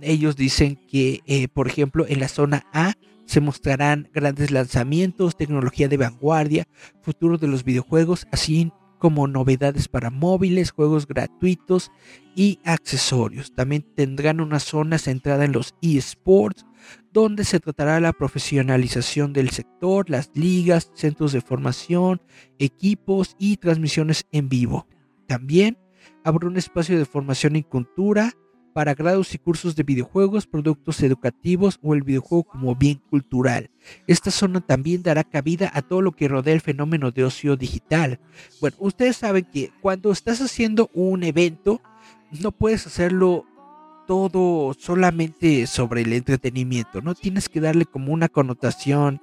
ellos 0.00 0.36
dicen 0.36 0.78
que, 0.86 1.22
eh, 1.26 1.48
por 1.48 1.66
ejemplo, 1.66 2.06
en 2.08 2.20
la 2.20 2.28
zona 2.28 2.66
A 2.72 2.94
se 3.26 3.40
mostrarán 3.40 4.08
grandes 4.14 4.52
lanzamientos, 4.52 5.36
tecnología 5.36 5.88
de 5.88 5.96
vanguardia, 5.96 6.68
futuro 7.02 7.36
de 7.36 7.48
los 7.48 7.64
videojuegos, 7.64 8.28
así 8.30 8.70
como 9.02 9.26
novedades 9.26 9.88
para 9.88 10.10
móviles, 10.10 10.70
juegos 10.70 11.08
gratuitos 11.08 11.90
y 12.36 12.60
accesorios. 12.62 13.52
También 13.52 13.82
tendrán 13.96 14.40
una 14.40 14.60
zona 14.60 14.96
centrada 14.96 15.44
en 15.44 15.50
los 15.50 15.74
eSports, 15.82 16.64
donde 17.12 17.42
se 17.42 17.58
tratará 17.58 17.98
la 17.98 18.12
profesionalización 18.12 19.32
del 19.32 19.50
sector, 19.50 20.08
las 20.08 20.30
ligas, 20.34 20.92
centros 20.94 21.32
de 21.32 21.40
formación, 21.40 22.22
equipos 22.60 23.34
y 23.40 23.56
transmisiones 23.56 24.24
en 24.30 24.48
vivo. 24.48 24.86
También 25.26 25.78
habrá 26.22 26.46
un 26.46 26.56
espacio 26.56 26.96
de 26.96 27.04
formación 27.04 27.56
en 27.56 27.64
cultura, 27.64 28.34
para 28.72 28.94
grados 28.94 29.34
y 29.34 29.38
cursos 29.38 29.76
de 29.76 29.82
videojuegos, 29.82 30.46
productos 30.46 31.02
educativos 31.02 31.78
o 31.82 31.94
el 31.94 32.02
videojuego 32.02 32.44
como 32.44 32.74
bien 32.74 33.00
cultural. 33.10 33.70
Esta 34.06 34.30
zona 34.30 34.60
también 34.60 35.02
dará 35.02 35.24
cabida 35.24 35.70
a 35.74 35.82
todo 35.82 36.02
lo 36.02 36.12
que 36.12 36.28
rodea 36.28 36.54
el 36.54 36.60
fenómeno 36.60 37.10
de 37.10 37.24
ocio 37.24 37.56
digital. 37.56 38.20
Bueno, 38.60 38.76
ustedes 38.80 39.16
saben 39.16 39.46
que 39.52 39.70
cuando 39.80 40.12
estás 40.12 40.40
haciendo 40.40 40.90
un 40.94 41.22
evento, 41.22 41.80
no 42.40 42.52
puedes 42.52 42.86
hacerlo 42.86 43.44
todo 44.06 44.74
solamente 44.78 45.66
sobre 45.66 46.02
el 46.02 46.12
entretenimiento, 46.12 47.00
¿no? 47.00 47.14
Tienes 47.14 47.48
que 47.48 47.60
darle 47.60 47.86
como 47.86 48.12
una 48.12 48.28
connotación 48.28 49.20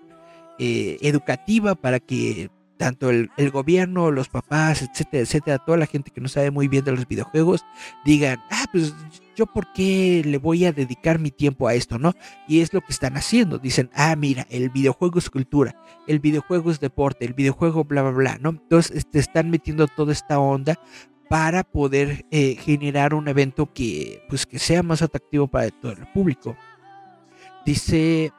eh, 0.57 0.97
educativa 1.01 1.75
para 1.75 1.99
que 1.99 2.49
tanto 2.79 3.09
el, 3.09 3.29
gobierno, 3.51 4.09
los 4.09 4.29
papás, 4.29 4.81
etcétera, 4.81 5.23
etcétera, 5.23 5.57
toda 5.57 5.77
la 5.77 5.85
gente 5.85 6.11
que 6.11 6.21
no 6.21 6.29
sabe 6.29 6.49
muy 6.49 6.69
bien 6.69 6.85
de 6.85 6.93
los 6.93 7.05
videojuegos, 7.05 7.65
digan, 8.05 8.39
ah, 8.49 8.63
pues 8.71 8.95
yo 9.35 9.45
por 9.47 9.73
qué 9.73 10.21
le 10.25 10.37
voy 10.37 10.63
a 10.63 10.71
dedicar 10.71 11.19
mi 11.19 11.29
tiempo 11.29 11.67
a 11.67 11.73
esto, 11.73 11.99
¿no? 11.99 12.13
Y 12.47 12.61
es 12.61 12.73
lo 12.73 12.79
que 12.79 12.93
están 12.93 13.17
haciendo. 13.17 13.57
Dicen, 13.57 13.89
ah, 13.93 14.15
mira, 14.15 14.47
el 14.49 14.69
videojuego 14.69 15.19
es 15.19 15.29
cultura, 15.29 15.75
el 16.07 16.19
videojuego 16.19 16.71
es 16.71 16.79
deporte, 16.79 17.25
el 17.25 17.33
videojuego 17.33 17.83
bla, 17.83 18.01
bla, 18.01 18.11
bla, 18.11 18.37
¿no? 18.39 18.51
Entonces, 18.51 18.91
te 18.93 18.97
este, 18.97 19.19
están 19.19 19.49
metiendo 19.49 19.85
toda 19.87 20.13
esta 20.13 20.39
onda 20.39 20.79
para 21.27 21.65
poder 21.65 22.25
eh, 22.31 22.55
generar 22.55 23.13
un 23.13 23.27
evento 23.27 23.73
que, 23.73 24.23
pues, 24.29 24.45
que 24.45 24.57
sea 24.57 24.83
más 24.83 25.01
atractivo 25.01 25.47
para 25.47 25.69
todo 25.69 25.91
el 25.91 26.07
público. 26.13 26.55
Dice 27.65 28.31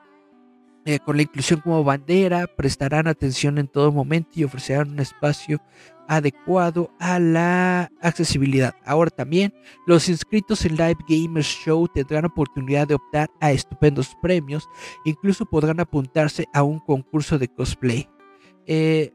eh, 0.84 0.98
con 0.98 1.16
la 1.16 1.22
inclusión 1.22 1.60
como 1.60 1.84
bandera, 1.84 2.46
prestarán 2.46 3.06
atención 3.06 3.58
en 3.58 3.68
todo 3.68 3.92
momento 3.92 4.30
y 4.34 4.44
ofrecerán 4.44 4.90
un 4.90 5.00
espacio 5.00 5.60
adecuado 6.08 6.90
a 6.98 7.20
la 7.20 7.90
accesibilidad. 8.00 8.74
Ahora 8.84 9.10
también, 9.10 9.54
los 9.86 10.08
inscritos 10.08 10.64
en 10.64 10.76
Live 10.76 10.98
Gamers 11.08 11.46
Show 11.46 11.86
tendrán 11.86 12.24
oportunidad 12.24 12.88
de 12.88 12.94
optar 12.94 13.30
a 13.40 13.52
estupendos 13.52 14.16
premios, 14.20 14.68
incluso 15.04 15.46
podrán 15.46 15.78
apuntarse 15.78 16.46
a 16.52 16.64
un 16.64 16.80
concurso 16.80 17.38
de 17.38 17.46
cosplay. 17.46 18.08
Eh, 18.66 19.12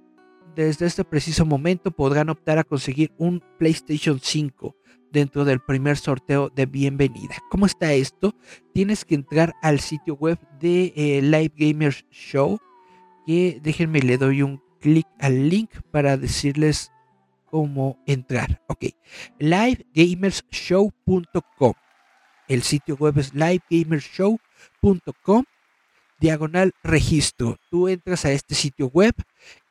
desde 0.56 0.86
este 0.86 1.04
preciso 1.04 1.46
momento 1.46 1.92
podrán 1.92 2.30
optar 2.30 2.58
a 2.58 2.64
conseguir 2.64 3.12
un 3.18 3.44
PlayStation 3.60 4.20
5 4.22 4.76
dentro 5.12 5.46
del 5.46 5.60
primer 5.60 5.98
sorteo 5.98 6.50
de 6.50 6.66
bienvenida. 6.66 7.36
¿Cómo 7.50 7.66
está 7.66 7.94
esto? 7.94 8.36
Tienes 8.74 9.06
que 9.06 9.16
entrar 9.16 9.54
al 9.62 9.80
sitio 9.80 10.16
web 10.16 10.38
de 10.60 10.94
eh, 10.96 11.22
Live 11.22 11.54
Gamers 11.58 12.06
Show. 12.10 12.60
Que 13.26 13.60
déjenme, 13.62 14.00
le 14.00 14.18
doy 14.18 14.42
un 14.42 14.62
clic 14.80 15.08
al 15.20 15.50
link 15.50 15.72
para 15.92 16.18
decirles 16.18 16.92
cómo 17.46 18.00
entrar. 18.06 18.62
Ok, 18.68 18.86
livegamershow.com. 19.40 21.74
El 22.48 22.62
sitio 22.62 22.96
web 22.96 23.18
es 23.18 23.34
livegamershow.com. 23.34 25.44
Diagonal 26.20 26.74
registro. 26.84 27.58
Tú 27.70 27.90
entras 27.90 28.26
a 28.26 28.32
este 28.32 28.56
sitio 28.56 28.88
web 28.88 29.14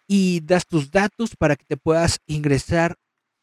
y 0.07 0.41
das 0.41 0.67
tus 0.67 0.91
datos 0.91 1.37
para 1.37 1.57
que 1.57 1.65
te 1.65 1.77
puedas 1.77 2.19
ingresar 2.27 2.97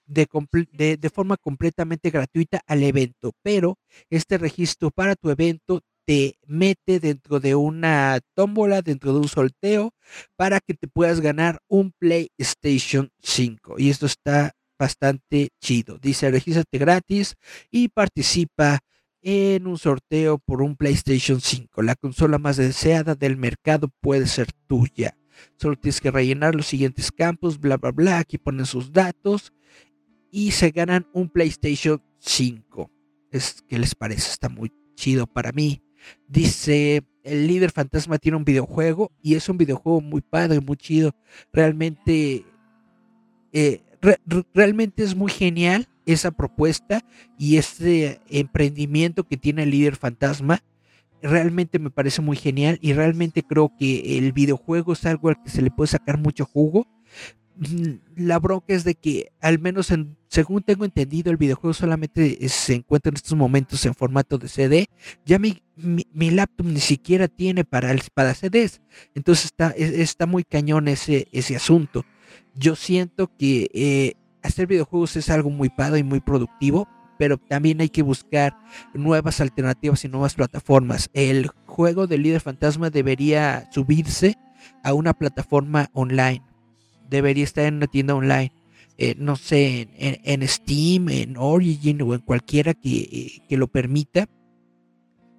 de, 0.06 1.10
forma 1.14 1.38
completamente 1.38 2.10
gratuita 2.10 2.62
al 2.68 2.84
evento, 2.84 3.34
pero 3.42 3.78
este 4.10 4.38
registro 4.38 4.92
para 4.92 5.16
tu 5.16 5.30
evento 5.30 5.82
te 6.06 6.38
mete 6.46 7.00
dentro 7.00 7.40
de 7.40 7.56
una 7.56 8.20
tómbola, 8.36 8.82
dentro 8.82 9.14
de 9.14 9.20
un 9.20 9.28
sorteo, 9.28 9.94
para 10.36 10.60
que 10.60 10.74
te 10.74 10.88
puedas 10.88 11.22
ganar 11.22 11.60
un 11.68 11.94
PlayStation 11.98 13.12
5. 13.22 13.76
Y 13.78 13.90
esto 13.90 14.08
está 14.08 14.52
bastante 14.78 15.50
chido. 15.62 16.00
Dice, 16.00 16.32
regístrate 16.32 16.78
gratis 16.78 17.36
y 17.70 17.90
participa 17.90 18.80
en 19.22 19.68
un 19.68 19.78
sorteo 19.78 20.40
por 20.40 20.62
un 20.64 20.76
PlayStation 20.76 21.40
5. 21.40 21.84
La 21.84 21.96
consola 21.96 22.40
más 22.40 22.58
deseada 22.58 23.14
del 23.14 23.38
mercado 23.38 23.90
puede 24.02 24.26
ser 24.26 24.52
tuya. 24.68 25.16
Solo 25.58 25.76
tienes 25.76 26.02
que 26.02 26.12
rellenar 26.12 26.56
los 26.56 26.68
siguientes 26.68 27.12
campos, 27.12 27.60
bla, 27.60 27.78
bla, 27.78 27.92
bla. 27.92 28.20
Aquí 28.20 28.38
ponen 28.38 28.66
sus 28.66 28.92
datos 28.92 29.54
y 30.32 30.52
se 30.52 30.72
ganan 30.72 31.08
un 31.14 31.30
PlayStation 31.30 32.02
5. 32.20 32.90
Es, 33.32 33.64
¿Qué 33.68 33.80
les 33.80 33.96
parece? 33.96 34.32
Está 34.32 34.50
muy 34.50 34.72
chido 34.96 35.28
para 35.28 35.52
mí. 35.52 35.82
Dice, 36.28 37.04
el 37.24 37.48
líder 37.48 37.72
fantasma 37.72 38.18
tiene 38.18 38.38
un 38.38 38.46
videojuego 38.46 39.12
y 39.22 39.36
es 39.36 39.48
un 39.50 39.58
videojuego 39.58 40.02
muy 40.02 40.22
padre, 40.22 40.60
muy 40.60 40.78
chido. 40.78 41.16
Realmente, 41.54 42.46
eh, 43.54 43.82
realmente 44.54 45.04
es 45.04 45.16
muy 45.16 45.32
genial 45.32 45.88
esa 46.06 46.32
propuesta 46.32 47.04
y 47.38 47.58
ese 47.58 48.20
emprendimiento 48.30 49.24
que 49.24 49.38
tiene 49.38 49.64
el 49.64 49.72
líder 49.72 49.96
fantasma. 49.96 50.64
Realmente 51.22 51.80
me 51.80 51.90
parece 51.90 52.22
muy 52.22 52.38
genial 52.38 52.80
y 52.82 52.94
realmente 52.94 53.44
creo 53.44 53.72
que 53.78 54.18
el 54.18 54.32
videojuego 54.34 54.94
es 54.94 55.06
algo 55.06 55.30
al 55.30 55.42
que 55.42 55.50
se 55.50 55.62
le 55.62 55.72
puede 55.72 55.88
sacar 55.88 56.18
mucho 56.18 56.46
jugo 56.46 56.88
la 58.16 58.40
bronca 58.40 58.74
es 58.74 58.84
de 58.84 58.96
que, 58.96 59.32
al 59.40 59.60
menos 59.60 59.92
en, 59.92 60.18
según 60.28 60.64
tengo 60.64 60.86
entendido, 60.86 61.32
el 61.32 61.38
videojuego 61.38 61.74
solamente 61.74 62.48
se 62.50 62.74
encuentra 62.76 63.10
en 63.10 63.16
estos 63.16 63.38
momentos 63.38 63.86
en 63.86 63.94
formato 63.94 64.38
de 64.38 64.48
CD. 64.48 64.88
Ya 65.26 65.38
mi, 65.38 65.62
mi, 65.76 66.32
laptop 66.32 66.66
ni 66.66 66.80
siquiera 66.80 67.28
tiene 67.28 67.64
para, 67.64 67.94
para 68.14 68.34
CDs. 68.34 68.82
Entonces 69.14 69.46
está, 69.46 69.70
está 69.72 70.26
muy 70.26 70.44
cañón 70.44 70.88
ese, 70.88 71.28
ese 71.32 71.56
asunto. 71.56 72.06
Yo 72.56 72.76
siento 72.76 73.30
que 73.38 73.70
eh, 73.74 74.14
hacer 74.42 74.66
videojuegos 74.66 75.16
es 75.16 75.30
algo 75.30 75.50
muy 75.50 75.70
padre 75.70 76.00
y 76.00 76.04
muy 76.04 76.20
productivo, 76.20 76.88
pero 77.22 77.38
también 77.38 77.80
hay 77.82 77.90
que 77.90 78.02
buscar 78.02 78.58
nuevas 78.96 79.42
alternativas 79.42 80.04
y 80.04 80.08
nuevas 80.08 80.34
plataformas. 80.34 81.12
El 81.14 81.50
juego 81.68 82.08
de 82.08 82.18
líder 82.18 82.42
fantasma 82.42 82.90
debería 82.90 83.70
subirse 83.70 84.40
a 84.84 84.96
una 84.96 85.14
plataforma 85.14 85.92
online 85.94 86.42
debería 87.08 87.44
estar 87.44 87.66
en 87.66 87.76
una 87.76 87.86
tienda 87.86 88.16
online. 88.16 88.52
Eh, 88.98 89.14
no 89.20 89.36
sé, 89.36 89.88
en, 90.00 90.48
Steam, 90.48 91.10
en 91.10 91.38
Origin 91.38 92.02
o 92.02 92.16
en 92.16 92.22
cualquiera 92.22 92.74
que, 92.74 93.44
que, 93.48 93.56
lo 93.56 93.68
permita, 93.68 94.28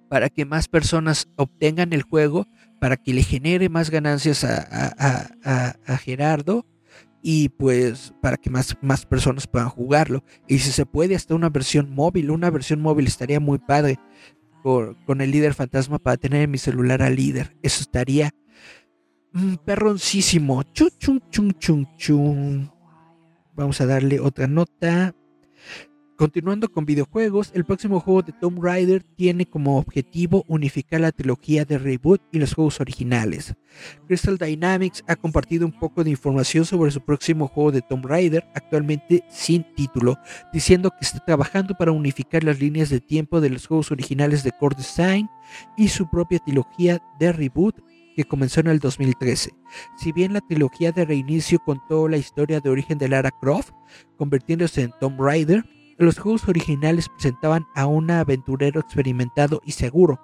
para 0.07 0.29
que 0.29 0.45
más 0.45 0.69
personas 0.69 1.27
obtengan 1.35 1.91
el 1.91 2.03
juego, 2.03 2.47
para 2.79 2.95
que 2.95 3.13
le 3.13 3.23
genere 3.23 3.67
más 3.67 3.89
ganancias 3.89 4.45
a- 4.45 4.93
a- 4.97 5.75
a 5.85 5.97
Gerardo 5.97 6.65
y 7.25 7.47
pues 7.47 8.13
para 8.21 8.35
que 8.35 8.49
más, 8.49 8.75
más 8.81 9.05
personas 9.05 9.47
puedan 9.47 9.69
jugarlo. 9.69 10.23
Y 10.45 10.59
si 10.59 10.71
se 10.71 10.85
puede, 10.85 11.15
hasta 11.15 11.33
una 11.33 11.49
versión 11.49 11.89
móvil, 11.89 12.29
una 12.29 12.49
versión 12.51 12.81
móvil 12.81 13.07
estaría 13.07 13.39
muy 13.39 13.59
padre 13.59 13.97
con, 14.61 15.21
el 15.21 15.31
líder 15.31 15.53
fantasma 15.53 15.99
para 15.99 16.17
tener 16.17 16.41
en 16.43 16.51
mi 16.51 16.57
celular 16.57 17.01
al 17.01 17.15
líder. 17.15 17.55
Eso 17.63 17.81
estaría 17.81 18.31
mm, 19.31 19.55
perroncísimo. 19.65 20.63
Chun, 20.73 20.89
chun, 20.99 21.23
chun, 21.31 21.53
chun, 21.53 21.87
chun. 21.95 22.71
Vamos 23.55 23.79
a 23.79 23.85
darle 23.85 24.19
otra 24.19 24.47
nota. 24.47 25.15
Continuando 26.15 26.71
con 26.71 26.85
videojuegos, 26.85 27.49
el 27.55 27.65
próximo 27.65 27.99
juego 27.99 28.21
de 28.21 28.33
Tomb 28.33 28.63
Raider 28.63 29.01
tiene 29.01 29.47
como 29.47 29.79
objetivo 29.79 30.45
unificar 30.47 31.01
la 31.01 31.11
trilogía 31.11 31.65
de 31.65 31.79
reboot 31.79 32.21
y 32.31 32.37
los 32.37 32.53
juegos 32.53 32.79
originales. 32.79 33.55
Crystal 34.05 34.37
Dynamics 34.37 35.03
ha 35.07 35.15
compartido 35.15 35.65
un 35.65 35.71
poco 35.71 36.03
de 36.03 36.11
información 36.11 36.65
sobre 36.65 36.91
su 36.91 37.01
próximo 37.01 37.47
juego 37.47 37.71
de 37.71 37.81
Tomb 37.81 38.05
Raider, 38.05 38.45
actualmente 38.53 39.23
sin 39.27 39.63
título, 39.73 40.15
diciendo 40.53 40.91
que 40.91 41.03
está 41.03 41.17
trabajando 41.25 41.73
para 41.73 41.91
unificar 41.91 42.43
las 42.43 42.59
líneas 42.59 42.91
de 42.91 42.99
tiempo 42.99 43.41
de 43.41 43.49
los 43.49 43.65
juegos 43.65 43.91
originales 43.91 44.43
de 44.43 44.51
Core 44.51 44.75
Design 44.77 45.27
y 45.75 45.87
su 45.87 46.07
propia 46.07 46.37
trilogía 46.37 47.01
de 47.19 47.33
reboot 47.33 47.75
que 48.15 48.23
comenzó 48.23 48.59
en 48.59 48.67
el 48.67 48.77
2013. 48.77 49.49
Si 49.97 50.11
bien 50.11 50.33
la 50.33 50.41
trilogía 50.41 50.91
de 50.91 51.05
reinicio 51.05 51.57
contó 51.57 52.07
la 52.07 52.17
historia 52.17 52.59
de 52.59 52.69
origen 52.69 52.99
de 52.99 53.09
Lara 53.09 53.31
Croft, 53.31 53.71
convirtiéndose 54.15 54.83
en 54.83 54.93
Tomb 54.99 55.19
Raider, 55.19 55.65
los 55.97 56.19
juegos 56.19 56.47
originales 56.47 57.09
presentaban 57.09 57.65
a 57.75 57.85
un 57.85 58.09
aventurero 58.11 58.81
experimentado 58.81 59.61
y 59.65 59.71
seguro, 59.71 60.19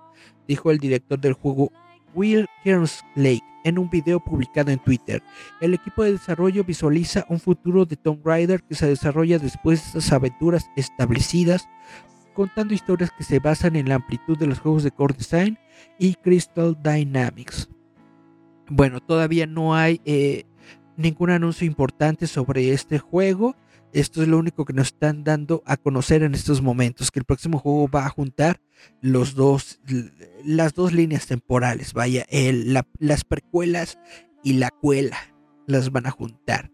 dijo 0.48 0.72
el 0.72 0.80
director 0.80 1.20
del 1.20 1.34
juego 1.34 1.72
Will 2.14 2.48
Kerslake 2.64 3.44
en 3.64 3.78
un 3.78 3.90
video 3.90 4.20
publicado 4.20 4.72
en 4.72 4.80
Twitter. 4.80 5.22
El 5.62 5.74
equipo 5.74 6.04
de 6.04 6.14
desarrollo 6.14 6.64
visualiza 6.64 7.26
un 7.30 7.40
futuro 7.40 7.86
de 7.86 7.98
Tomb 7.98 8.26
Raider 8.26 8.64
que 8.64 8.76
se 8.76 8.88
desarrolla 8.88 9.40
después 9.40 9.82
de 9.82 10.00
estas 10.00 10.14
aventuras 10.14 10.70
establecidas, 10.76 11.68
contando 12.34 12.74
historias 12.74 13.12
que 13.12 13.24
se 13.24 13.40
basan 13.40 13.76
en 13.76 13.90
la 13.90 13.96
amplitud 13.96 14.38
de 14.38 14.48
los 14.48 14.60
juegos 14.60 14.84
de 14.84 14.92
Core 14.92 15.16
Design 15.18 15.60
y 15.98 16.16
Crystal 16.16 16.78
Dynamics. 16.82 17.70
Bueno, 18.70 19.02
todavía 19.02 19.46
no 19.46 19.76
hay 19.76 20.00
eh, 20.06 20.46
ningún 20.96 21.32
anuncio 21.32 21.66
importante 21.66 22.28
sobre 22.28 22.72
este 22.72 23.00
juego. 23.00 23.56
Esto 23.92 24.22
es 24.22 24.28
lo 24.28 24.38
único 24.38 24.66
que 24.66 24.74
nos 24.74 24.88
están 24.88 25.24
dando 25.24 25.64
a 25.66 25.76
conocer 25.78 26.22
en 26.24 26.36
estos 26.36 26.62
momentos, 26.62 27.10
que 27.10 27.20
el 27.20 27.26
próximo 27.26 27.58
juego 27.58 27.88
va 27.90 28.06
a 28.06 28.10
juntar 28.10 28.62
los 29.02 29.34
dos, 29.34 29.80
las 30.46 30.74
dos 30.76 30.94
líneas 30.94 31.26
temporales, 31.26 31.94
vaya, 31.94 32.26
el- 32.30 32.74
la- 32.74 32.88
las 33.00 33.24
precuelas 33.24 33.98
y 34.44 34.54
la 34.54 34.70
cuela, 34.70 35.18
las 35.66 35.92
van 35.92 36.06
a 36.06 36.12
juntar. 36.12 36.72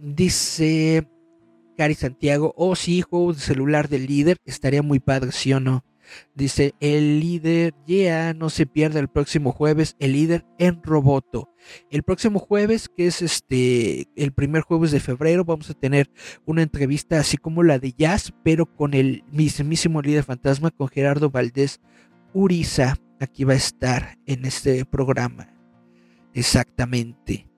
Dice 0.00 1.08
Cari 1.76 1.94
Santiago, 1.94 2.54
oh 2.56 2.76
sí, 2.76 3.02
juego 3.02 3.32
de 3.32 3.40
celular 3.40 3.88
del 3.88 4.06
líder, 4.06 4.36
estaría 4.44 4.82
muy 4.82 5.00
padre, 5.00 5.32
¿sí 5.32 5.52
o 5.52 5.60
no? 5.60 5.84
Dice, 6.34 6.74
el 6.80 7.20
líder, 7.20 7.74
ya 7.86 8.34
no 8.34 8.50
se 8.50 8.66
pierda 8.66 9.00
el 9.00 9.08
próximo 9.08 9.52
jueves, 9.52 9.96
el 9.98 10.12
líder 10.12 10.44
en 10.58 10.82
Roboto. 10.82 11.50
El 11.90 12.02
próximo 12.02 12.38
jueves, 12.38 12.88
que 12.88 13.06
es 13.06 13.22
este 13.22 14.08
el 14.16 14.32
primer 14.32 14.62
jueves 14.62 14.90
de 14.90 15.00
febrero, 15.00 15.44
vamos 15.44 15.70
a 15.70 15.74
tener 15.74 16.10
una 16.44 16.62
entrevista 16.62 17.18
así 17.18 17.36
como 17.36 17.62
la 17.62 17.78
de 17.78 17.92
Jazz, 17.92 18.32
pero 18.42 18.66
con 18.66 18.94
el 18.94 19.24
mismísimo 19.30 20.02
líder 20.02 20.24
fantasma, 20.24 20.70
con 20.70 20.88
Gerardo 20.88 21.30
Valdés 21.30 21.80
Uriza. 22.32 22.96
Aquí 23.20 23.44
va 23.44 23.54
a 23.54 23.56
estar 23.56 24.18
en 24.26 24.44
este 24.44 24.84
programa. 24.84 25.48
Exactamente. 26.34 27.48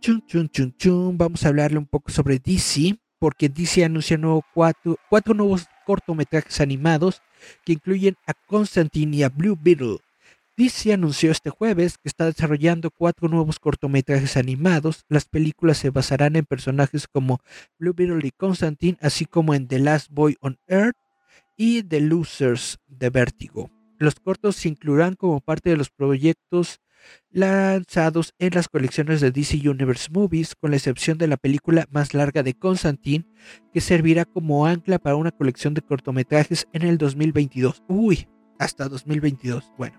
Chun, 0.00 0.24
chun, 0.26 0.48
chun, 0.48 0.74
chun. 0.78 1.18
Vamos 1.18 1.44
a 1.44 1.48
hablarle 1.48 1.78
un 1.78 1.86
poco 1.86 2.10
sobre 2.10 2.38
DC, 2.38 2.98
porque 3.20 3.48
DC 3.48 3.84
anunció 3.84 4.18
nuevo 4.18 4.42
cuatro, 4.52 4.96
cuatro 5.08 5.34
nuevos 5.34 5.66
cortometrajes 5.86 6.60
animados 6.60 7.22
que 7.64 7.74
incluyen 7.74 8.16
a 8.26 8.34
Constantine 8.34 9.18
y 9.18 9.22
a 9.22 9.28
Blue 9.28 9.56
Beetle. 9.60 9.98
DC 10.56 10.92
anunció 10.92 11.30
este 11.30 11.50
jueves 11.50 11.96
que 11.96 12.08
está 12.08 12.24
desarrollando 12.26 12.90
cuatro 12.90 13.28
nuevos 13.28 13.58
cortometrajes 13.58 14.36
animados. 14.36 15.04
Las 15.08 15.26
películas 15.26 15.78
se 15.78 15.90
basarán 15.90 16.36
en 16.36 16.44
personajes 16.44 17.06
como 17.06 17.40
Blue 17.78 17.94
Beetle 17.94 18.26
y 18.26 18.30
Constantine, 18.30 18.98
así 19.00 19.26
como 19.26 19.54
en 19.54 19.68
The 19.68 19.78
Last 19.78 20.08
Boy 20.10 20.36
on 20.40 20.58
Earth 20.66 20.96
y 21.56 21.82
The 21.82 22.00
Losers 22.00 22.78
de 22.88 23.10
Vértigo. 23.10 23.70
Los 23.98 24.14
cortos 24.14 24.56
se 24.56 24.68
incluirán 24.68 25.14
como 25.14 25.40
parte 25.40 25.68
de 25.70 25.76
los 25.76 25.90
proyectos 25.90 26.80
lanzados 27.30 28.34
en 28.38 28.54
las 28.54 28.68
colecciones 28.68 29.20
de 29.20 29.30
DC 29.30 29.68
Universe 29.68 30.08
Movies, 30.10 30.54
con 30.54 30.70
la 30.70 30.76
excepción 30.76 31.18
de 31.18 31.28
la 31.28 31.36
película 31.36 31.86
más 31.90 32.14
larga 32.14 32.42
de 32.42 32.54
Constantine, 32.54 33.26
que 33.72 33.80
servirá 33.80 34.24
como 34.24 34.66
ancla 34.66 34.98
para 34.98 35.16
una 35.16 35.30
colección 35.30 35.74
de 35.74 35.82
cortometrajes 35.82 36.66
en 36.72 36.82
el 36.82 36.98
2022. 36.98 37.82
Uy, 37.88 38.28
hasta 38.58 38.88
2022. 38.88 39.72
Bueno, 39.78 39.98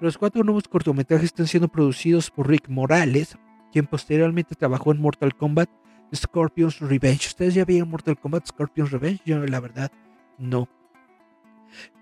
los 0.00 0.18
cuatro 0.18 0.44
nuevos 0.44 0.68
cortometrajes 0.68 1.26
están 1.26 1.46
siendo 1.46 1.68
producidos 1.68 2.30
por 2.30 2.48
Rick 2.48 2.68
Morales, 2.68 3.36
quien 3.72 3.86
posteriormente 3.86 4.54
trabajó 4.54 4.92
en 4.92 5.00
Mortal 5.00 5.36
Kombat 5.36 5.68
Scorpion's 6.14 6.80
Revenge. 6.80 7.26
¿Ustedes 7.26 7.54
ya 7.54 7.64
vieron 7.64 7.90
Mortal 7.90 8.18
Kombat 8.18 8.46
Scorpion's 8.46 8.90
Revenge? 8.90 9.20
Yo 9.24 9.38
la 9.38 9.60
verdad 9.60 9.92
no. 10.38 10.68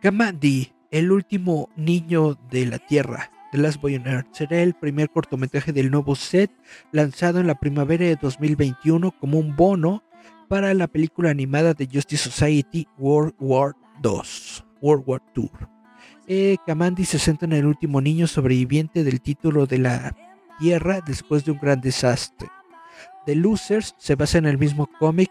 Kamandi, 0.01 0.73
el 0.91 1.11
último 1.11 1.71
niño 1.77 2.39
de 2.51 2.67
la 2.67 2.79
Tierra, 2.79 3.31
The 3.57 3.63
Last 3.63 3.81
Boy 3.81 3.99
será 4.33 4.61
el 4.61 4.75
primer 4.75 5.09
cortometraje 5.09 5.73
del 5.73 5.91
nuevo 5.91 6.15
set 6.15 6.51
lanzado 6.93 7.41
en 7.41 7.47
la 7.47 7.55
primavera 7.55 8.05
de 8.05 8.17
2021 8.17 9.13
como 9.13 9.39
un 9.39 9.57
bono 9.57 10.05
para 10.47 10.75
la 10.75 10.87
película 10.89 11.31
animada 11.31 11.73
de 11.73 11.89
Justice 11.91 12.29
Society 12.29 12.87
World 12.99 13.33
War 13.41 13.73
II. 14.05 14.21
World 14.83 15.05
War 15.07 15.23
II. 15.35 15.49
Eh, 16.27 16.59
Kamandi 16.67 17.07
se 17.07 17.19
centra 17.19 17.47
en 17.47 17.55
el 17.55 17.65
último 17.65 18.03
niño 18.03 18.27
sobreviviente 18.27 19.05
del 19.05 19.23
título 19.23 19.65
de 19.65 19.79
la 19.79 20.15
Tierra 20.59 21.01
después 21.07 21.47
de 21.47 21.53
un 21.53 21.59
gran 21.59 21.81
desastre. 21.81 22.51
The 23.25 23.37
Losers 23.37 23.95
se 23.97 24.17
basa 24.17 24.37
en 24.37 24.45
el 24.45 24.59
mismo 24.59 24.87
cómic 24.99 25.31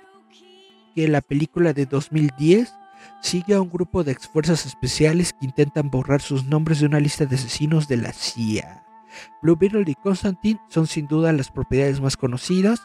que 0.95 1.07
la 1.07 1.21
película 1.21 1.73
de 1.73 1.85
2010 1.85 2.73
sigue 3.21 3.55
a 3.55 3.61
un 3.61 3.69
grupo 3.69 4.03
de 4.03 4.15
fuerzas 4.15 4.65
especiales 4.65 5.33
que 5.33 5.45
intentan 5.45 5.89
borrar 5.89 6.21
sus 6.21 6.45
nombres 6.45 6.79
de 6.79 6.85
una 6.85 6.99
lista 6.99 7.25
de 7.25 7.35
asesinos 7.35 7.87
de 7.87 7.97
la 7.97 8.13
CIA. 8.13 8.85
Blue 9.41 9.55
Beetle 9.55 9.83
y 9.87 9.95
Constantine 9.95 10.59
son 10.69 10.87
sin 10.87 11.07
duda 11.07 11.31
las 11.31 11.49
propiedades 11.49 12.01
más 12.01 12.17
conocidas. 12.17 12.81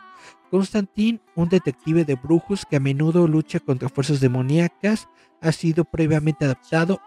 Constantine, 0.51 1.21
un 1.37 1.49
detective 1.49 2.05
de 2.05 2.15
brujos 2.15 2.67
que 2.67 2.77
a 2.77 2.81
menudo 2.81 3.29
lucha 3.29 3.61
contra 3.61 3.89
fuerzas 3.89 4.21
demoníacas, 4.21 5.09
ha 5.41 5.53
sido 5.53 5.85
previamente 5.85 6.45
adaptado 6.45 7.01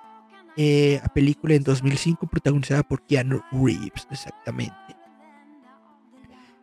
eh, 0.56 1.02
a 1.04 1.10
película 1.10 1.56
en 1.56 1.64
2005 1.64 2.28
protagonizada 2.28 2.84
por 2.84 3.02
Keanu 3.06 3.42
Reeves, 3.52 4.08
exactamente. 4.12 4.76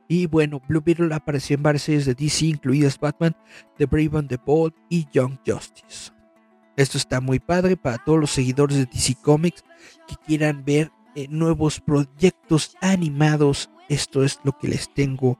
Y 0.08 0.26
bueno, 0.26 0.60
Blue 0.66 0.82
Beetle 0.84 1.14
apareció 1.14 1.54
en 1.54 1.62
varias 1.62 1.82
series 1.82 2.04
de 2.04 2.14
DC, 2.14 2.46
incluidas 2.46 2.98
Batman, 2.98 3.36
The 3.76 3.86
Brave 3.86 4.18
and 4.18 4.28
the 4.28 4.38
Bold 4.44 4.74
y 4.88 5.06
Young 5.12 5.38
Justice. 5.46 6.10
Esto 6.80 6.96
está 6.96 7.20
muy 7.20 7.40
padre 7.40 7.76
para 7.76 7.98
todos 7.98 8.18
los 8.18 8.30
seguidores 8.30 8.78
de 8.78 8.86
DC 8.86 9.14
Comics 9.20 9.62
que 10.08 10.16
quieran 10.26 10.64
ver 10.64 10.90
eh, 11.14 11.26
nuevos 11.28 11.78
proyectos 11.78 12.74
animados. 12.80 13.70
Esto 13.90 14.24
es 14.24 14.40
lo 14.44 14.56
que 14.56 14.68
les 14.68 14.88
tengo 14.94 15.36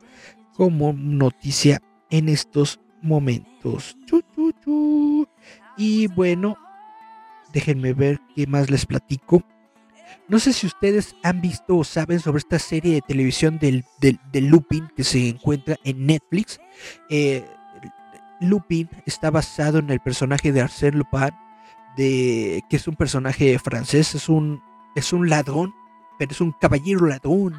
como 0.55 0.93
noticia 0.93 1.81
en 2.11 2.29
estos 2.29 2.79
momentos. 3.01 3.97
Chu, 4.05 4.21
chu, 4.35 4.53
chu. 4.63 5.27
Y 5.79 6.09
bueno, 6.09 6.59
déjenme 7.55 7.95
ver 7.95 8.21
qué 8.37 8.47
más 8.47 8.69
les 8.69 8.85
platico. 8.85 9.43
No 10.29 10.41
sé 10.41 10.53
si 10.53 10.67
ustedes 10.67 11.17
han 11.23 11.41
visto 11.41 11.79
o 11.79 11.85
saben 11.85 12.21
sobre 12.21 12.41
esta 12.41 12.59
serie 12.59 12.93
de 12.93 13.01
televisión 13.01 13.59
del, 13.59 13.87
del, 13.99 14.21
del 14.31 14.49
Lupin 14.49 14.89
que 14.95 15.05
se 15.05 15.31
encuentra 15.31 15.77
en 15.85 16.05
Netflix. 16.05 16.61
Eh, 17.09 17.47
Lupin 18.41 18.89
está 19.07 19.31
basado 19.31 19.79
en 19.79 19.91
el 19.91 20.01
personaje 20.01 20.53
de 20.53 20.63
Arsène 20.63 20.97
Lupin, 20.97 21.31
de, 21.97 22.63
que 22.69 22.77
es 22.77 22.89
un 22.89 22.97
personaje 22.97 23.59
francés, 23.59 24.15
es 24.15 24.29
un, 24.29 24.63
es 24.95 25.13
un 25.13 25.29
ladrón, 25.29 25.75
pero 26.19 26.33
es 26.33 26.41
un 26.41 26.53
caballero 26.53 27.07
ladrón. 27.07 27.55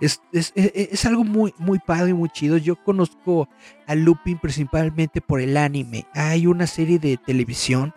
Es, 0.00 0.22
es, 0.32 0.52
es, 0.54 0.72
es 0.74 1.04
algo 1.04 1.24
muy, 1.24 1.54
muy 1.58 1.78
padre 1.78 2.10
y 2.10 2.14
muy 2.14 2.30
chido. 2.30 2.56
Yo 2.56 2.76
conozco 2.76 3.48
a 3.86 3.94
Lupin 3.94 4.38
principalmente 4.38 5.20
por 5.20 5.40
el 5.40 5.56
anime. 5.56 6.06
Hay 6.14 6.46
una 6.46 6.66
serie 6.66 6.98
de 6.98 7.18
televisión 7.18 7.92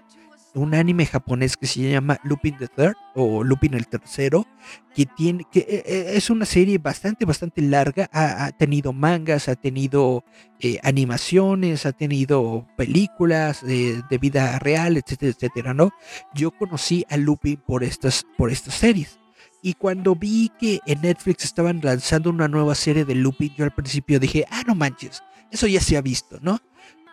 un 0.56 0.76
anime 0.76 1.06
japonés 1.06 1.58
que 1.58 1.66
se 1.66 1.90
llama 1.90 2.20
Lupin 2.24 2.58
the 2.58 2.68
Third 2.68 2.96
o 3.16 3.44
Lupin 3.44 3.74
el 3.74 3.88
Tercero, 3.88 4.46
que 4.94 5.06
tiene 5.06 5.46
que 5.52 5.60
eh, 5.60 6.14
es 6.16 6.30
una 6.30 6.46
serie 6.46 6.78
bastante 6.78 7.26
bastante 7.26 7.62
larga, 7.62 8.10
ha, 8.12 8.46
ha 8.46 8.52
tenido 8.52 8.94
mangas, 8.94 9.50
ha 9.50 9.56
tenido 9.56 10.24
eh, 10.60 10.80
animaciones, 10.84 11.86
ha 11.86 11.92
tenido 11.92 12.68
películas 12.78 13.64
eh, 13.64 14.02
de 14.10 14.18
vida 14.18 14.60
real, 14.60 14.98
etcétera, 14.98 15.32
etcétera, 15.32 15.74
¿no? 15.74 15.92
Yo 16.34 16.52
conocí 16.52 17.06
a 17.10 17.18
Lupin 17.18 17.58
por 17.58 17.84
estas 17.84 18.26
por 18.38 18.52
estas 18.52 18.76
series. 18.76 19.20
Y 19.62 19.76
cuando 19.76 20.14
vi 20.16 20.52
que 20.60 20.82
en 20.86 21.02
Netflix 21.02 21.46
estaban 21.46 21.80
lanzando 21.82 22.30
una 22.30 22.50
nueva 22.50 22.76
serie 22.76 23.06
de 23.06 23.16
Lupin, 23.16 23.54
yo 23.56 23.64
al 23.64 23.74
principio 23.74 24.20
dije, 24.20 24.46
ah, 24.52 24.64
no 24.68 24.76
manches, 24.76 25.24
eso 25.52 25.68
ya 25.68 25.80
se 25.80 25.96
ha 25.96 26.02
visto, 26.02 26.38
¿no? 26.42 26.60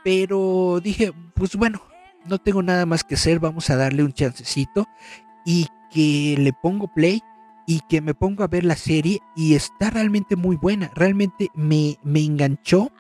Pero 0.03 0.81
dije, 0.83 1.13
pues 1.35 1.55
bueno, 1.55 1.81
no 2.27 2.39
tengo 2.39 2.63
nada 2.63 2.87
más 2.87 3.05
que 3.05 3.15
hacer, 3.15 3.41
vamos 3.41 3.71
a 3.71 3.77
darle 3.77 4.05
un 4.05 4.13
chancecito 4.13 4.87
y 5.45 5.69
que 5.91 6.37
le 6.39 6.53
pongo 6.53 6.89
play 6.89 7.23
y 7.67 7.81
que 7.89 8.01
me 8.01 8.15
pongo 8.15 8.43
a 8.43 8.49
ver 8.49 8.65
la 8.65 8.77
serie 8.77 9.21
y 9.37 9.55
está 9.55 9.91
realmente 9.91 10.37
muy 10.37 10.57
buena, 10.57 10.91
realmente 10.95 11.49
me, 11.55 11.99
me 12.03 12.25
enganchó. 12.25 12.91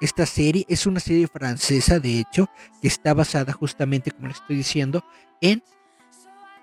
Esta 0.00 0.26
serie 0.26 0.64
es 0.68 0.86
una 0.86 0.98
serie 0.98 1.28
francesa, 1.28 2.00
de 2.00 2.18
hecho, 2.18 2.48
que 2.82 2.88
está 2.88 3.14
basada 3.14 3.52
justamente, 3.52 4.10
como 4.10 4.26
le 4.26 4.34
estoy 4.34 4.56
diciendo, 4.56 5.04
en 5.40 5.62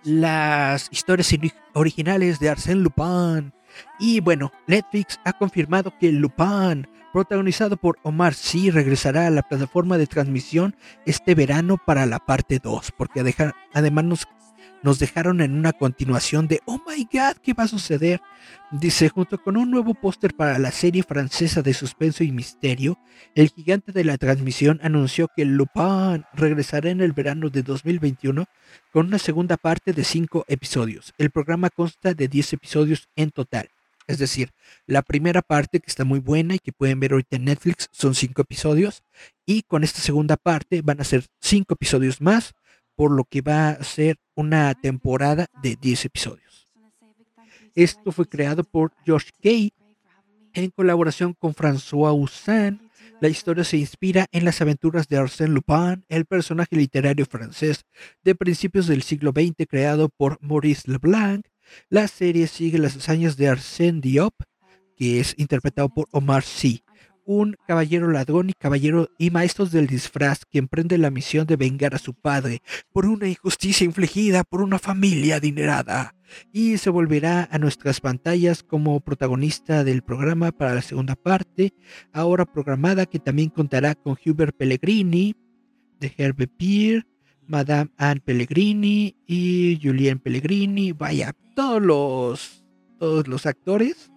las 0.03 0.89
historias 0.91 1.31
ori- 1.33 1.53
originales 1.73 2.39
de 2.39 2.49
Arsène 2.49 2.81
Lupin. 2.81 3.53
Y 3.99 4.19
bueno, 4.19 4.51
Netflix 4.67 5.19
ha 5.23 5.33
confirmado 5.33 5.93
que 5.97 6.11
Lupin, 6.11 6.87
protagonizado 7.15 7.77
por 7.77 7.97
Omar 8.03 8.33
Sy, 8.33 8.71
regresará 8.71 9.25
a 9.25 9.29
la 9.29 9.41
plataforma 9.41 9.97
de 9.97 10.05
transmisión 10.05 10.75
este 11.05 11.33
verano 11.33 11.77
para 11.77 12.05
la 12.05 12.19
parte 12.19 12.59
2, 12.61 12.91
porque 12.97 13.23
además 13.73 14.03
nos, 14.03 14.27
nos 14.83 14.99
dejaron 14.99 15.39
en 15.39 15.53
una 15.53 15.71
continuación 15.71 16.49
de 16.49 16.59
Oh 16.65 16.81
my 16.85 17.07
god, 17.09 17.37
¿qué 17.41 17.53
va 17.53 17.63
a 17.63 17.67
suceder? 17.69 18.19
Dice, 18.69 19.07
junto 19.07 19.41
con 19.41 19.55
un 19.55 19.71
nuevo 19.71 19.93
póster 19.93 20.33
para 20.33 20.59
la 20.59 20.71
serie 20.71 21.03
francesa 21.03 21.61
de 21.61 21.73
suspenso 21.73 22.25
y 22.25 22.33
misterio, 22.33 22.99
el 23.33 23.47
gigante 23.47 23.93
de 23.93 24.03
la 24.03 24.17
transmisión 24.17 24.81
anunció 24.83 25.29
que 25.33 25.45
Lupin 25.45 26.25
regresará 26.33 26.89
en 26.89 26.99
el 26.99 27.13
verano 27.13 27.49
de 27.49 27.63
2021 27.63 28.43
con 28.91 29.05
una 29.05 29.19
segunda 29.19 29.55
parte 29.55 29.93
de 29.93 30.03
5 30.03 30.43
episodios. 30.49 31.13
El 31.17 31.31
programa 31.31 31.69
consta 31.69 32.13
de 32.13 32.27
10 32.27 32.51
episodios 32.51 33.07
en 33.15 33.31
total. 33.31 33.69
Es 34.07 34.19
decir, 34.19 34.51
la 34.85 35.01
primera 35.01 35.41
parte 35.41 35.79
que 35.79 35.89
está 35.89 36.03
muy 36.03 36.19
buena 36.19 36.55
y 36.55 36.59
que 36.59 36.71
pueden 36.71 36.99
ver 36.99 37.13
ahorita 37.13 37.37
en 37.37 37.45
Netflix 37.45 37.89
son 37.91 38.13
5 38.13 38.41
episodios. 38.41 39.03
Y 39.45 39.63
con 39.63 39.83
esta 39.83 39.99
segunda 39.99 40.37
parte 40.37 40.81
van 40.81 41.01
a 41.01 41.03
ser 41.03 41.25
5 41.41 41.73
episodios 41.73 42.21
más, 42.21 42.53
por 42.95 43.11
lo 43.11 43.23
que 43.25 43.41
va 43.41 43.69
a 43.69 43.83
ser 43.83 44.17
una 44.35 44.73
temporada 44.75 45.47
de 45.61 45.75
10 45.75 46.05
episodios. 46.05 46.67
Esto 47.73 48.11
fue 48.11 48.27
creado 48.27 48.63
por 48.63 48.93
Josh 49.05 49.29
Kay 49.41 49.73
en 50.53 50.69
colaboración 50.69 51.33
con 51.33 51.53
François 51.53 52.11
Houssin. 52.11 52.89
La 53.21 53.27
historia 53.27 53.63
se 53.63 53.77
inspira 53.77 54.27
en 54.31 54.45
las 54.45 54.61
aventuras 54.61 55.07
de 55.07 55.17
Arsène 55.17 55.53
Lupin, 55.53 56.05
el 56.09 56.25
personaje 56.25 56.75
literario 56.75 57.25
francés 57.25 57.85
de 58.23 58.35
principios 58.35 58.87
del 58.87 59.03
siglo 59.03 59.31
XX 59.31 59.67
creado 59.67 60.09
por 60.09 60.37
Maurice 60.41 60.89
Leblanc. 60.89 61.45
La 61.89 62.07
serie 62.07 62.47
sigue 62.47 62.77
las 62.77 62.95
hazañas 62.95 63.37
de 63.37 63.49
Arsène 63.49 64.01
Diop, 64.01 64.33
que 64.95 65.19
es 65.19 65.35
interpretado 65.37 65.89
por 65.89 66.07
Omar 66.11 66.43
Sy, 66.43 66.83
un 67.25 67.55
caballero 67.67 68.11
ladrón 68.11 68.49
y 68.51 68.53
caballero 68.53 69.09
y 69.17 69.31
maestro 69.31 69.65
del 69.65 69.87
disfraz 69.87 70.45
que 70.49 70.59
emprende 70.59 70.97
la 70.97 71.09
misión 71.09 71.47
de 71.47 71.55
vengar 71.55 71.95
a 71.95 71.99
su 71.99 72.13
padre 72.13 72.61
por 72.93 73.07
una 73.07 73.27
injusticia 73.27 73.83
infligida 73.83 74.43
por 74.43 74.61
una 74.61 74.79
familia 74.79 75.37
adinerada. 75.37 76.15
Y 76.51 76.77
se 76.77 76.89
volverá 76.89 77.47
a 77.51 77.57
nuestras 77.57 77.99
pantallas 77.99 78.63
como 78.63 78.99
protagonista 78.99 79.83
del 79.83 80.01
programa 80.01 80.51
para 80.51 80.75
la 80.75 80.81
segunda 80.81 81.15
parte, 81.15 81.73
ahora 82.13 82.45
programada 82.45 83.05
que 83.05 83.19
también 83.19 83.49
contará 83.49 83.95
con 83.95 84.17
Hubert 84.23 84.55
Pellegrini, 84.55 85.35
de 85.99 86.13
Herbe 86.17 86.47
Pierre, 86.47 87.05
Madame 87.47 87.91
Anne 87.97 88.21
Pellegrini 88.21 89.15
y 89.27 89.79
Julien 89.81 90.19
Pellegrini, 90.19 90.91
vaya, 90.93 91.33
todos 91.55 91.81
los 91.81 92.65
todos 92.99 93.27
los 93.27 93.45
actores 93.45 94.11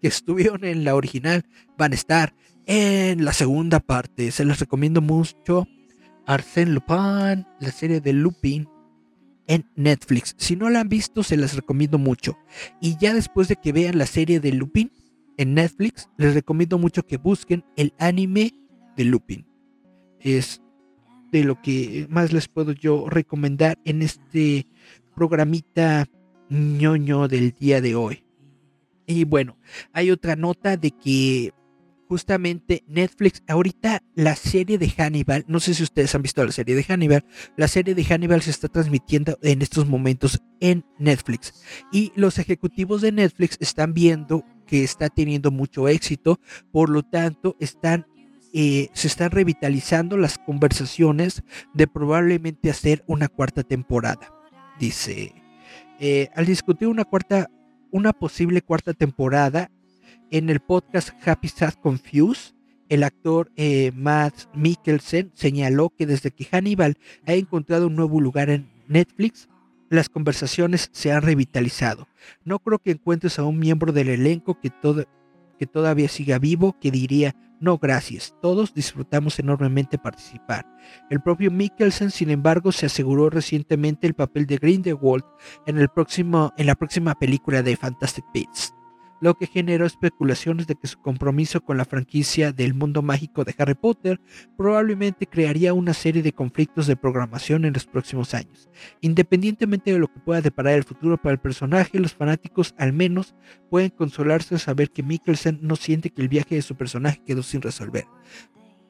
que 0.00 0.08
estuvieron 0.08 0.64
en 0.64 0.84
la 0.84 0.94
original 0.94 1.44
van 1.76 1.92
a 1.92 1.94
estar 1.94 2.34
en 2.66 3.24
la 3.24 3.32
segunda 3.32 3.80
parte. 3.80 4.30
Se 4.30 4.44
les 4.44 4.60
recomiendo 4.60 5.00
mucho 5.00 5.66
Arsène 6.26 6.72
Lupin, 6.72 7.46
la 7.60 7.70
serie 7.70 8.00
de 8.00 8.12
Lupin 8.12 8.68
en 9.46 9.66
Netflix. 9.76 10.34
Si 10.38 10.56
no 10.56 10.70
la 10.70 10.80
han 10.80 10.88
visto, 10.88 11.22
se 11.22 11.36
las 11.36 11.54
recomiendo 11.54 11.98
mucho. 11.98 12.38
Y 12.80 12.96
ya 12.98 13.12
después 13.12 13.48
de 13.48 13.56
que 13.56 13.72
vean 13.72 13.98
la 13.98 14.06
serie 14.06 14.40
de 14.40 14.52
Lupin 14.52 14.90
en 15.36 15.54
Netflix, 15.54 16.08
les 16.16 16.34
recomiendo 16.34 16.78
mucho 16.78 17.06
que 17.06 17.18
busquen 17.18 17.64
el 17.76 17.92
anime 17.98 18.54
de 18.96 19.04
Lupin. 19.04 19.46
Es 20.20 20.62
de 21.30 21.44
lo 21.44 21.60
que 21.60 22.06
más 22.08 22.32
les 22.32 22.48
puedo 22.48 22.72
yo 22.72 23.08
recomendar 23.08 23.78
en 23.84 24.02
este 24.02 24.66
programita 25.14 26.08
ñoño 26.48 27.28
del 27.28 27.52
día 27.52 27.80
de 27.80 27.94
hoy. 27.94 28.24
Y 29.06 29.24
bueno, 29.24 29.58
hay 29.92 30.10
otra 30.10 30.36
nota 30.36 30.76
de 30.76 30.90
que 30.90 31.52
justamente 32.08 32.84
Netflix, 32.86 33.42
ahorita 33.48 34.02
la 34.14 34.36
serie 34.36 34.78
de 34.78 34.90
Hannibal, 34.90 35.44
no 35.48 35.60
sé 35.60 35.74
si 35.74 35.82
ustedes 35.82 36.14
han 36.14 36.22
visto 36.22 36.44
la 36.44 36.52
serie 36.52 36.74
de 36.74 36.84
Hannibal, 36.84 37.24
la 37.56 37.68
serie 37.68 37.94
de 37.94 38.04
Hannibal 38.04 38.42
se 38.42 38.50
está 38.50 38.68
transmitiendo 38.68 39.38
en 39.42 39.62
estos 39.62 39.86
momentos 39.88 40.40
en 40.60 40.84
Netflix 40.98 41.64
y 41.92 42.12
los 42.14 42.38
ejecutivos 42.38 43.00
de 43.00 43.12
Netflix 43.12 43.56
están 43.60 43.94
viendo 43.94 44.44
que 44.66 44.84
está 44.84 45.08
teniendo 45.08 45.50
mucho 45.50 45.88
éxito, 45.88 46.40
por 46.72 46.88
lo 46.88 47.02
tanto 47.02 47.56
están 47.60 48.06
eh, 48.56 48.88
se 48.92 49.08
están 49.08 49.32
revitalizando 49.32 50.16
las 50.16 50.38
conversaciones 50.38 51.42
de 51.72 51.88
probablemente 51.88 52.70
hacer 52.70 53.02
una 53.08 53.26
cuarta 53.26 53.64
temporada. 53.64 54.32
Dice, 54.78 55.34
eh, 56.00 56.30
al 56.34 56.46
discutir 56.46 56.88
una 56.88 57.04
cuarta, 57.04 57.50
una 57.90 58.12
posible 58.12 58.62
cuarta 58.62 58.92
temporada, 58.92 59.70
en 60.30 60.50
el 60.50 60.60
podcast 60.60 61.10
Happy 61.24 61.48
Sad 61.48 61.74
Confused, 61.74 62.54
el 62.88 63.02
actor 63.02 63.50
eh, 63.56 63.92
Matt 63.94 64.34
Mikkelsen 64.54 65.30
señaló 65.34 65.90
que 65.90 66.06
desde 66.06 66.30
que 66.30 66.44
Hannibal 66.44 66.96
ha 67.26 67.34
encontrado 67.34 67.86
un 67.86 67.96
nuevo 67.96 68.20
lugar 68.20 68.50
en 68.50 68.68
Netflix, 68.88 69.48
las 69.90 70.08
conversaciones 70.08 70.90
se 70.92 71.12
han 71.12 71.22
revitalizado. 71.22 72.08
No 72.44 72.58
creo 72.58 72.78
que 72.78 72.92
encuentres 72.92 73.38
a 73.38 73.44
un 73.44 73.58
miembro 73.58 73.92
del 73.92 74.08
elenco 74.08 74.58
que, 74.60 74.70
todavía 75.66 76.08
siga 76.08 76.38
vivo 76.38 76.76
que 76.80 76.90
diría, 76.90 77.34
no 77.60 77.78
gracias, 77.78 78.34
todos 78.42 78.74
disfrutamos 78.74 79.38
enormemente 79.38 79.98
participar. 79.98 80.66
El 81.10 81.20
propio 81.20 81.50
Mikkelsen, 81.50 82.10
sin 82.10 82.30
embargo, 82.30 82.72
se 82.72 82.86
aseguró 82.86 83.30
recientemente 83.30 84.06
el 84.06 84.14
papel 84.14 84.46
de 84.46 84.58
Grindelwald 84.58 85.24
en, 85.66 85.78
el 85.78 85.88
próximo, 85.88 86.52
en 86.56 86.66
la 86.66 86.74
próxima 86.74 87.14
película 87.14 87.62
de 87.62 87.76
Fantastic 87.76 88.24
Beasts 88.34 88.73
lo 89.24 89.38
que 89.38 89.46
generó 89.46 89.86
especulaciones 89.86 90.66
de 90.66 90.74
que 90.74 90.86
su 90.86 91.00
compromiso 91.00 91.62
con 91.62 91.78
la 91.78 91.86
franquicia 91.86 92.52
del 92.52 92.74
mundo 92.74 93.00
mágico 93.00 93.42
de 93.42 93.54
Harry 93.56 93.72
Potter 93.72 94.20
probablemente 94.54 95.26
crearía 95.26 95.72
una 95.72 95.94
serie 95.94 96.22
de 96.22 96.34
conflictos 96.34 96.86
de 96.86 96.94
programación 96.94 97.64
en 97.64 97.72
los 97.72 97.86
próximos 97.86 98.34
años. 98.34 98.68
Independientemente 99.00 99.94
de 99.94 99.98
lo 99.98 100.08
que 100.08 100.20
pueda 100.20 100.42
deparar 100.42 100.74
el 100.74 100.84
futuro 100.84 101.16
para 101.16 101.32
el 101.32 101.38
personaje, 101.38 101.98
los 102.00 102.12
fanáticos 102.12 102.74
al 102.76 102.92
menos 102.92 103.34
pueden 103.70 103.88
consolarse 103.88 104.56
al 104.56 104.60
saber 104.60 104.90
que 104.90 105.02
Mikkelsen 105.02 105.58
no 105.62 105.76
siente 105.76 106.10
que 106.10 106.20
el 106.20 106.28
viaje 106.28 106.56
de 106.56 106.62
su 106.62 106.76
personaje 106.76 107.22
quedó 107.24 107.42
sin 107.42 107.62
resolver. 107.62 108.04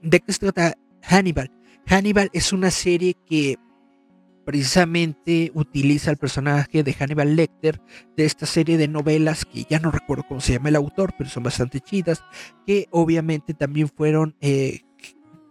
¿De 0.02 0.18
qué 0.18 0.32
se 0.32 0.40
trata 0.40 0.76
Hannibal? 1.02 1.52
Hannibal 1.86 2.28
es 2.32 2.52
una 2.52 2.72
serie 2.72 3.14
que 3.24 3.56
precisamente 4.44 5.50
utiliza 5.54 6.10
el 6.10 6.16
personaje 6.16 6.82
de 6.82 6.92
Hannibal 6.92 7.36
Lecter 7.36 7.80
de 8.16 8.24
esta 8.24 8.46
serie 8.46 8.76
de 8.76 8.88
novelas 8.88 9.44
que 9.44 9.64
ya 9.68 9.78
no 9.78 9.90
recuerdo 9.90 10.24
cómo 10.28 10.40
se 10.40 10.54
llama 10.54 10.68
el 10.68 10.76
autor, 10.76 11.14
pero 11.16 11.30
son 11.30 11.42
bastante 11.42 11.80
chidas, 11.80 12.22
que 12.66 12.86
obviamente 12.90 13.54
también 13.54 13.88
fueron, 13.88 14.36
eh, 14.40 14.82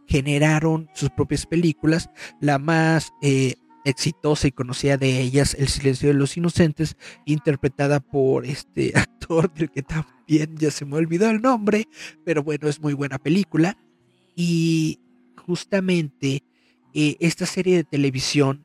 generaron 0.07 0.89
sus 0.93 1.09
propias 1.09 1.45
películas, 1.45 2.09
la 2.39 2.59
más 2.59 3.11
eh, 3.21 3.55
exitosa 3.85 4.47
y 4.47 4.51
conocida 4.51 4.97
de 4.97 5.19
ellas, 5.21 5.55
El 5.57 5.67
silencio 5.67 6.09
de 6.09 6.15
los 6.15 6.37
inocentes, 6.37 6.95
interpretada 7.25 7.99
por 7.99 8.45
este 8.45 8.93
actor 8.95 9.53
del 9.53 9.71
que 9.71 9.83
también 9.83 10.55
ya 10.57 10.71
se 10.71 10.85
me 10.85 10.95
olvidó 10.95 11.29
el 11.29 11.41
nombre, 11.41 11.87
pero 12.23 12.43
bueno, 12.43 12.67
es 12.67 12.79
muy 12.79 12.93
buena 12.93 13.17
película. 13.17 13.77
Y 14.35 14.99
justamente 15.45 16.43
eh, 16.93 17.17
esta 17.19 17.45
serie 17.45 17.77
de 17.77 17.83
televisión 17.83 18.62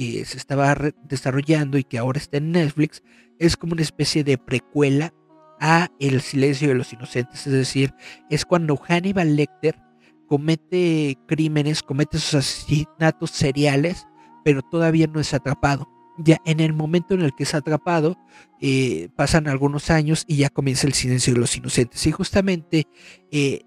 que 0.00 0.24
se 0.24 0.38
estaba 0.38 0.74
desarrollando 1.04 1.76
y 1.76 1.84
que 1.84 1.98
ahora 1.98 2.18
está 2.18 2.38
en 2.38 2.52
Netflix 2.52 3.02
es 3.38 3.58
como 3.58 3.74
una 3.74 3.82
especie 3.82 4.24
de 4.24 4.38
precuela 4.38 5.12
a 5.60 5.90
El 5.98 6.22
silencio 6.22 6.68
de 6.68 6.74
los 6.74 6.90
inocentes, 6.94 7.46
es 7.46 7.52
decir, 7.52 7.92
es 8.30 8.46
cuando 8.46 8.78
Hannibal 8.78 9.36
Lecter 9.36 9.78
comete 10.26 11.18
crímenes, 11.28 11.82
comete 11.82 12.18
sus 12.18 12.32
asesinatos 12.32 13.30
seriales, 13.30 14.06
pero 14.42 14.62
todavía 14.62 15.06
no 15.06 15.20
es 15.20 15.34
atrapado. 15.34 15.86
Ya 16.16 16.38
en 16.46 16.60
el 16.60 16.72
momento 16.72 17.12
en 17.12 17.20
el 17.20 17.34
que 17.34 17.42
es 17.42 17.54
atrapado, 17.54 18.16
eh, 18.58 19.10
pasan 19.16 19.48
algunos 19.48 19.90
años 19.90 20.24
y 20.26 20.36
ya 20.36 20.48
comienza 20.48 20.86
el 20.86 20.94
silencio 20.94 21.34
de 21.34 21.40
los 21.40 21.54
inocentes. 21.54 22.06
Y 22.06 22.12
justamente 22.12 22.86
eh, 23.30 23.60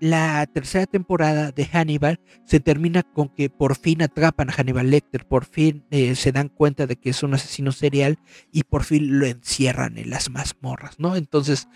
la 0.00 0.46
tercera 0.46 0.86
temporada 0.86 1.52
de 1.52 1.66
Hannibal 1.66 2.20
se 2.44 2.58
termina 2.58 3.02
con 3.02 3.28
que 3.28 3.50
por 3.50 3.76
fin 3.76 4.02
atrapan 4.02 4.48
a 4.48 4.52
Hannibal 4.52 4.90
Lecter, 4.90 5.26
por 5.26 5.44
fin 5.44 5.84
eh, 5.90 6.14
se 6.14 6.32
dan 6.32 6.48
cuenta 6.48 6.86
de 6.86 6.96
que 6.96 7.10
es 7.10 7.22
un 7.22 7.34
asesino 7.34 7.70
serial 7.70 8.18
y 8.50 8.64
por 8.64 8.84
fin 8.84 9.18
lo 9.18 9.26
encierran 9.26 9.98
en 9.98 10.10
las 10.10 10.30
mazmorras, 10.30 10.98
¿no? 10.98 11.16
Entonces, 11.16 11.68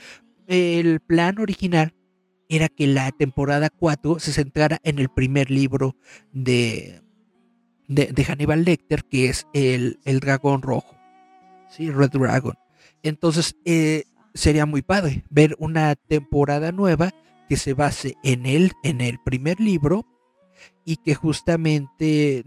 el 0.47 1.01
plan 1.01 1.39
original 1.39 1.95
era 2.49 2.69
que 2.69 2.87
la 2.87 3.11
temporada 3.13 3.71
4 3.71 4.19
se 4.19 4.33
centrara 4.33 4.79
en 4.85 4.99
el 4.99 5.11
primer 5.11 5.51
libro 5.51 5.97
de, 6.33 7.03
de, 7.89 8.25
Hannibal 8.25 8.65
Lecter, 8.65 9.05
que 9.05 9.29
es 9.29 9.47
el, 9.53 9.99
el 10.05 10.21
dragón 10.21 10.63
rojo, 10.63 10.97
¿sí? 11.69 11.91
Red 11.91 12.11
Dragon. 12.11 12.55
Entonces, 13.03 13.55
eh, 13.67 14.05
sería 14.35 14.67
muy 14.67 14.83
padre 14.83 15.25
ver 15.31 15.57
una 15.59 15.95
temporada 15.95 16.73
nueva 16.73 17.13
que 17.49 17.57
se 17.57 17.75
base 17.75 18.15
en 18.23 18.47
él, 18.47 18.73
en 18.83 19.01
el 19.01 19.19
primer 19.25 19.61
libro, 19.61 20.07
y 20.85 20.97
que 20.97 21.15
justamente 21.15 22.45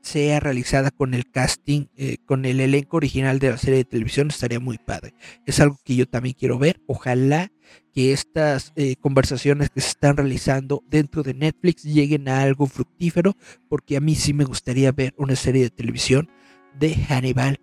sea 0.00 0.40
realizada 0.40 0.90
con 0.90 1.12
el 1.12 1.30
casting, 1.30 1.86
eh, 1.96 2.16
con 2.24 2.44
el 2.44 2.60
elenco 2.60 2.96
original 2.96 3.38
de 3.38 3.50
la 3.50 3.58
serie 3.58 3.78
de 3.78 3.84
televisión, 3.84 4.28
estaría 4.28 4.60
muy 4.60 4.78
padre. 4.78 5.14
Es 5.44 5.60
algo 5.60 5.78
que 5.84 5.96
yo 5.96 6.06
también 6.06 6.34
quiero 6.38 6.58
ver. 6.58 6.80
Ojalá 6.86 7.50
que 7.92 8.12
estas 8.12 8.72
eh, 8.76 8.96
conversaciones 8.96 9.70
que 9.70 9.80
se 9.80 9.88
están 9.88 10.16
realizando 10.16 10.82
dentro 10.88 11.22
de 11.22 11.34
Netflix 11.34 11.82
lleguen 11.82 12.28
a 12.28 12.40
algo 12.42 12.66
fructífero, 12.66 13.36
porque 13.68 13.96
a 13.96 14.00
mí 14.00 14.14
sí 14.14 14.32
me 14.32 14.44
gustaría 14.44 14.92
ver 14.92 15.14
una 15.18 15.36
serie 15.36 15.62
de 15.64 15.70
televisión 15.70 16.30
de 16.78 16.94
Hannibal. 16.94 17.60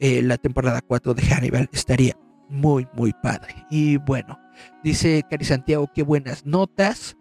Eh, 0.00 0.22
la 0.22 0.36
temporada 0.36 0.80
4 0.80 1.14
de 1.14 1.22
Hannibal 1.22 1.68
estaría 1.72 2.16
muy, 2.48 2.88
muy 2.94 3.12
padre. 3.22 3.54
Y 3.70 3.98
bueno, 3.98 4.38
dice 4.82 5.22
Cari 5.28 5.44
Santiago, 5.44 5.90
qué 5.94 6.02
buenas 6.02 6.46
notas. 6.46 7.16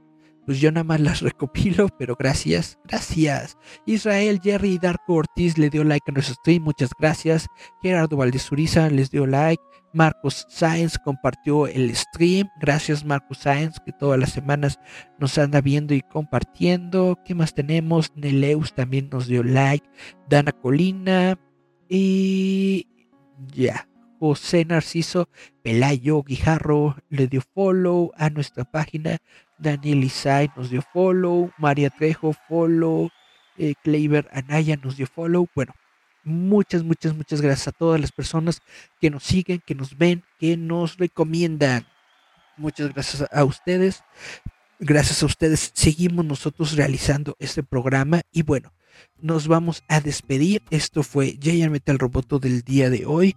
Pues 0.46 0.62
yo 0.62 0.72
nada 0.72 0.86
más 0.86 1.02
las 1.02 1.20
recopilo, 1.22 1.90
pero 2.00 2.16
gracias, 2.18 2.80
gracias. 2.86 3.58
Israel, 3.86 4.40
Jerry 4.42 4.76
y 4.76 4.78
Darko 4.78 5.16
Ortiz 5.16 5.58
le 5.58 5.70
dio 5.70 5.84
like 5.84 6.10
a 6.10 6.14
nuestro 6.14 6.36
stream, 6.36 6.64
muchas 6.64 6.92
gracias. 6.98 7.48
Gerardo 7.82 8.16
Valdezuriza 8.16 8.90
les 8.90 9.12
dio 9.12 9.28
like. 9.28 9.62
Marcos 9.94 10.46
Sáenz 10.50 10.98
compartió 11.00 11.68
el 11.68 11.94
stream. 11.96 12.48
Gracias, 12.62 13.04
Marcos 13.04 13.40
Sáenz, 13.40 13.80
que 13.86 13.92
todas 13.92 14.20
las 14.20 14.30
semanas 14.30 14.80
nos 15.20 15.38
anda 15.38 15.60
viendo 15.60 15.94
y 15.94 16.02
compartiendo. 16.02 17.18
¿Qué 17.26 17.36
más 17.36 17.54
tenemos? 17.54 18.12
Neleus 18.16 18.74
también 18.74 19.10
nos 19.12 19.28
dio 19.28 19.44
like. 19.44 19.90
Dana 20.30 20.52
Colina. 20.52 21.38
Y 21.90 22.88
ya. 23.54 23.88
José 24.20 24.66
Narciso 24.66 25.30
Pelayo 25.64 26.24
Guijarro 26.24 26.98
le 27.10 27.28
dio 27.28 27.42
follow 27.54 28.12
a 28.18 28.30
nuestra 28.30 28.64
página. 28.64 29.18
Daniel 29.58 30.04
Isai 30.04 30.50
nos 30.56 30.70
dio 30.70 30.82
follow. 30.82 31.52
María 31.58 31.90
Trejo, 31.90 32.34
follow. 32.48 33.10
Eh, 33.58 33.74
Kleiber 33.84 34.28
Anaya 34.32 34.78
nos 34.78 34.98
dio 34.98 35.08
follow. 35.08 35.48
Bueno, 35.56 35.74
muchas, 36.24 36.84
muchas, 36.84 37.16
muchas 37.16 37.42
gracias 37.42 37.70
a 37.70 37.72
todas 37.72 38.00
las 38.00 38.12
personas 38.12 38.62
que 39.00 39.10
nos 39.10 39.24
siguen, 39.24 39.62
que 39.66 39.76
nos 39.76 39.98
ven, 39.98 40.24
que 40.40 40.58
nos 40.58 40.98
recomiendan. 40.98 41.86
Muchas 42.58 42.94
gracias 42.94 43.28
a 43.32 43.44
ustedes. 43.44 44.04
Gracias 44.80 45.24
a 45.24 45.26
ustedes 45.26 45.72
seguimos 45.74 46.24
nosotros 46.24 46.76
realizando 46.76 47.36
este 47.40 47.64
programa 47.64 48.22
y 48.32 48.44
bueno, 48.44 48.74
nos 49.20 49.48
vamos 49.48 49.84
a 49.88 50.02
despedir. 50.02 50.62
Esto 50.70 51.02
fue 51.02 51.38
Giant 51.42 51.72
Metal 51.72 51.98
Roboto 51.98 52.38
del 52.38 52.62
día 52.62 52.92
de 52.92 53.06
hoy, 53.08 53.36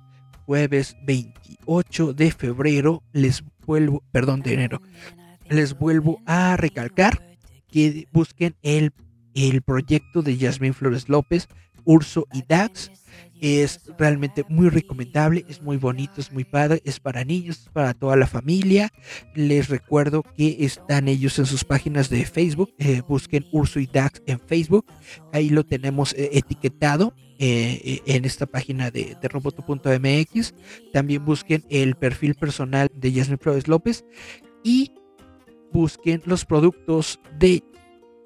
jueves 0.51 0.97
28 1.05 2.13
de 2.13 2.33
febrero. 2.33 3.05
Les 3.13 3.45
vuelvo, 3.65 4.03
perdón, 4.11 4.43
de 4.43 4.55
enero. 4.55 4.83
Les 5.49 5.79
vuelvo 5.79 6.21
a 6.27 6.57
recalcar 6.57 7.37
que 7.71 8.09
busquen 8.11 8.57
el, 8.63 8.93
el 9.35 9.63
proyecto 9.63 10.23
de 10.23 10.37
Yasmín 10.37 10.75
Flores 10.75 11.09
López, 11.09 11.47
Urso 11.85 12.27
y 12.33 12.43
Dax. 12.43 12.91
Es 13.41 13.93
realmente 13.97 14.45
muy 14.49 14.71
recomendable, 14.71 15.45
es 15.49 15.63
muy 15.63 15.77
bonito, 15.77 16.15
es 16.17 16.33
muy 16.33 16.43
padre, 16.43 16.83
es 16.85 16.99
para 16.99 17.25
niños, 17.25 17.61
es 17.61 17.69
para 17.69 17.95
toda 17.95 18.17
la 18.17 18.27
familia. 18.27 18.91
Les 19.37 19.69
recuerdo 19.69 20.25
que 20.37 20.57
están 20.65 21.07
ellos 21.07 21.39
en 21.39 21.47
sus 21.47 21.63
páginas 21.63 22.11
de 22.11 22.27
Facebook. 22.27 22.75
eh, 22.79 23.03
busquen 23.07 23.47
Urso 23.53 23.79
y 23.79 23.87
Dax 23.87 24.21
en 24.27 24.41
Facebook. 24.41 24.85
Ahí 25.33 25.49
lo 25.49 25.63
tenemos 25.63 26.13
eh, 26.15 26.31
etiquetado 26.33 27.15
eh, 27.43 27.81
eh, 27.83 28.03
en 28.05 28.27
esta 28.27 28.45
página 28.45 28.91
de, 28.91 29.17
de 29.19 29.29
roboto.mx. 29.29 30.55
También 30.93 31.25
busquen 31.25 31.65
el 31.71 31.95
perfil 31.95 32.35
personal 32.35 32.91
de 32.95 33.13
Yasmin 33.13 33.39
Flores 33.39 33.67
López 33.67 34.05
y 34.63 34.93
busquen 35.73 36.21
los 36.27 36.45
productos 36.45 37.19
de 37.39 37.65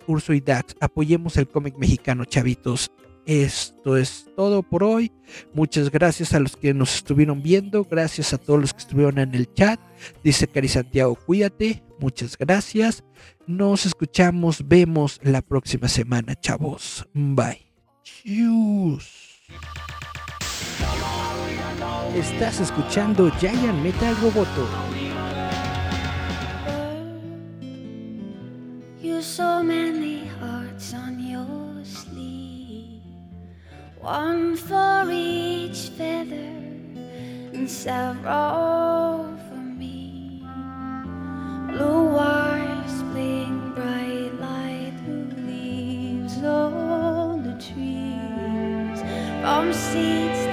Urso 0.08 0.32
y 0.32 0.40
Dax. 0.40 0.74
Apoyemos 0.80 1.36
el 1.36 1.46
cómic 1.46 1.76
mexicano, 1.78 2.24
chavitos. 2.24 2.90
Esto 3.24 3.96
es 3.96 4.26
todo 4.36 4.64
por 4.64 4.82
hoy. 4.82 5.12
Muchas 5.54 5.92
gracias 5.92 6.34
a 6.34 6.40
los 6.40 6.56
que 6.56 6.74
nos 6.74 6.96
estuvieron 6.96 7.40
viendo. 7.40 7.84
Gracias 7.84 8.34
a 8.34 8.38
todos 8.38 8.60
los 8.60 8.74
que 8.74 8.80
estuvieron 8.80 9.18
en 9.18 9.34
el 9.34 9.52
chat. 9.54 9.80
Dice 10.24 10.48
Cari 10.48 10.66
Santiago, 10.68 11.14
cuídate. 11.14 11.84
Muchas 12.00 12.36
gracias. 12.36 13.04
Nos 13.46 13.86
escuchamos, 13.86 14.66
vemos 14.66 15.20
la 15.22 15.40
próxima 15.40 15.86
semana, 15.86 16.34
chavos. 16.34 17.06
Bye. 17.14 17.63
Chus. 18.24 19.42
Estás 22.14 22.58
escuchando 22.60 23.30
Giant 23.38 23.82
Metal 23.82 24.16
Roboto. 24.16 24.66
You 29.02 29.20
so 29.20 29.62
many 29.62 30.26
hearts 30.40 30.94
on 30.94 31.20
your 31.20 31.84
sleeve, 31.84 33.02
one 34.00 34.56
for 34.56 35.06
each 35.12 35.90
feather, 35.90 36.56
and 37.52 37.68
several 37.68 39.36
for 39.50 39.60
me. 39.60 40.42
Blue 41.68 42.14
from 49.54 49.72
seeds 49.72 50.43